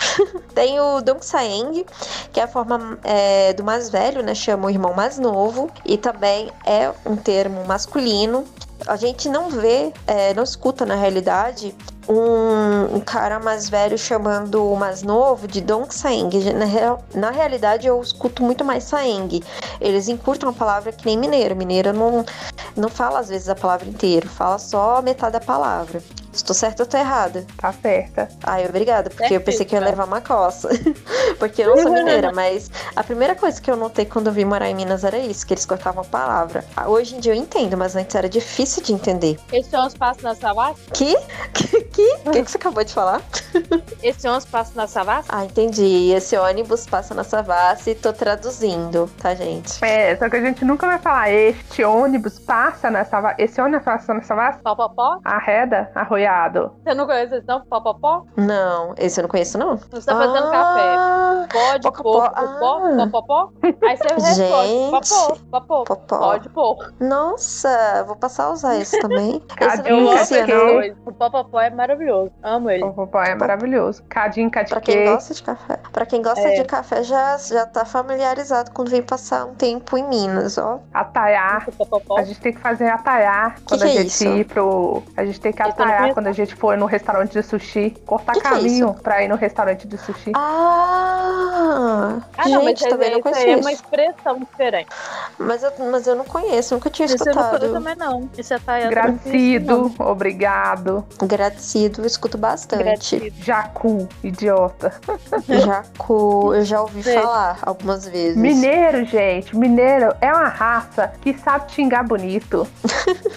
Tem 0.54 0.78
o 0.78 1.00
Dong 1.00 1.24
Saeng, 1.24 1.84
que 2.32 2.38
é 2.38 2.44
a 2.44 2.48
forma 2.48 2.98
é, 3.02 3.52
do 3.52 3.64
mais 3.64 3.90
velho, 3.90 4.22
né? 4.22 4.34
Chama 4.34 4.66
o 4.66 4.70
irmão 4.70 4.94
mais 4.94 5.18
novo. 5.18 5.70
E 5.84 5.96
também 5.96 6.50
é 6.64 6.92
um 7.04 7.16
termo 7.16 7.64
masculino. 7.66 8.44
A 8.86 8.96
gente 8.96 9.28
não 9.28 9.48
vê, 9.48 9.92
é, 10.06 10.34
não 10.34 10.42
escuta 10.42 10.84
na 10.84 10.96
realidade 10.96 11.74
um, 12.08 12.96
um 12.96 13.00
cara 13.00 13.38
mais 13.38 13.68
velho 13.68 13.96
chamando 13.96 14.72
o 14.72 14.76
mais 14.76 15.02
novo 15.02 15.46
de 15.46 15.60
Dong 15.60 15.92
Saeng. 15.94 16.30
Na, 16.52 16.64
real, 16.64 17.02
na 17.14 17.30
realidade, 17.30 17.86
eu 17.86 18.00
escuto 18.00 18.42
muito 18.42 18.64
mais 18.64 18.84
Saeng. 18.84 19.42
Eles 19.80 20.08
encurtam 20.08 20.48
a 20.48 20.52
palavra 20.52 20.92
que 20.92 21.06
nem 21.06 21.16
mineiro. 21.16 21.56
Mineiro 21.56 21.92
não, 21.92 22.24
não 22.76 22.88
fala 22.88 23.20
às 23.20 23.28
vezes 23.28 23.48
a 23.48 23.54
palavra 23.54 23.88
inteira, 23.88 24.28
fala 24.28 24.58
só 24.58 25.00
metade 25.00 25.32
da 25.32 25.40
palavra. 25.40 26.02
Estou 26.32 26.54
certa 26.54 26.82
ou 26.82 26.88
tô 26.88 26.96
errada? 26.96 27.46
Tá 27.56 27.72
certa. 27.72 28.28
Ai, 28.42 28.66
obrigada, 28.66 29.10
porque 29.10 29.34
eu 29.34 29.40
pensei 29.40 29.66
que 29.66 29.74
eu 29.74 29.80
ia 29.80 29.86
levar 29.86 30.06
uma 30.06 30.20
coça. 30.20 30.68
porque 31.38 31.62
eu 31.62 31.68
não 31.68 31.82
sou 31.82 31.92
mineira, 31.92 32.32
mas 32.32 32.70
a 32.96 33.04
primeira 33.04 33.34
coisa 33.34 33.60
que 33.60 33.70
eu 33.70 33.76
notei 33.76 34.06
quando 34.06 34.28
eu 34.28 34.32
vim 34.32 34.44
morar 34.44 34.68
em 34.68 34.74
Minas 34.74 35.04
era 35.04 35.18
isso, 35.18 35.46
que 35.46 35.52
eles 35.52 35.66
cortavam 35.66 36.02
a 36.02 36.06
palavra. 36.06 36.64
Hoje 36.86 37.16
em 37.16 37.20
dia 37.20 37.32
eu 37.32 37.36
entendo, 37.36 37.76
mas 37.76 37.94
antes 37.94 38.14
era 38.14 38.28
difícil 38.28 38.82
de 38.82 38.92
entender. 38.92 39.38
Esse 39.52 39.74
ônibus 39.76 39.94
passa 39.94 40.22
na 40.22 40.34
Savassi? 40.34 40.80
Que? 40.92 41.16
Que? 41.52 41.82
Que? 41.82 42.14
O 42.24 42.30
que, 42.30 42.42
que 42.42 42.50
você 42.50 42.56
acabou 42.56 42.82
de 42.82 42.92
falar? 42.92 43.22
Esse 44.02 44.26
ônibus 44.28 44.44
passa 44.46 44.72
na 44.74 44.86
Savassi? 44.86 45.28
Ah, 45.32 45.44
entendi. 45.44 46.10
Esse 46.12 46.36
ônibus 46.36 46.86
passa 46.86 47.14
na 47.14 47.24
Savassi, 47.24 47.94
tô 47.94 48.12
traduzindo, 48.12 49.08
tá, 49.20 49.34
gente? 49.34 49.82
É, 49.84 50.16
só 50.16 50.28
que 50.28 50.36
a 50.36 50.40
gente 50.40 50.64
nunca 50.64 50.86
vai 50.86 50.98
falar 50.98 51.30
este 51.30 51.84
ônibus 51.84 52.38
passa 52.38 52.90
na 52.90 53.04
Savassi. 53.04 53.36
Esse 53.42 53.60
ônibus 53.60 53.84
passa 53.84 54.12
na 54.14 54.22
Savassi? 54.22 54.58
Popopó? 54.62 55.18
Arreda, 55.24 55.90
arroiado. 55.94 56.72
Você 56.82 56.94
não 56.94 57.06
conhece 57.06 57.34
esse 57.36 57.46
não? 57.46 57.60
Popopó? 57.62 58.24
Não, 58.36 58.94
esse 58.98 59.20
eu 59.20 59.22
não 59.22 59.28
conheço, 59.30 59.56
não. 59.58 59.76
Você 59.76 60.06
tá 60.06 60.16
fazendo 60.16 60.50
café. 60.50 60.94
Ah, 60.98 61.46
Pode 61.52 61.82
Popopó. 61.82 62.02
pôr, 62.02 62.30
popó, 62.30 62.80
Ah. 62.84 63.06
popopó. 63.10 63.52
Aí 63.62 63.96
você 63.96 64.14
responde, 64.14 64.34
Gente. 64.34 64.90
popô, 64.90 65.36
popô. 65.60 65.84
Popó. 65.84 66.18
Pode 66.18 66.48
pôr. 66.50 66.92
Nossa, 67.00 68.04
vou 68.06 68.16
passar 68.16 68.46
a 68.46 68.50
usar 68.52 68.76
esse 68.76 68.98
também. 69.00 69.42
Esse 69.52 69.56
Cadinho, 69.56 69.96
eu 69.96 70.00
não 70.00 70.06
conhecia, 70.12 70.40
esse 70.42 70.52
não. 70.52 70.96
O 71.06 71.12
popopó 71.12 71.60
é 71.60 71.70
maravilhoso. 71.70 72.32
Amo 72.42 72.70
ele. 72.70 72.84
O 72.84 72.92
papai 72.92 73.32
é 73.32 73.34
maravilhoso. 73.34 73.61
Cadinho, 74.08 74.50
Pra 74.50 74.64
quem 74.80 74.94
cadique. 74.94 75.04
gosta 75.04 75.34
de 75.34 75.42
café. 75.42 75.78
Pra 75.92 76.06
quem 76.06 76.22
gosta 76.22 76.40
É. 76.48 76.54
de 76.60 76.64
café, 76.64 77.02
já, 77.02 77.36
já 77.38 77.66
tá 77.66 77.84
familiarizado 77.84 78.70
quando 78.72 78.90
vem 78.90 79.02
passar 79.02 79.44
um 79.46 79.54
tempo 79.54 79.96
em 79.96 80.04
Minas, 80.08 80.58
ó. 80.58 80.80
Ataiar. 80.92 81.66
A 82.16 82.22
gente 82.22 82.40
tem 82.40 82.52
que 82.52 82.60
fazer 82.60 82.88
ataiar 82.88 83.56
quando 83.66 83.80
que 83.80 83.86
a 83.86 83.90
é 83.90 83.96
gente 83.96 84.06
isso? 84.08 84.24
ir 84.24 84.44
pro. 84.44 85.02
A 85.16 85.24
gente 85.24 85.40
tem 85.40 85.52
que 85.52 85.62
eu 85.62 85.66
ataiar 85.66 86.12
quando 86.14 86.26
a 86.26 86.32
gente 86.32 86.54
for 86.54 86.76
no 86.76 86.86
restaurante 86.86 87.32
de 87.32 87.42
sushi. 87.42 87.90
Cortar 88.06 88.32
Que 88.34 88.40
que 88.40 88.46
é 88.46 88.50
caminho 88.50 88.94
pra 88.94 89.22
ir 89.22 89.28
no 89.28 89.36
restaurante 89.36 89.86
de 89.86 89.96
sushi. 89.98 90.32
Ah! 90.34 92.20
Ah, 92.36 92.48
não, 92.48 92.58
mas 92.64 92.78
gente, 92.78 92.80
isso 92.80 92.88
também 92.88 93.10
não 93.10 93.18
isso 93.18 93.28
aí 93.28 93.34
conheço 93.34 93.50
é 93.50 93.56
uma 93.60 93.72
expressão 93.72 94.38
diferente. 94.38 94.88
Mas, 95.38 95.62
eu, 95.62 95.72
mas 95.90 96.06
eu 96.06 96.16
não 96.16 96.24
conheço, 96.24 96.74
nunca 96.74 96.90
tinha 96.90 97.06
Isso 97.06 97.16
eu 97.16 97.24
não 97.34 97.42
escutado. 97.42 97.58
conheço 97.60 97.74
também 97.74 97.96
não. 97.96 98.30
Isso 98.36 98.54
é 98.54 98.88
Gracido, 98.88 99.92
obrigado. 99.98 101.04
Gratido, 101.22 102.02
eu 102.02 102.06
escuto 102.06 102.38
bastante. 102.38 102.82
Gratido. 102.82 103.30
Jacu, 103.52 104.08
idiota. 104.24 104.98
Jacu, 105.46 106.54
eu 106.54 106.64
já 106.64 106.80
ouvi 106.80 107.02
Sei. 107.02 107.20
falar 107.20 107.58
algumas 107.60 108.08
vezes. 108.08 108.38
Mineiro, 108.38 109.04
gente, 109.04 109.54
mineiro 109.54 110.14
é 110.22 110.32
uma 110.32 110.48
raça 110.48 111.12
que 111.20 111.36
sabe 111.38 111.70
xingar 111.70 112.02
bonito. 112.02 112.66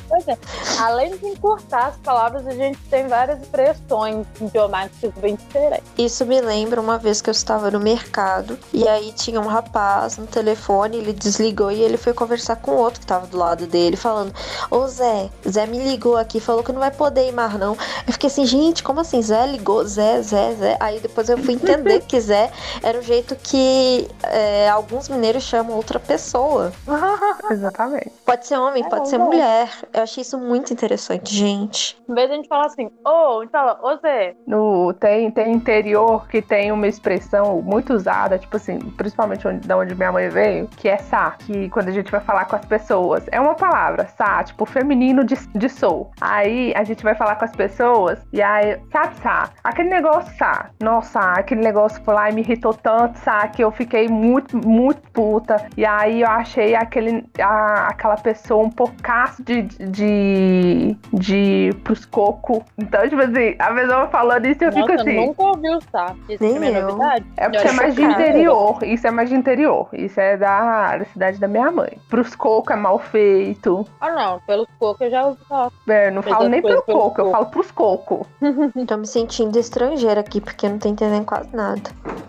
Pois 0.08 0.26
é. 0.28 0.38
Além 0.80 1.18
de 1.18 1.26
encurtar 1.26 1.88
as 1.88 1.98
palavras, 1.98 2.48
a 2.48 2.52
gente 2.52 2.80
tem 2.90 3.08
várias 3.08 3.42
expressões 3.42 4.26
idiomáticas 4.40 5.12
bem 5.16 5.36
diferentes. 5.36 5.84
Isso 5.98 6.26
me 6.26 6.40
lembra 6.40 6.80
uma 6.80 6.98
vez 6.98 7.22
que 7.22 7.30
eu 7.30 7.34
estava 7.34 7.70
no 7.70 7.80
mercado 7.80 8.58
e 8.72 8.88
aí 8.88 9.12
tinha 9.12 9.42
um 9.42 9.48
rapaz 9.48 10.18
no 10.18 10.28
telefone, 10.28 10.98
ele 10.98 11.12
desligou 11.12 11.72
e 11.72 11.82
ele 11.82 11.98
foi 11.98 12.14
conversar 12.14 12.56
com 12.58 12.72
outro 12.72 13.02
que 13.02 13.06
estava 13.06 13.28
do 13.28 13.38
lado 13.38 13.68
dele, 13.68 13.98
falando: 13.98 14.34
Ô 14.72 14.88
Zé, 14.88 15.30
Zé 15.50 15.66
me 15.66 15.80
ligou 15.80 16.16
aqui, 16.16 16.40
falou 16.40 16.64
que 16.64 16.72
não 16.72 16.80
vai 16.80 16.92
poder 16.92 17.28
ir 17.28 17.34
mais 17.34 17.54
não. 17.60 17.78
Eu 18.08 18.14
fiquei 18.14 18.28
assim, 18.28 18.46
gente, 18.46 18.82
como 18.82 19.02
assim? 19.02 19.22
Zé 19.22 19.46
ligou? 19.48 19.84
Zé, 19.86 20.05
Zé, 20.22 20.54
Zé. 20.56 20.78
Aí 20.80 21.00
depois 21.00 21.30
eu 21.30 21.38
fui 21.38 21.54
entender 21.54 22.02
que 22.02 22.20
Zé 22.20 22.52
era 22.84 22.98
o 22.98 23.02
jeito 23.02 23.36
que 23.36 24.08
é, 24.24 24.70
alguns 24.70 25.10
mineiros 25.10 25.44
chamam 25.44 25.76
outra 25.76 26.00
pessoa. 26.00 26.72
Exatamente. 27.52 28.12
Pode 28.26 28.48
ser 28.48 28.58
homem, 28.58 28.84
É, 28.84 28.90
pode 28.90 29.10
ser 29.10 29.18
não. 29.18 29.26
mulher. 29.28 29.70
Eu 29.94 30.04
achei 30.04 30.22
isso 30.22 30.38
muito 30.38 30.72
interessante, 30.74 31.34
gente. 31.34 31.98
Em 32.10 32.14
vez 32.14 32.28
de 32.28 32.34
a 32.34 32.36
gente 32.38 32.48
falar 32.48 32.66
assim, 32.66 32.90
ô, 33.06 33.40
a 33.40 33.42
gente 33.44 33.52
fala, 33.52 33.80
ô 33.82 33.98
Zé, 33.98 34.36
No, 34.48 34.94
tem, 34.94 35.32
tem 35.32 35.54
interior 35.54 36.28
que 36.28 36.42
tem 36.42 36.72
uma 36.72 36.88
expressão 36.88 37.62
muito 37.62 37.94
usada, 37.94 38.38
tipo 38.38 38.58
assim, 38.58 38.80
principalmente 38.80 39.48
onde, 39.48 39.68
da 39.68 39.78
onde 39.78 39.96
minha 39.96 40.12
mãe 40.12 40.30
veio, 40.30 40.68
que 40.78 40.88
é 40.88 40.98
sa, 40.98 41.32
que 41.40 41.70
quando 41.70 41.90
a 41.90 41.92
gente 41.92 42.12
vai 42.12 42.22
falar 42.22 42.46
com 42.46 42.56
as 42.56 42.66
pessoas, 42.66 43.24
é 43.32 43.40
uma 43.40 43.56
palavra, 43.56 44.08
sa, 44.18 44.44
tipo 44.44 44.66
feminino 44.66 45.24
de, 45.24 45.36
de 45.56 45.70
sou. 45.70 46.12
Aí 46.22 46.74
a 46.76 46.84
gente 46.84 47.04
vai 47.04 47.16
falar 47.16 47.36
com 47.36 47.46
as 47.46 47.52
pessoas 47.52 48.20
e 48.34 48.42
aí, 48.42 48.80
sabe, 48.92 49.16
sa, 49.22 49.50
aquele 49.64 49.90
negócio, 49.96 50.36
sa, 50.38 50.70
nossa, 50.82 51.20
aquele 51.20 51.62
negócio 51.62 52.02
foi 52.04 52.14
lá 52.14 52.30
e 52.30 52.34
me 52.34 52.42
irritou 52.42 52.74
tanto, 52.74 53.18
sa, 53.20 53.48
que 53.48 53.64
eu 53.64 53.72
fiquei 53.72 54.08
muito, 54.08 54.58
muito 54.58 55.02
puta. 55.12 55.68
E 55.78 55.86
aí 55.86 56.22
eu 56.22 56.28
achei 56.30 56.76
aquele, 56.76 57.24
a- 57.42 57.88
aquela 57.90 58.16
pessoa 58.18 58.64
um 58.64 58.70
poucaço 58.70 59.44
de, 59.44 59.62
de, 59.64 60.96
de 61.14 61.70
pros 61.84 62.06
coco. 62.06 62.64
Então, 62.78 63.08
tipo 63.08 63.22
assim, 63.22 63.56
a 63.60 63.74
pessoa 63.74 64.08
falando 64.08 64.46
isso 64.46 64.64
eu 64.64 64.72
fico 64.72 64.88
nossa, 64.88 65.02
assim. 65.02 65.16
nunca 65.28 65.44
ouviu, 65.44 65.80
tá? 65.92 66.16
Isso 66.30 66.44
Nem 66.44 66.56
é 66.76 66.80
eu. 66.82 66.88
novidade. 66.88 67.26
É 67.38 67.50
porque 67.50 67.68
Eu 67.68 67.72
é 67.72 67.74
mais 67.74 67.96
de 67.96 68.02
interior. 68.04 68.84
Isso 68.84 69.08
é 69.08 69.12
mais 69.12 69.30
de 69.30 69.36
interior. 69.36 69.90
Isso 69.94 70.20
é 70.20 70.38
da, 70.38 70.98
da 70.98 71.06
cidade 71.06 71.40
da 71.40 71.48
minha 71.48 71.72
mãe. 71.72 71.98
Pros 72.10 72.36
coco 72.36 72.72
é 72.72 72.76
mal 72.76 73.00
feito. 73.00 73.86
Ah, 74.00 74.12
não, 74.12 74.40
pelos 74.42 74.68
poucos 74.80 75.02
eu 75.02 75.10
já 75.12 75.26
ouvi 75.26 75.40
falar. 75.48 75.72
É, 75.88 76.12
não 76.12 76.22
Fez 76.22 76.36
falo 76.36 76.50
nem 76.50 76.62
pelo 76.62 76.74
coisas 76.74 76.86
pelo 76.86 77.00
coco, 77.00 77.22
eu 77.22 77.26
coco. 77.26 77.32
falo 77.38 77.46
pros 77.48 77.72
coco. 77.72 78.28
Tô 78.88 78.98
me 78.98 79.08
sentindo 79.08 79.52
estrangeira 79.76 80.22
aqui, 80.22 80.40
porque 80.40 80.66
eu 80.66 80.70
não 80.72 80.80
tô 80.80 80.88
entendendo 80.88 81.26
quase 81.26 81.54
nada. 81.54 81.82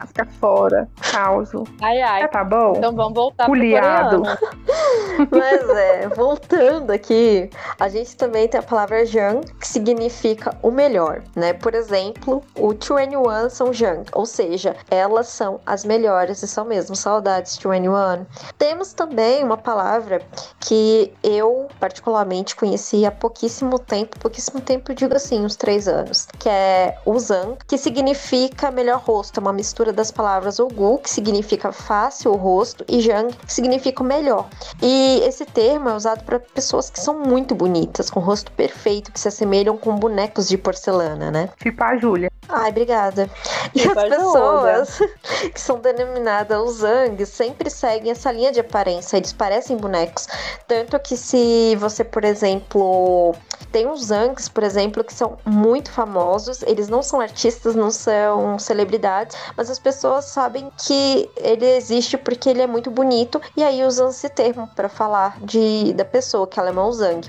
Fica 0.09 0.27
fora. 0.41 0.89
Causo. 1.13 1.65
Ai, 1.81 2.01
ai. 2.01 2.23
É, 2.23 2.29
tá 2.29 2.43
bom? 2.43 2.75
Então 2.77 2.95
vamos 2.95 3.15
voltar 3.15 3.47
Culiado. 3.47 4.23
pro 4.23 4.37
coreano. 4.37 4.57
Mas 5.31 5.69
é, 5.71 6.09
voltando 6.09 6.91
aqui, 6.91 7.51
a 7.79 7.89
gente 7.89 8.17
também 8.17 8.49
tem 8.49 8.61
a 8.61 8.63
palavra 8.63 9.05
Jang, 9.07 9.47
que 9.55 9.67
significa 9.67 10.57
o 10.63 10.71
melhor, 10.71 11.23
né? 11.35 11.53
Por 11.55 11.75
exemplo, 11.75 12.43
o 12.57 12.71
21 12.71 13.49
são 13.51 13.73
Jang, 13.73 14.05
ou 14.13 14.27
seja, 14.27 14.77
elas 14.91 15.29
são 15.29 15.61
as 15.65 15.85
melhores 15.85 16.43
e 16.43 16.47
são 16.47 16.65
mesmo 16.65 16.95
saudades 16.95 17.57
21. 17.57 18.27
Temos 18.59 18.93
também 18.93 19.43
uma 19.43 19.57
palavra 19.57 20.21
que 20.61 21.13
eu 21.23 21.69
particularmente 21.81 22.55
conheci 22.55 23.07
há 23.07 23.11
pouquíssimo 23.11 23.79
tempo, 23.79 24.19
pouquíssimo 24.19 24.61
tempo, 24.61 24.91
eu 24.91 24.95
digo 24.95 25.15
assim, 25.15 25.45
uns 25.45 25.57
três 25.57 25.89
anos, 25.89 26.27
que 26.39 26.49
é 26.49 26.99
o 27.05 27.19
Que 27.66 27.78
significa 27.78 28.70
melhor 28.70 29.01
rosto, 29.01 29.39
é 29.39 29.41
uma 29.41 29.53
mistura 29.53 29.93
das 29.93 30.11
palavras 30.11 30.59
Ogu, 30.59 30.99
que 30.99 31.11
significa 31.11 31.72
fácil 31.72 32.32
o 32.32 32.37
rosto, 32.37 32.84
e 32.89 33.01
Jang, 33.01 33.34
que 33.34 33.53
significa 33.53 34.03
melhor. 34.03 34.49
E 34.82 35.20
esse 35.24 35.45
termo 35.45 35.89
é 35.89 35.95
usado 35.95 36.24
para 36.24 36.39
pessoas 36.39 36.91
que 36.91 37.01
são 37.01 37.18
muito 37.18 37.55
bonitas, 37.55 38.11
com 38.11 38.20
rosto 38.20 38.51
perfeito, 38.53 39.12
que 39.12 39.20
se 39.20 39.28
assemelham 39.28 39.76
com 39.76 39.97
bonecos 39.97 40.49
de 40.49 40.57
porcelana, 40.57 41.30
né? 41.30 41.51
Tipo 41.61 41.82
a 41.84 41.97
Júlia. 41.97 42.30
Ai, 42.49 42.71
obrigada. 42.71 43.29
E 43.75 43.83
as 43.83 43.93
pessoas 43.93 44.99
que 45.53 45.61
são 45.61 45.81
denominadas 45.81 46.61
os 46.61 46.77
Zang 46.77 47.25
sempre 47.27 47.71
seguem 47.71 48.13
essa 48.13 48.31
linha 48.31 48.53
de 48.53 48.61
aparência, 48.61 49.17
eles 49.17 49.33
parecem 49.33 49.77
bonecos. 49.77 50.29
Tanto 50.67 50.99
que 51.01 51.17
se 51.17 51.77
você, 51.77 52.05
por 52.05 52.25
exemplo, 52.25 53.35
tem 53.73 53.87
uns 53.87 54.07
Zangs, 54.07 54.49
por 54.49 54.63
exemplo, 54.63 55.03
que 55.03 55.13
são 55.13 55.39
muito 55.45 55.91
famosos, 55.91 56.63
eles 56.63 56.89
não 56.89 57.03
são 57.03 57.21
artistas, 57.21 57.75
não 57.75 57.91
são 57.91 58.59
celebridades, 58.59 59.37
mas 59.57 59.69
as 59.69 59.79
pessoas 59.79 60.27
sabem 60.27 60.71
que 60.79 61.29
ele 61.37 61.67
existe 61.77 62.17
porque 62.17 62.49
ele 62.49 62.63
é 62.63 62.67
muito 62.67 62.91
bonito 62.91 63.41
e 63.57 63.63
aí 63.63 63.85
usam 63.85 64.09
esse 64.09 64.29
termo 64.29 64.69
para 64.75 64.89
falar 64.89 65.39
de, 65.41 65.93
da 65.95 66.05
pessoa, 66.05 66.47
que 66.47 66.59
ela 66.59 66.69
é 66.69 66.73
uma 66.73 66.91
Zang. 66.93 67.29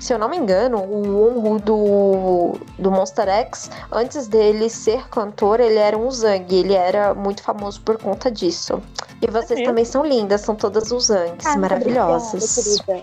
Se 0.00 0.12
eu 0.12 0.18
não 0.18 0.28
me 0.28 0.36
engano, 0.36 0.78
o 0.78 1.02
Wonhu 1.02 1.58
do, 1.58 2.52
do 2.78 2.90
Monster 2.90 3.28
X, 3.28 3.70
antes 3.90 4.28
dele 4.28 4.51
ser 4.68 5.08
cantor, 5.08 5.60
ele 5.60 5.78
era 5.78 5.96
um 5.96 6.10
Zang, 6.10 6.46
ele 6.54 6.74
era 6.74 7.14
muito 7.14 7.42
famoso 7.42 7.80
por 7.82 7.96
conta 7.98 8.30
disso. 8.30 8.80
E 9.20 9.26
vocês 9.30 9.50
mesmo? 9.50 9.66
também 9.66 9.84
são 9.84 10.04
lindas, 10.04 10.40
são 10.40 10.54
todas 10.54 10.90
os 10.90 11.04
Zangs, 11.06 11.46
Ah, 11.46 11.56
maravilhosas. 11.56 12.82
obrigada. 12.82 13.02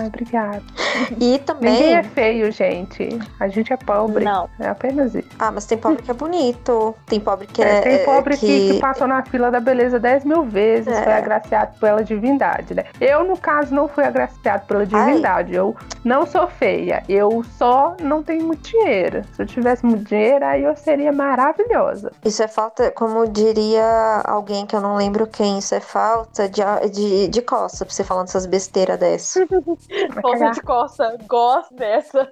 Ai, 0.00 0.06
obrigada. 0.08 0.62
E 1.10 1.14
Ninguém 1.14 1.38
também. 1.38 1.94
é 1.94 2.02
feio, 2.02 2.50
gente. 2.52 3.18
A 3.38 3.48
gente 3.48 3.72
é 3.72 3.76
pobre. 3.76 4.24
Não. 4.24 4.48
É 4.58 4.68
apenas 4.68 5.14
isso. 5.14 5.28
Ah, 5.38 5.50
mas 5.50 5.64
tem 5.66 5.78
pobre 5.78 6.02
que 6.02 6.10
é 6.10 6.14
bonito. 6.14 6.94
Tem 7.06 7.20
pobre 7.20 7.46
que 7.46 7.62
É, 7.62 7.76
é. 7.78 7.80
tem 7.80 8.04
pobre 8.04 8.36
que... 8.36 8.46
que- 8.46 8.72
que 8.74 8.80
passou 8.80 9.06
na 9.06 9.24
fila 9.24 9.50
da 9.50 9.60
beleza 9.60 9.98
10 10.00 10.24
mil 10.24 10.42
vezes, 10.44 10.88
É. 10.92 11.02
foi 11.02 11.12
agraciado 11.12 11.78
pela 11.78 12.02
divindade, 12.02 12.74
né? 12.74 12.84
Eu, 13.00 13.24
no 13.24 13.36
caso, 13.36 13.72
não 13.74 13.86
fui 13.88 14.04
agraciado 14.04 14.66
pela 14.66 14.84
divindade. 14.84 15.54
Eu 15.54 15.76
não 16.04 16.26
sou 16.26 16.48
feia. 16.48 17.02
Eu 17.08 17.44
só 17.56 17.96
não 18.00 18.22
tenho 18.22 18.44
muito 18.46 18.68
dinheiro. 18.68 19.22
Se 19.34 19.42
eu 19.42 19.46
tivesse 19.46 19.84
muito 19.86 20.04
dinheiro, 20.04 20.44
aí 20.44 20.64
eu 20.64 20.74
seria 20.82 21.12
maravilhosa. 21.12 22.12
Isso 22.24 22.42
é 22.42 22.48
falta, 22.48 22.90
como 22.90 23.26
diria 23.28 24.22
alguém 24.24 24.66
que 24.66 24.74
eu 24.74 24.80
não 24.80 24.96
lembro 24.96 25.26
quem, 25.26 25.58
isso 25.58 25.74
é 25.74 25.80
falta 25.80 26.48
de, 26.48 26.62
de, 26.90 27.28
de 27.28 27.42
costa 27.42 27.84
pra 27.84 27.94
você 27.94 28.04
falando 28.04 28.28
essas 28.28 28.46
besteiras 28.46 28.98
Povo 30.20 30.38
cagar. 30.38 30.52
de 30.54 30.62
costa, 30.62 31.18
gosto 31.26 31.74
dessa. 31.74 32.28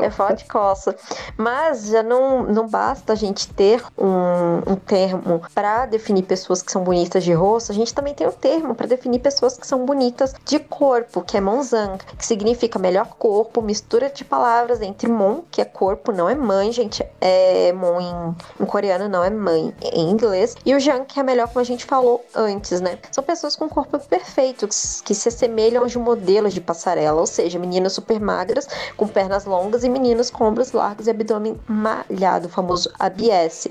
É 0.00 0.10
forte 0.10 0.46
coça. 0.46 0.96
Mas 1.36 1.88
já 1.88 2.02
não, 2.02 2.42
não 2.44 2.66
basta 2.66 3.12
a 3.12 3.16
gente 3.16 3.48
ter 3.52 3.82
um, 3.96 4.72
um 4.72 4.76
termo 4.76 5.42
para 5.54 5.86
definir 5.86 6.22
pessoas 6.22 6.62
que 6.62 6.72
são 6.72 6.82
bonitas 6.82 7.22
de 7.22 7.32
rosto, 7.32 7.72
a 7.72 7.74
gente 7.74 7.94
também 7.94 8.14
tem 8.14 8.26
um 8.26 8.32
termo 8.32 8.74
para 8.74 8.86
definir 8.86 9.20
pessoas 9.20 9.56
que 9.56 9.66
são 9.66 9.84
bonitas 9.84 10.34
de 10.44 10.58
corpo, 10.58 11.22
que 11.22 11.36
é 11.36 11.40
monzang, 11.40 11.98
que 12.16 12.24
significa 12.24 12.78
melhor 12.78 13.06
corpo, 13.18 13.60
mistura 13.60 14.08
de 14.08 14.24
palavras 14.24 14.80
entre 14.80 15.08
mon, 15.08 15.42
que 15.50 15.60
é 15.60 15.64
corpo, 15.64 16.12
não 16.12 16.28
é 16.28 16.34
mãe, 16.34 16.72
gente. 16.72 16.87
É 17.20 17.72
mon 17.72 18.00
em, 18.00 18.36
em 18.60 18.66
coreano, 18.66 19.08
não 19.08 19.24
é 19.24 19.30
mãe 19.30 19.74
em 19.82 20.10
inglês. 20.10 20.54
E 20.64 20.74
o 20.74 20.80
jang, 20.80 21.04
que 21.04 21.18
é 21.18 21.22
melhor, 21.22 21.48
como 21.48 21.60
a 21.60 21.64
gente 21.64 21.84
falou 21.84 22.24
antes, 22.34 22.80
né? 22.80 22.98
São 23.10 23.22
pessoas 23.24 23.56
com 23.56 23.68
corpo 23.68 23.98
perfeito, 23.98 24.68
que 25.04 25.14
se 25.14 25.28
assemelham 25.28 25.86
de 25.86 25.98
modelos 25.98 26.54
de 26.54 26.60
passarela, 26.60 27.20
ou 27.20 27.26
seja, 27.26 27.58
meninas 27.58 27.92
super 27.92 28.20
magras, 28.20 28.66
com 28.96 29.06
pernas 29.06 29.44
longas 29.44 29.84
e 29.84 29.88
meninas 29.88 30.30
com 30.30 30.44
ombros 30.44 30.72
largos 30.72 31.06
e 31.06 31.10
abdômen 31.10 31.58
malhado, 31.66 32.46
o 32.46 32.50
famoso 32.50 32.90
ABS. 32.98 33.68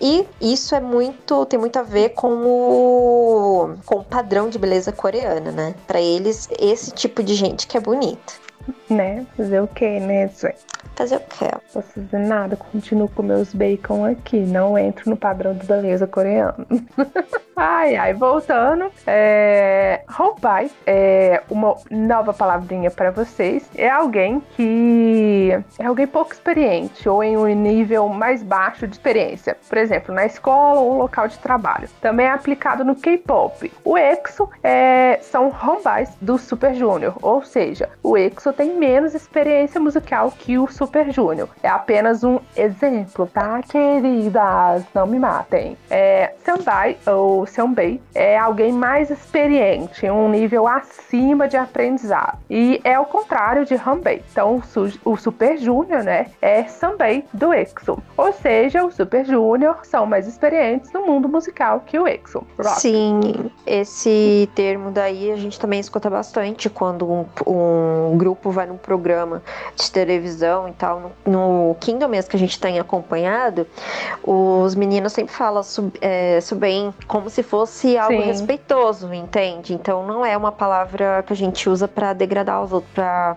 E 0.00 0.26
isso 0.40 0.74
é 0.74 0.80
muito, 0.80 1.46
tem 1.46 1.58
muito 1.58 1.78
a 1.78 1.82
ver 1.82 2.10
com 2.10 2.32
o, 2.44 3.74
com 3.84 3.96
o 3.96 4.04
padrão 4.04 4.48
de 4.48 4.58
beleza 4.58 4.92
coreana, 4.92 5.50
né? 5.50 5.74
Para 5.86 6.00
eles, 6.00 6.48
esse 6.58 6.90
tipo 6.90 7.22
de 7.22 7.34
gente 7.34 7.66
que 7.66 7.76
é 7.76 7.80
bonita. 7.80 8.49
Né? 8.90 9.24
Fazer 9.36 9.60
o 9.60 9.68
quê, 9.68 10.00
né, 10.00 10.26
Zé? 10.28 10.54
Fazer 10.96 11.16
o 11.16 11.20
quê? 11.20 11.44
Não 11.52 11.60
posso 11.72 11.92
fazer 11.92 12.18
nada, 12.18 12.56
continuo 12.56 13.08
com 13.08 13.22
meus 13.22 13.54
bacon 13.54 14.04
aqui. 14.04 14.40
Não 14.40 14.76
entro 14.76 15.08
no 15.08 15.16
padrão 15.16 15.54
de 15.54 15.64
beleza 15.64 16.06
coreano. 16.06 16.66
ai, 17.56 17.94
ai, 17.94 18.14
voltando. 18.14 18.90
É... 19.06 20.02
Roubai 20.08 20.70
é 20.86 21.42
uma 21.48 21.76
nova 21.90 22.34
palavrinha 22.34 22.90
para 22.90 23.10
vocês. 23.10 23.70
É 23.76 23.88
alguém 23.88 24.42
que 24.56 25.50
é 25.78 25.86
alguém 25.86 26.06
pouco 26.06 26.32
experiente 26.32 27.08
ou 27.08 27.22
em 27.22 27.36
um 27.36 27.46
nível 27.46 28.08
mais 28.08 28.42
baixo 28.42 28.86
de 28.86 28.94
experiência. 28.94 29.56
Por 29.68 29.78
exemplo, 29.78 30.14
na 30.14 30.26
escola 30.26 30.80
ou 30.80 30.98
local 30.98 31.28
de 31.28 31.38
trabalho. 31.38 31.88
Também 32.00 32.26
é 32.26 32.30
aplicado 32.30 32.84
no 32.84 32.96
K-pop. 32.96 33.72
O 33.84 33.96
EXO 33.96 34.50
é... 34.62 35.18
são 35.22 35.48
roubais 35.48 36.10
do 36.20 36.36
Super 36.36 36.74
Junior, 36.74 37.14
ou 37.22 37.42
seja, 37.42 37.88
o 38.02 38.18
EXO 38.18 38.49
tem 38.52 38.76
menos 38.76 39.14
experiência 39.14 39.80
musical 39.80 40.32
que 40.36 40.58
o 40.58 40.66
Super 40.66 41.10
Junior. 41.12 41.48
É 41.62 41.68
apenas 41.68 42.24
um 42.24 42.38
exemplo, 42.56 43.26
tá, 43.26 43.60
queridas? 43.62 44.84
Não 44.94 45.06
me 45.06 45.18
matem. 45.18 45.76
É, 45.90 46.34
ou 47.06 47.46
Senbei 47.46 48.00
é 48.14 48.38
alguém 48.38 48.72
mais 48.72 49.10
experiente, 49.10 50.08
um 50.10 50.28
nível 50.28 50.66
acima 50.66 51.48
de 51.48 51.56
aprendizado. 51.56 52.38
E 52.48 52.80
é 52.84 52.98
o 52.98 53.04
contrário 53.04 53.64
de 53.64 53.74
Hanbei. 53.74 54.22
Então, 54.30 54.62
o 55.04 55.16
Super 55.16 55.58
Junior, 55.58 56.02
né, 56.02 56.26
é 56.40 56.64
Sanbei 56.64 57.24
do 57.32 57.52
EXO. 57.52 58.02
Ou 58.16 58.32
seja, 58.32 58.84
o 58.84 58.90
Super 58.90 59.24
Junior 59.24 59.78
são 59.84 60.06
mais 60.06 60.26
experientes 60.26 60.92
no 60.92 61.06
mundo 61.06 61.28
musical 61.28 61.82
que 61.86 61.98
o 61.98 62.06
EXO. 62.06 62.46
Rock. 62.58 62.80
Sim, 62.80 63.50
esse 63.66 64.48
termo 64.54 64.90
daí 64.90 65.30
a 65.30 65.36
gente 65.36 65.58
também 65.58 65.80
escuta 65.80 66.08
bastante 66.10 66.68
quando 66.68 67.10
um, 67.10 67.24
um 67.46 68.16
grupo 68.16 68.39
vai 68.48 68.66
num 68.66 68.76
programa 68.76 69.42
de 69.76 69.90
televisão 69.90 70.68
e 70.68 70.72
tal. 70.72 71.12
No, 71.26 71.68
no 71.68 71.74
Kingdom 71.80 72.08
mesmo 72.08 72.30
que 72.30 72.36
a 72.36 72.38
gente 72.38 72.58
tem 72.58 72.78
acompanhado, 72.78 73.66
os 74.22 74.74
meninos 74.74 75.12
sempre 75.12 75.34
falam 75.34 75.62
sub, 75.62 75.92
é, 76.00 76.38
bem 76.54 76.94
como 77.06 77.28
se 77.28 77.42
fosse 77.42 77.96
algo 77.96 78.20
Sim. 78.20 78.26
respeitoso, 78.26 79.12
entende? 79.12 79.74
Então 79.74 80.06
não 80.06 80.24
é 80.24 80.36
uma 80.36 80.52
palavra 80.52 81.22
que 81.26 81.32
a 81.32 81.36
gente 81.36 81.68
usa 81.68 81.88
para 81.88 82.12
degradar 82.12 82.62
os 82.62 82.72
outros, 82.72 82.92
pra, 82.94 83.36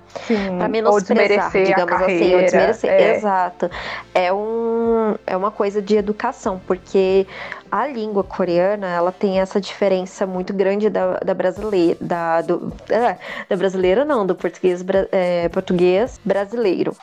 pra 0.57 0.67
menosprezar, 0.67 1.51
digamos 1.51 2.01
assim, 2.01 2.35
ou 2.35 2.41
desmerecer. 2.41 2.89
É. 2.89 3.15
Exato. 3.15 3.69
É, 4.13 4.31
um, 4.31 5.15
é 5.25 5.35
uma 5.35 5.51
coisa 5.51 5.81
de 5.81 5.95
educação, 5.95 6.61
porque 6.67 7.25
a 7.73 7.87
língua 7.87 8.23
coreana 8.23 8.85
ela 8.85 9.11
tem 9.11 9.39
essa 9.39 9.59
diferença 9.59 10.27
muito 10.27 10.53
grande 10.53 10.91
da, 10.91 11.17
da 11.17 11.33
brasileira 11.33 11.97
da, 11.99 12.39
do, 12.43 12.71
é, 12.87 13.17
da 13.49 13.55
brasileira 13.55 14.05
não 14.05 14.27
do 14.27 14.35
português 14.35 14.85
é, 15.11 15.49
português 15.49 16.21
brasileiro. 16.23 16.95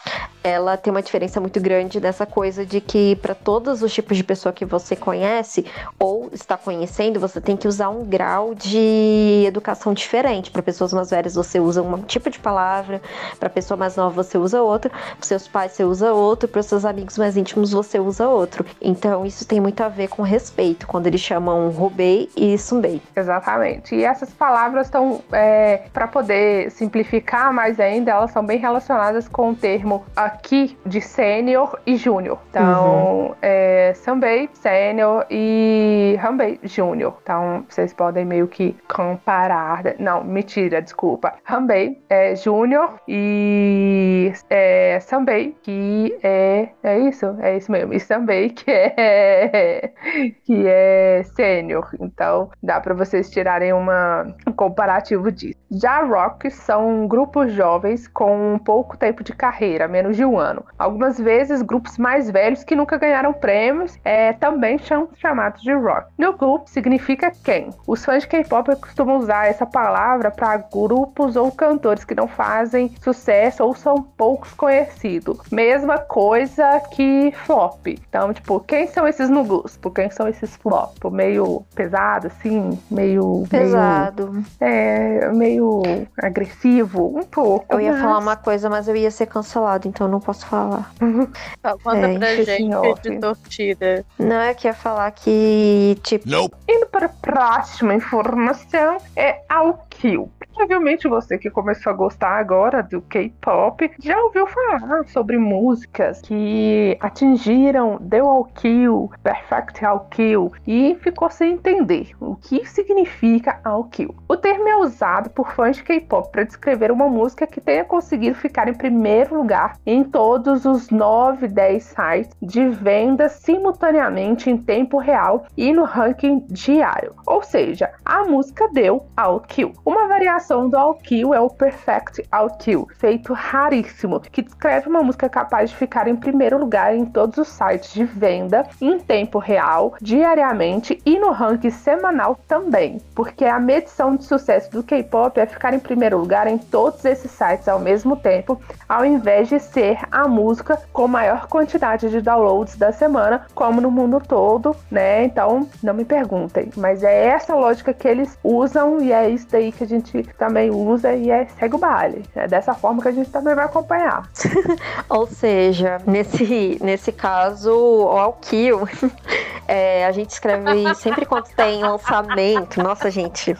Ela 0.45 0.77
tem 0.77 0.93
uma 0.93 1.03
diferença 1.03 1.41
muito 1.41 1.61
grande 1.61 1.99
dessa 1.99 2.25
coisa 2.25 2.64
de 2.64 2.81
que 2.81 3.16
para 3.16 3.35
todos 3.35 3.83
os 3.83 3.93
tipos 3.93 4.16
de 4.16 4.23
pessoa 4.23 4.53
que 4.53 4.64
você 4.64 4.95
conhece 4.95 5.66
ou 5.99 6.31
está 6.33 6.57
conhecendo 6.57 7.18
você 7.18 7.41
tem 7.41 7.57
que 7.57 7.66
usar 7.66 7.89
um 7.89 8.05
grau 8.05 8.55
de 8.55 9.43
educação 9.49 9.93
diferente. 9.93 10.53
Para 10.53 10.62
pessoas 10.62 10.93
mais 10.93 11.11
velhas 11.11 11.35
você 11.35 11.59
usa 11.59 11.83
um 11.83 12.01
tipo 12.03 12.31
de 12.31 12.39
palavra 12.39 13.03
para 13.41 13.51
pessoa 13.51 13.77
mais 13.77 13.97
nova 13.97 14.23
você 14.23 14.39
usa 14.39 14.62
outra 14.62 14.89
para 14.89 15.27
seus 15.27 15.49
pais 15.49 15.73
você 15.73 15.83
usa 15.83 16.12
outro 16.12 16.49
para 16.49 16.62
seus 16.62 16.85
amigos 16.85 17.18
mais 17.18 17.37
íntimos 17.37 17.73
você 17.73 17.99
usa 17.99 18.29
outro. 18.29 18.64
Então 18.81 19.27
isso 19.27 19.45
tem 19.45 19.59
muito 19.59 19.81
a 19.81 19.89
ver 19.89 20.07
com 20.07 20.23
respeito 20.23 20.60
respeito, 20.61 20.87
quando 20.87 21.07
eles 21.07 21.21
chamam 21.21 21.71
Rubei 21.71 22.29
e 22.37 22.57
Sumbei. 22.59 23.01
Exatamente. 23.17 23.95
E 23.95 24.05
essas 24.05 24.31
palavras 24.31 24.87
estão, 24.87 25.23
é, 25.33 25.85
para 25.93 26.07
poder 26.07 26.71
simplificar 26.71 27.53
mais 27.53 27.81
ainda, 27.81 28.11
elas 28.11 28.31
são 28.31 28.45
bem 28.45 28.59
relacionadas 28.59 29.27
com 29.27 29.51
o 29.51 29.55
termo 29.55 30.05
aqui 30.15 30.77
de 30.85 31.01
sênior 31.01 31.79
e 31.87 31.97
júnior. 31.97 32.39
Então, 32.51 33.29
uhum. 33.29 33.35
é, 33.41 33.95
Sumbei, 33.95 34.51
sênior 34.53 35.25
e 35.31 36.17
Rambei, 36.21 36.61
júnior. 36.63 37.17
Então, 37.23 37.65
vocês 37.69 37.93
podem 37.93 38.25
meio 38.25 38.47
que 38.47 38.77
comparar. 38.89 39.83
Não, 39.99 40.23
mentira, 40.23 40.83
desculpa. 40.83 41.35
Rambei 41.45 42.01
é 42.09 42.37
júnior 42.37 43.01
e 43.09 44.33
é, 44.51 45.01
Sambei, 45.01 45.57
que 45.63 46.19
é. 46.23 46.69
É 46.83 46.99
isso? 46.99 47.37
É 47.41 47.57
isso 47.57 47.73
mesmo. 47.73 47.95
E 47.95 48.01
Sambei, 48.01 48.51
que 48.51 48.71
é 48.71 49.93
que 50.51 50.66
é 50.66 51.22
sênior. 51.36 51.88
Então, 52.01 52.51
dá 52.61 52.80
para 52.80 52.92
vocês 52.92 53.30
tirarem 53.30 53.72
uma, 53.72 54.34
um 54.44 54.51
comparativo 54.51 55.30
disso. 55.30 55.55
Já 55.70 56.03
Rock 56.03 56.51
são 56.51 57.07
grupos 57.07 57.53
jovens 57.53 58.09
com 58.09 58.59
pouco 58.64 58.96
tempo 58.96 59.22
de 59.22 59.32
carreira, 59.32 59.86
menos 59.86 60.16
de 60.16 60.24
um 60.24 60.36
ano. 60.36 60.64
Algumas 60.76 61.20
vezes, 61.20 61.62
grupos 61.62 61.96
mais 61.98 62.28
velhos 62.28 62.64
que 62.64 62.74
nunca 62.74 62.96
ganharam 62.96 63.32
prêmios 63.32 63.96
é, 64.05 64.32
também 64.32 64.76
são 64.78 65.09
chamados 65.14 65.62
de 65.62 65.72
rock. 65.72 66.11
New 66.18 66.36
group 66.36 66.66
significa 66.66 67.30
quem? 67.44 67.70
Os 67.86 68.05
fãs 68.05 68.24
de 68.24 68.28
K-pop 68.28 68.74
costumam 68.80 69.18
usar 69.18 69.46
essa 69.46 69.64
palavra 69.64 70.32
para 70.32 70.57
grupos 70.57 71.36
ou 71.36 71.53
cantores 71.53 72.03
que 72.03 72.14
não 72.16 72.26
fazem 72.26 72.92
sucesso 73.01 73.62
ou 73.62 73.72
são 73.76 74.03
poucos 74.03 74.53
conhecidos. 74.55 75.38
Mesma 75.53 75.98
coisa 75.98 76.80
que 76.90 77.30
flop. 77.44 77.86
Então, 77.86 78.32
tipo, 78.32 78.59
quem 78.59 78.88
são 78.88 79.07
esses 79.07 79.30
nugus? 79.30 79.76
Por 79.76 79.92
quem 79.92 80.11
são 80.11 80.26
esses 80.31 80.57
flop, 80.57 80.97
meio 81.11 81.64
pesado, 81.74 82.28
assim, 82.28 82.78
meio. 82.91 83.45
Pesado. 83.49 84.33
Meio, 84.33 84.47
é, 84.61 85.33
meio 85.33 85.83
agressivo, 86.18 87.18
um 87.18 87.22
pouco. 87.22 87.74
Eu 87.74 87.81
ia 87.81 87.93
mas... 87.93 88.01
falar 88.01 88.18
uma 88.18 88.37
coisa, 88.37 88.68
mas 88.70 88.89
eu 88.89 88.97
ia 88.97 89.11
ser 89.11 89.26
cancelado, 89.26 89.89
então 89.89 90.07
eu 90.07 90.11
não 90.11 90.20
posso 90.20 90.47
falar. 90.47 90.93
Conta 91.83 91.97
é, 91.97 92.18
pra 92.18 92.37
gente 92.37 93.01
de 93.03 93.18
tortida. 93.18 94.05
Não, 94.18 94.37
é 94.37 94.55
que 94.55 94.66
ia 94.66 94.74
falar 94.74 95.11
que, 95.11 95.99
tipo. 96.03 96.28
Nope. 96.28 96.57
Indo 96.68 96.87
para 96.87 97.07
a 97.07 97.09
próxima 97.09 97.95
informação, 97.95 98.99
é 99.16 99.43
ao 99.49 99.87
Kill. 99.91 100.31
Provavelmente 100.61 101.09
você 101.09 101.39
que 101.39 101.49
começou 101.49 101.91
a 101.91 101.97
gostar 101.97 102.39
agora 102.39 102.83
do 102.83 103.01
K-pop 103.01 103.91
já 103.99 104.15
ouviu 104.23 104.47
falar 104.47 105.05
sobre 105.07 105.39
músicas 105.39 106.21
que 106.21 106.99
atingiram 107.01 107.97
The 107.97 108.19
All 108.19 108.45
Kill, 108.45 109.11
Perfect 109.23 109.83
All 109.83 110.07
Kill 110.11 110.53
e 110.67 110.99
ficou 111.01 111.31
sem 111.31 111.55
entender 111.55 112.11
o 112.21 112.37
que 112.37 112.67
significa 112.67 113.59
All 113.65 113.85
Kill. 113.85 114.15
O 114.29 114.37
termo 114.37 114.69
é 114.69 114.77
usado 114.77 115.31
por 115.31 115.51
fãs 115.51 115.77
de 115.77 115.83
K-pop 115.83 116.31
para 116.31 116.45
descrever 116.45 116.93
uma 116.93 117.09
música 117.09 117.47
que 117.47 117.61
tenha 117.61 117.83
conseguido 117.83 118.37
ficar 118.37 118.69
em 118.69 118.75
primeiro 118.75 119.35
lugar 119.35 119.79
em 119.87 120.05
todos 120.05 120.67
os 120.67 120.91
9, 120.91 121.49
10 121.49 121.83
sites 121.83 122.37
de 122.43 122.69
venda 122.69 123.31
simultaneamente 123.31 124.51
em 124.51 124.59
tempo 124.59 124.99
real 124.99 125.47
e 125.57 125.73
no 125.73 125.85
ranking 125.85 126.45
diário. 126.51 127.15
Ou 127.27 127.43
seja, 127.43 127.91
a 128.05 128.25
música 128.25 128.69
deu 128.69 129.07
All 129.17 129.41
Kill. 129.41 129.73
Uma 129.87 130.07
variação 130.07 130.49
do 130.51 130.76
All 130.76 130.94
Kill 130.94 131.32
é 131.32 131.40
o 131.40 131.48
Perfect 131.48 132.26
All 132.30 132.51
Kill, 132.51 132.88
feito 132.98 133.32
raríssimo, 133.32 134.18
que 134.18 134.42
descreve 134.42 134.88
uma 134.88 135.01
música 135.01 135.28
capaz 135.28 135.70
de 135.70 135.76
ficar 135.76 136.09
em 136.09 136.16
primeiro 136.16 136.59
lugar 136.59 136.92
em 136.92 137.05
todos 137.05 137.38
os 137.38 137.46
sites 137.46 137.94
de 137.94 138.05
venda 138.05 138.66
em 138.80 138.98
tempo 138.98 139.38
real, 139.38 139.94
diariamente 140.03 141.01
e 141.07 141.20
no 141.20 141.30
ranking 141.30 141.70
semanal 141.70 142.36
também, 142.48 143.01
porque 143.14 143.44
a 143.44 143.61
medição 143.61 144.16
de 144.16 144.24
sucesso 144.24 144.72
do 144.72 144.82
K-pop 144.82 145.38
é 145.38 145.46
ficar 145.46 145.72
em 145.72 145.78
primeiro 145.78 146.18
lugar 146.18 146.48
em 146.48 146.59
todos 146.59 147.05
esses 147.05 147.30
sites 147.30 147.68
ao 147.68 147.78
mesmo 147.78 148.16
tempo, 148.16 148.61
ao 148.88 149.05
invés 149.05 149.48
de 149.48 149.61
ser 149.61 150.01
a 150.11 150.26
música 150.26 150.80
com 150.92 151.07
maior 151.07 151.46
quantidade 151.46 152.11
de 152.11 152.20
downloads 152.20 152.76
da 152.76 152.90
semana, 152.90 153.46
como 153.55 153.80
no 153.80 153.90
mundo 153.90 154.20
todo, 154.26 154.74
né? 154.90 155.24
Então, 155.24 155.68
não 155.80 155.94
me 155.94 156.05
perguntem, 156.05 156.70
mas 156.76 157.05
é 157.05 157.26
essa 157.26 157.55
lógica 157.55 157.94
que 157.94 158.09
eles 158.09 158.36
usam 158.42 159.01
e 159.01 159.12
é 159.12 159.30
isso 159.30 159.46
daí 159.48 159.70
que 159.70 159.84
a 159.84 159.86
gente 159.86 160.28
também 160.35 160.70
usa 160.70 161.12
e 161.12 161.31
é 161.31 161.47
segue 161.59 161.74
o 161.74 161.78
baile. 161.78 162.24
É 162.35 162.47
dessa 162.47 162.74
forma 162.74 163.03
que 163.03 163.09
a 163.09 163.12
gente 163.12 163.31
também 163.31 163.55
vai 163.55 163.64
acompanhar. 163.64 164.28
Ou 165.09 165.26
seja, 165.26 165.99
nesse, 166.07 166.78
nesse 166.83 167.12
caso, 167.12 167.72
o 167.72 168.18
Alquil, 168.18 168.89
é, 169.68 170.07
a 170.07 170.12
gente 170.12 170.31
escreve 170.31 170.95
sempre 170.95 171.26
quando 171.26 171.49
tem 171.55 171.83
lançamento. 171.83 172.83
Nossa, 172.83 173.11
gente, 173.11 173.57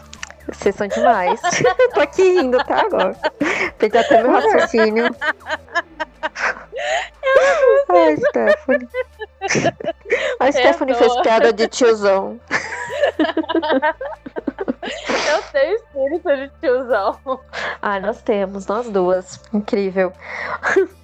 vocês 0.47 0.75
são 0.75 0.87
demais. 0.87 1.39
Tô 1.93 2.01
aqui 2.01 2.23
rindo, 2.23 2.57
tá? 2.65 2.81
Agora. 2.81 3.15
Perdi 3.77 3.97
até 3.97 4.21
meu 4.21 4.31
raciocínio. 4.31 5.15
Ai, 7.89 8.17
Stephanie. 8.17 8.89
A 10.39 10.51
Stephanie 10.51 10.95
fez 10.95 11.21
piada 11.21 11.53
de 11.53 11.67
tiozão. 11.67 12.39
Eu 14.83 15.43
tenho 15.51 15.75
espírito 15.75 16.35
de 16.35 16.49
tiozão. 16.59 17.19
Ah, 17.81 17.99
nós 17.99 18.21
temos, 18.21 18.65
nós 18.67 18.89
duas. 18.89 19.39
Incrível. 19.53 20.11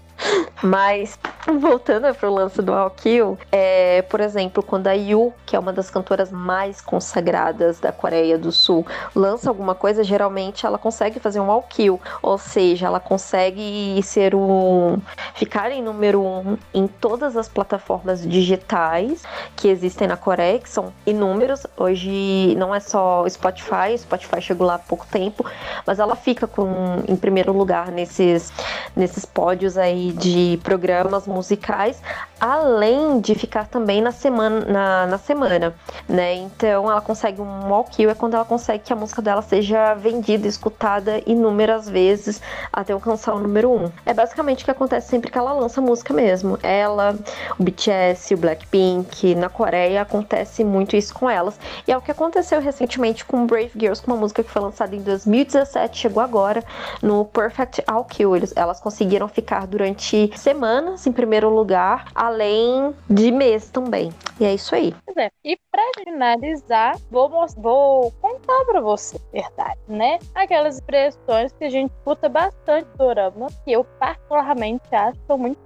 Mas, 0.61 1.17
voltando 1.59 2.13
pro 2.15 2.33
lance 2.33 2.61
do 2.61 2.73
All 2.73 2.89
Kill, 2.89 3.37
é, 3.51 4.01
por 4.03 4.19
exemplo, 4.19 4.63
quando 4.63 4.87
a 4.87 4.93
Yu, 4.93 5.33
que 5.45 5.55
é 5.55 5.59
uma 5.59 5.71
das 5.71 5.89
cantoras 5.89 6.31
mais 6.31 6.81
consagradas 6.81 7.79
da 7.79 7.91
Coreia 7.91 8.37
do 8.37 8.51
Sul, 8.51 8.85
lança 9.15 9.49
alguma 9.49 9.75
coisa, 9.75 10.03
geralmente 10.03 10.65
ela 10.65 10.77
consegue 10.77 11.19
fazer 11.19 11.39
um 11.39 11.51
All 11.51 11.61
Kill, 11.61 12.01
ou 12.21 12.37
seja, 12.37 12.87
ela 12.87 12.99
consegue 12.99 14.01
ser 14.03 14.33
um. 14.33 14.97
ficar 15.35 15.71
em 15.71 15.81
número 15.81 16.21
um 16.21 16.57
em 16.73 16.87
todas 16.87 17.37
as 17.37 17.47
plataformas 17.47 18.27
digitais 18.27 19.23
que 19.55 19.67
existem 19.67 20.07
na 20.07 20.17
Coreia, 20.17 20.59
que 20.59 20.69
são 20.69 20.91
inúmeros. 21.05 21.67
Hoje 21.77 22.55
não 22.57 22.73
é 22.73 22.79
só 22.79 23.27
Spotify, 23.29 23.97
Spotify 23.97 24.41
chegou 24.41 24.65
lá 24.65 24.75
há 24.75 24.79
pouco 24.79 25.05
tempo, 25.05 25.45
mas 25.85 25.99
ela 25.99 26.15
fica 26.15 26.47
com, 26.47 27.03
em 27.07 27.15
primeiro 27.15 27.53
lugar 27.53 27.91
nesses, 27.91 28.51
nesses 28.95 29.23
pódios 29.23 29.77
aí 29.77 30.06
de 30.11 30.59
programas 30.63 31.27
musicais, 31.27 32.01
além 32.39 33.19
de 33.19 33.33
ficar 33.35 33.67
também 33.67 34.01
na 34.01 34.11
semana, 34.11 34.65
na, 34.65 35.07
na 35.07 35.17
semana, 35.17 35.73
né? 36.07 36.35
Então 36.35 36.89
ela 36.89 37.01
consegue 37.01 37.41
um 37.41 37.69
walk 37.69 37.91
kill 37.91 38.09
é 38.09 38.15
quando 38.15 38.35
ela 38.35 38.45
consegue 38.45 38.83
que 38.83 38.93
a 38.93 38.95
música 38.95 39.21
dela 39.21 39.41
seja 39.41 39.93
vendida, 39.95 40.47
escutada 40.47 41.21
inúmeras 41.25 41.89
vezes 41.89 42.41
até 42.71 42.93
alcançar 42.93 43.33
o 43.33 43.39
número 43.39 43.71
um. 43.71 43.91
É 44.05 44.13
basicamente 44.13 44.61
o 44.61 44.65
que 44.65 44.71
acontece 44.71 45.09
sempre 45.09 45.31
que 45.31 45.37
ela 45.37 45.53
lança 45.53 45.81
música 45.81 46.13
mesmo. 46.13 46.59
Ela, 46.61 47.15
o 47.57 47.63
BTS, 47.63 48.33
o 48.33 48.37
Blackpink, 48.37 49.35
na 49.35 49.49
Coreia 49.49 50.01
acontece 50.01 50.63
muito 50.63 50.95
isso 50.95 51.13
com 51.13 51.29
elas. 51.29 51.59
E 51.87 51.91
é 51.91 51.97
o 51.97 52.01
que 52.01 52.11
aconteceu 52.11 52.61
recentemente 52.61 53.25
com 53.25 53.45
Brave 53.45 53.71
Girls, 53.75 54.01
com 54.01 54.11
uma 54.11 54.19
música 54.19 54.43
que 54.43 54.51
foi 54.51 54.61
lançada 54.61 54.95
em 54.95 55.01
2017, 55.01 55.97
chegou 55.97 56.21
agora 56.21 56.63
no 57.01 57.25
Perfect 57.25 57.83
All 57.87 58.03
Kill. 58.05 58.27
Elas 58.55 58.79
conseguiram 58.79 59.27
ficar 59.27 59.65
durante 59.65 59.96
semanas 60.35 61.05
em 61.07 61.11
primeiro 61.11 61.49
lugar, 61.49 62.05
além 62.13 62.93
de 63.09 63.31
mês 63.31 63.69
também. 63.69 64.11
E 64.39 64.45
é 64.45 64.53
isso 64.53 64.75
aí. 64.75 64.93
Pois 65.05 65.17
é. 65.17 65.31
E 65.43 65.57
pra 65.71 65.83
finalizar, 66.03 66.95
vou, 67.09 67.29
vou 67.57 68.11
contar 68.21 68.65
pra 68.65 68.81
você, 68.81 69.19
verdade, 69.31 69.79
né? 69.87 70.19
Aquelas 70.35 70.75
expressões 70.75 71.51
que 71.53 71.65
a 71.65 71.69
gente 71.69 71.91
escuta 71.91 72.29
bastante 72.29 72.85
do 72.91 72.97
Dorama, 72.97 73.47
que 73.63 73.71
eu 73.71 73.83
particularmente 73.99 74.83
acho 74.91 75.19
que 75.19 75.25
são 75.27 75.37
muito 75.37 75.57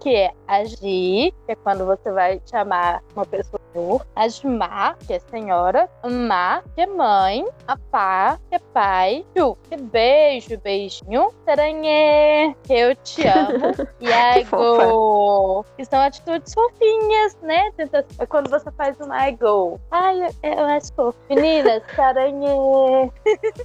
que 0.00 0.14
é 0.14 0.32
agir, 0.46 1.32
que 1.44 1.52
é 1.52 1.54
quando 1.54 1.84
você 1.84 2.10
vai 2.10 2.40
chamar 2.48 3.02
uma 3.14 3.24
pessoa 3.24 3.60
por, 3.72 4.06
agimar, 4.16 4.96
que 5.06 5.12
é 5.12 5.18
senhora, 5.18 5.88
amar, 6.02 6.64
que 6.74 6.80
é 6.80 6.86
mãe, 6.86 7.44
apá, 7.66 8.38
que 8.48 8.56
é 8.56 8.58
pai, 8.58 9.26
ju, 9.36 9.56
que 9.68 9.74
é 9.74 9.76
beijo, 9.76 10.58
beijinho, 10.62 11.30
taranhê, 11.44 12.54
que 12.64 12.72
eu 12.72 12.96
te 12.96 13.26
amo, 13.26 13.74
e 14.00 14.12
aí, 14.12 14.44
go, 14.44 15.64
que 15.76 15.84
são 15.84 16.00
atitudes 16.00 16.52
fofinhas, 16.54 17.36
né? 17.42 17.70
É 18.18 18.26
quando 18.26 18.48
você 18.50 18.70
faz 18.72 18.96
um 19.00 19.12
I 19.14 19.32
go. 19.32 19.80
Ai, 19.90 20.28
eu 20.42 20.64
acho 20.64 20.92
fofo. 20.94 21.18
Meninas, 21.28 21.82
saranhê. 21.94 23.10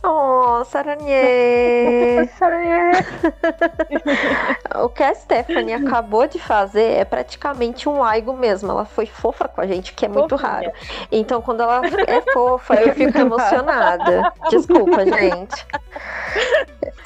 Oh, 0.04 0.64
saranhê. 0.66 2.26
Saranhê. 2.38 2.92
o 4.76 4.90
que 4.90 5.04
a 5.04 5.14
Stephanie 5.14 5.74
acabou 5.74 6.28
de 6.28 6.40
fazer 6.40 6.94
é 7.00 7.06
praticamente 7.06 7.88
um 7.88 8.04
aigo 8.04 8.34
mesmo. 8.34 8.72
Ela 8.72 8.86
foi 8.86 9.06
fofa 9.06 9.48
com 9.48 9.62
a 9.62 9.68
gente, 9.68 9.94
que 9.94 10.06
é 10.06 10.08
muito 10.08 10.38
Fofinha. 10.38 10.50
raro. 10.52 10.72
Então, 11.12 11.42
quando 11.42 11.62
ela 11.62 11.82
é 12.08 12.22
fofa, 12.34 12.76
eu 12.76 12.94
fico 12.94 13.18
emocionada. 13.18 14.32
Desculpa, 14.50 15.06
gente. 15.06 15.66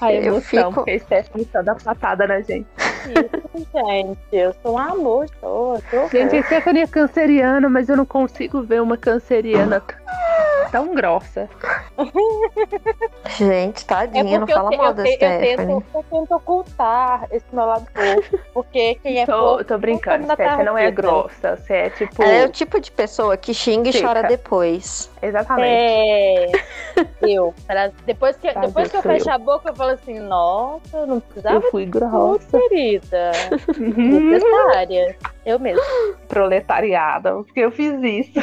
A 0.02 0.12
Eu 0.14 0.24
emoção, 0.24 0.42
fico- 0.42 0.74
porque 0.74 0.92
a 0.92 1.00
Stephanie 1.00 1.48
só 1.52 1.62
dá 1.62 1.76
patada 1.76 2.28
na 2.28 2.42
gente. 2.42 2.68
Isso, 3.12 3.68
gente. 3.74 4.20
Eu 4.32 4.54
sou 4.62 4.74
um 4.74 4.78
amor, 4.78 5.28
sou. 5.40 5.82
sou 5.90 6.10
Gente, 6.10 6.36
a 6.36 6.44
Stephanie 6.44 6.84
é 6.84 6.88
canceriana, 6.88 7.70
mas 7.70 7.90
eu 7.90 7.98
não 7.98 8.06
consigo 8.06 8.62
ver 8.62 8.82
uma 8.82 8.98
canceriana 8.98 9.82
tão 10.72 10.94
grossa. 10.96 11.50
Gente, 13.38 13.84
É 13.84 13.88
tadinha, 13.88 14.24
não 14.24 14.40
porque 14.40 14.52
eu, 14.54 14.58
fala 14.58 14.70
te- 14.70 14.78
mal 14.78 14.86
eu, 14.88 14.94
da 14.94 15.04
te- 15.04 15.10
eu 15.10 15.16
Stephanie. 15.16 15.56
tento, 15.84 15.86
eu 15.96 16.04
tento 16.04 16.36
ocultar 16.36 17.28
esse 17.32 17.46
meu 17.52 17.66
lado 17.66 17.86
fofo. 17.94 18.40
Porque 18.54 18.96
quem 18.96 19.20
é 19.22 19.26
tô, 19.26 19.32
fofo. 19.58 19.64
tô 19.66 19.78
brincando, 19.78 20.26
Stephanie 20.26 20.66
não 20.66 20.78
é 20.78 20.92
grossa. 20.92 21.56
Você 21.56 21.74
é 21.74 21.90
tipo. 21.90 22.22
Ela 22.22 22.32
é 22.34 22.46
o 22.46 22.50
tipo 22.50 22.80
de 22.80 22.92
pessoa 22.92 23.36
que 23.38 23.54
xinga 23.54 23.90
e 23.90 23.94
Fica. 23.94 24.08
chora 24.08 24.24
depois. 24.24 25.10
Exatamente. 25.22 25.68
É. 25.68 26.52
Eu. 27.22 27.54
Pra- 27.68 27.92
Depois 28.06 28.36
que, 28.38 28.52
Prazer, 28.52 28.68
depois 28.68 28.90
que 28.92 28.98
eu 28.98 29.02
fecho 29.02 29.30
eu. 29.30 29.34
a 29.34 29.38
boca, 29.38 29.70
eu 29.70 29.76
falo 29.76 29.92
assim: 29.92 30.20
nossa, 30.20 30.98
eu 30.98 31.08
não 31.08 31.20
precisava 31.20 31.56
Eu 31.56 31.72
fui 31.72 31.86
grossa. 31.86 32.58
querida. 32.70 33.32
Necessária. 33.78 35.18
Eu 35.46 35.60
mesmo. 35.60 35.82
Proletariada, 36.28 37.36
porque 37.36 37.60
eu 37.60 37.72
fiz 37.72 37.94
isso. 38.02 38.40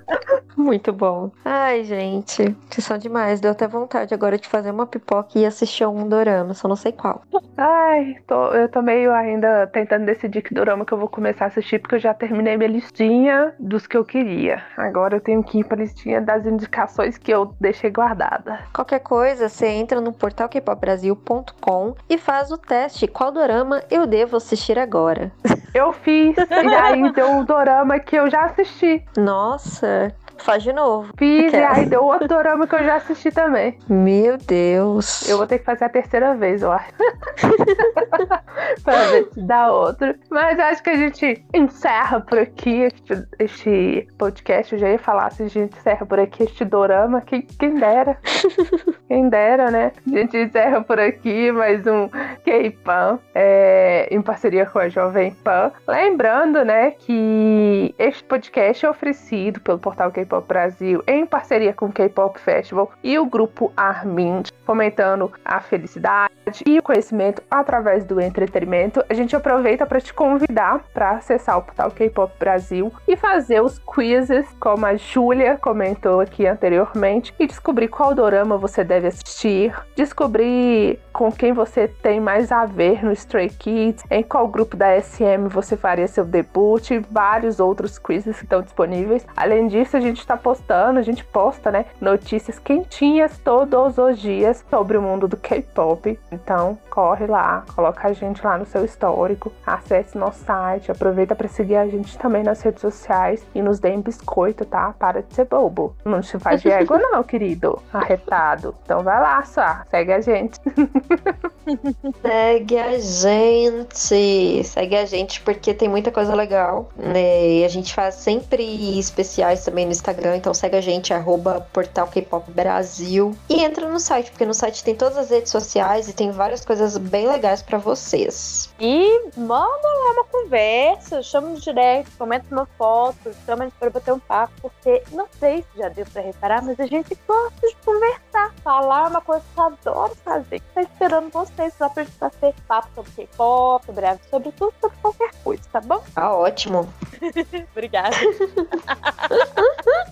Muito 0.56 0.92
bom. 0.92 1.30
Ai, 1.44 1.84
gente, 1.84 2.56
vocês 2.70 2.84
são 2.84 2.96
demais. 2.96 3.40
Deu 3.40 3.50
até 3.50 3.66
vontade 3.66 4.14
agora 4.14 4.38
de 4.38 4.48
fazer 4.48 4.70
uma 4.70 4.86
pipoca 4.86 5.38
e 5.38 5.44
assistir 5.44 5.84
a 5.84 5.88
um 5.88 6.08
dorama, 6.08 6.54
só 6.54 6.66
não 6.68 6.76
sei 6.76 6.92
qual. 6.92 7.22
Ai, 7.56 8.16
tô, 8.26 8.52
eu 8.52 8.68
tô 8.68 8.80
meio 8.80 9.12
ainda 9.12 9.66
tentando 9.66 10.06
decidir 10.06 10.42
que 10.42 10.54
drama 10.54 10.84
que 10.84 10.92
eu 10.92 10.98
vou 10.98 11.08
começar 11.08 11.44
a 11.44 11.48
assistir, 11.48 11.78
porque 11.78 11.96
eu 11.96 12.00
já 12.00 12.14
terminei 12.14 12.56
minha 12.56 12.70
listinha 12.70 13.54
dos 13.58 13.86
que 13.86 13.96
eu 13.96 14.04
queria. 14.04 14.62
Agora 14.76 15.16
eu 15.16 15.20
tenho 15.20 15.42
que 15.42 15.58
ir 15.58 15.64
pra 15.64 15.76
listinha 15.76 16.20
das 16.20 16.46
indicações 16.46 17.18
que 17.18 17.30
eu 17.30 17.54
deixei 17.60 17.90
guardada. 17.90 18.60
Qualquer 18.72 19.00
coisa, 19.00 19.48
você 19.48 19.66
entra 19.66 20.00
no 20.00 20.12
portal 20.12 20.48
kpopbrasil.com 20.48 21.94
e 22.08 22.16
faz 22.16 22.50
o 22.50 22.58
teste. 22.58 23.06
Qual 23.06 23.30
dorama 23.30 23.82
eu 23.90 24.06
devo 24.06 24.36
assistir 24.36 24.78
agora? 24.78 25.32
Eu 25.74 25.92
fiz, 25.92 26.35
e 26.36 26.74
aí 26.74 27.12
deu 27.12 27.38
o 27.38 27.44
dorama 27.44 27.98
que 27.98 28.16
eu 28.16 28.30
já 28.30 28.44
assisti. 28.44 29.04
Nossa, 29.16 30.14
faz 30.38 30.62
de 30.62 30.72
novo. 30.72 31.12
E 31.20 31.46
Aquela. 31.46 31.72
aí 31.72 31.86
deu 31.86 32.04
outro 32.04 32.28
dorama 32.28 32.66
que 32.66 32.74
eu 32.74 32.84
já 32.84 32.96
assisti 32.96 33.30
também. 33.30 33.78
Meu 33.88 34.36
Deus. 34.36 35.28
Eu 35.28 35.38
vou 35.38 35.46
ter 35.46 35.58
que 35.58 35.64
fazer 35.64 35.84
a 35.84 35.88
terceira 35.88 36.34
vez, 36.34 36.62
eu 36.62 36.72
acho. 36.72 36.92
pra 38.82 39.04
ver 39.10 39.28
se 39.32 39.42
dá 39.42 39.72
outro. 39.72 40.14
Mas 40.30 40.58
acho 40.58 40.82
que 40.82 40.90
a 40.90 40.96
gente 40.96 41.44
encerra 41.54 42.20
por 42.20 42.38
aqui 42.38 42.82
este, 42.82 43.26
este 43.38 44.08
podcast. 44.18 44.72
Eu 44.72 44.78
já 44.78 44.88
ia 44.90 44.98
falar 44.98 45.30
se 45.30 45.42
a 45.42 45.48
gente 45.48 45.76
encerra 45.76 46.06
por 46.06 46.18
aqui 46.18 46.44
este 46.44 46.64
dorama. 46.64 47.20
Quem, 47.20 47.42
quem 47.42 47.74
dera. 47.74 48.18
quem 49.08 49.28
dera, 49.28 49.70
né? 49.70 49.92
A 50.06 50.18
gente 50.18 50.36
encerra 50.36 50.82
por 50.82 50.98
aqui 50.98 51.50
mais 51.52 51.86
um 51.86 52.08
K-Pan 52.44 53.18
é, 53.34 54.08
em 54.10 54.22
parceria 54.22 54.66
com 54.66 54.78
a 54.78 54.88
Jovem 54.88 55.32
Pan. 55.44 55.72
Lembrando, 55.86 56.64
né, 56.64 56.92
que 56.92 57.94
este 57.98 58.24
podcast 58.24 58.84
é 58.84 58.90
oferecido 58.90 59.60
pelo 59.60 59.78
portal 59.78 60.10
K-Pop 60.26 60.46
Brasil 60.46 61.02
em 61.06 61.24
parceria 61.24 61.72
com 61.72 61.86
o 61.86 61.92
K-Pop 61.92 62.38
Festival 62.40 62.90
e 63.02 63.18
o 63.18 63.24
grupo 63.24 63.72
Armin, 63.76 64.42
fomentando 64.64 65.32
a 65.44 65.60
felicidade 65.60 66.34
e 66.66 66.78
o 66.78 66.82
conhecimento 66.82 67.42
através 67.50 68.04
do 68.04 68.20
entretenimento. 68.20 69.04
A 69.08 69.14
gente 69.14 69.34
aproveita 69.34 69.86
para 69.86 70.00
te 70.00 70.12
convidar 70.12 70.84
para 70.92 71.12
acessar 71.12 71.58
o 71.58 71.62
portal 71.62 71.90
K-Pop 71.90 72.32
Brasil 72.38 72.92
e 73.06 73.16
fazer 73.16 73.62
os 73.62 73.78
quizzes, 73.78 74.46
como 74.60 74.84
a 74.84 74.96
Júlia 74.96 75.56
comentou 75.56 76.20
aqui 76.20 76.46
anteriormente, 76.46 77.34
e 77.38 77.46
descobrir 77.46 77.88
qual 77.88 78.14
dorama 78.14 78.58
você 78.58 78.82
deve 78.82 79.08
assistir, 79.08 79.74
descobrir 79.94 80.98
com 81.16 81.30
quem 81.30 81.52
você 81.52 81.86
tem 81.86 82.20
mais 82.20 82.50
a 82.50 82.66
ver 82.66 83.04
no 83.04 83.12
Stray 83.12 83.48
Kids, 83.48 84.04
em 84.10 84.22
qual 84.22 84.48
grupo 84.48 84.76
da 84.76 85.00
SM 85.00 85.48
você 85.48 85.76
faria 85.76 86.08
seu 86.08 86.24
debut 86.24 86.90
e 86.90 86.98
vários 86.98 87.60
outros 87.60 87.98
quizzes 87.98 88.36
que 88.36 88.44
estão 88.44 88.60
disponíveis. 88.60 89.24
Além 89.36 89.68
disso, 89.68 89.96
a 89.96 90.00
gente 90.00 90.16
gente 90.16 90.26
tá 90.26 90.36
postando, 90.36 90.98
a 90.98 91.02
gente 91.02 91.22
posta, 91.24 91.70
né? 91.70 91.84
Notícias 92.00 92.58
quentinhas 92.58 93.38
todos 93.38 93.98
os 93.98 94.18
dias 94.18 94.64
sobre 94.70 94.96
o 94.96 95.02
mundo 95.02 95.28
do 95.28 95.36
K-pop. 95.36 96.18
Então, 96.32 96.78
corre 96.88 97.26
lá, 97.26 97.64
coloca 97.74 98.08
a 98.08 98.12
gente 98.12 98.44
lá 98.44 98.56
no 98.56 98.64
seu 98.64 98.84
histórico, 98.84 99.52
acesse 99.66 100.16
nosso 100.16 100.44
site, 100.44 100.90
aproveita 100.90 101.34
para 101.34 101.48
seguir 101.48 101.76
a 101.76 101.86
gente 101.86 102.18
também 102.18 102.42
nas 102.42 102.62
redes 102.62 102.80
sociais 102.80 103.46
e 103.54 103.60
nos 103.60 103.78
dê 103.78 103.90
um 103.90 104.00
biscoito, 104.00 104.64
tá? 104.64 104.94
Para 104.98 105.22
de 105.22 105.34
ser 105.34 105.44
bobo. 105.44 105.94
Não 106.04 106.20
te 106.20 106.38
faz 106.38 106.62
de 106.62 106.70
ego, 106.70 106.96
não, 106.96 107.22
querido. 107.22 107.80
Arretado. 107.92 108.74
Então 108.82 109.02
vai 109.02 109.20
lá, 109.20 109.44
só. 109.44 109.82
Segue 109.90 110.12
a 110.12 110.20
gente. 110.20 110.58
Segue 112.22 112.78
a 112.78 112.98
gente. 112.98 114.64
Segue 114.64 114.96
a 114.96 115.04
gente 115.04 115.40
porque 115.40 115.74
tem 115.74 115.88
muita 115.88 116.10
coisa 116.10 116.34
legal. 116.34 116.90
Né? 116.96 117.48
E 117.58 117.64
a 117.64 117.68
gente 117.68 117.94
faz 117.94 118.16
sempre 118.16 118.98
especiais 118.98 119.64
também 119.64 119.84
no 119.84 119.92
Instagram. 119.92 120.36
Então 120.36 120.54
segue 120.54 120.76
a 120.76 120.80
gente, 120.80 121.12
arroba 121.12 121.66
portal 121.72 122.06
K-Pop 122.08 122.50
Brasil. 122.50 123.36
E 123.48 123.62
entra 123.62 123.88
no 123.88 123.98
site, 123.98 124.30
porque 124.30 124.46
no 124.46 124.54
site 124.54 124.84
tem 124.84 124.94
todas 124.94 125.16
as 125.16 125.30
redes 125.30 125.50
sociais 125.50 126.08
e 126.08 126.12
tem 126.12 126.30
várias 126.30 126.64
coisas 126.64 126.96
bem 126.96 127.28
legais 127.28 127.62
para 127.62 127.78
vocês. 127.78 128.72
E 128.78 129.30
manda 129.36 129.88
lá 129.88 130.12
uma 130.12 130.24
conversa, 130.24 131.22
chama 131.22 131.48
no 131.48 131.60
direct, 131.60 132.10
comenta 132.16 132.46
uma 132.50 132.66
foto, 132.78 133.34
chama 133.44 133.64
a 133.64 133.66
gente 133.66 133.78
pra 133.78 133.90
bater 133.90 134.12
um 134.12 134.18
papo, 134.18 134.52
porque 134.62 135.02
não 135.12 135.26
sei 135.38 135.62
se 135.62 135.78
já 135.78 135.88
deu 135.88 136.06
pra 136.06 136.22
reparar, 136.22 136.62
mas 136.62 136.78
a 136.78 136.86
gente 136.86 137.16
gosta 137.26 137.66
de 137.66 137.76
conversar. 137.84 138.54
Falar 138.62 139.06
é 139.06 139.08
uma 139.08 139.20
coisa 139.20 139.42
que 139.52 139.60
eu 139.60 139.64
adoro 139.64 140.16
fazer, 140.24 140.62
esperando 140.96 141.30
vocês 141.30 141.74
lá 141.78 141.90
pra 141.90 142.04
gente 142.04 142.16
bater 142.18 142.54
papo 142.66 142.88
sobre 142.94 143.10
K-pop, 143.12 143.84
sobre, 143.84 144.06
sobre 144.30 144.52
tudo, 144.52 144.74
sobre 144.80 144.96
qualquer 145.02 145.30
coisa, 145.44 145.62
tá 145.70 145.80
bom? 145.80 146.02
Tá 146.14 146.34
ótimo. 146.34 146.92
Obrigada. 147.72 148.16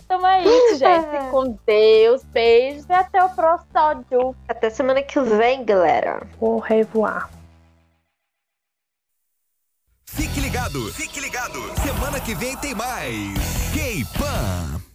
então 0.05 0.27
é 0.27 0.45
isso, 0.45 0.79
gente. 0.79 1.31
Com 1.33 1.59
Deus. 1.67 2.23
Beijos 2.25 2.87
e 2.89 2.93
até 2.93 3.25
o 3.25 3.31
próximo 3.31 3.71
áudio. 3.75 4.37
Até 4.47 4.71
semana 4.71 5.03
que 5.03 5.19
vem, 5.21 5.65
galera. 5.65 6.27
Vou 6.39 6.59
revoar. 6.59 7.31
Fique 10.07 10.41
ligado, 10.41 10.93
fique 10.93 11.19
ligado. 11.19 11.61
Semana 11.83 12.21
que 12.21 12.35
vem 12.35 12.57
tem 12.59 12.75
mais. 12.75 13.35
K-Pan. 13.73 14.94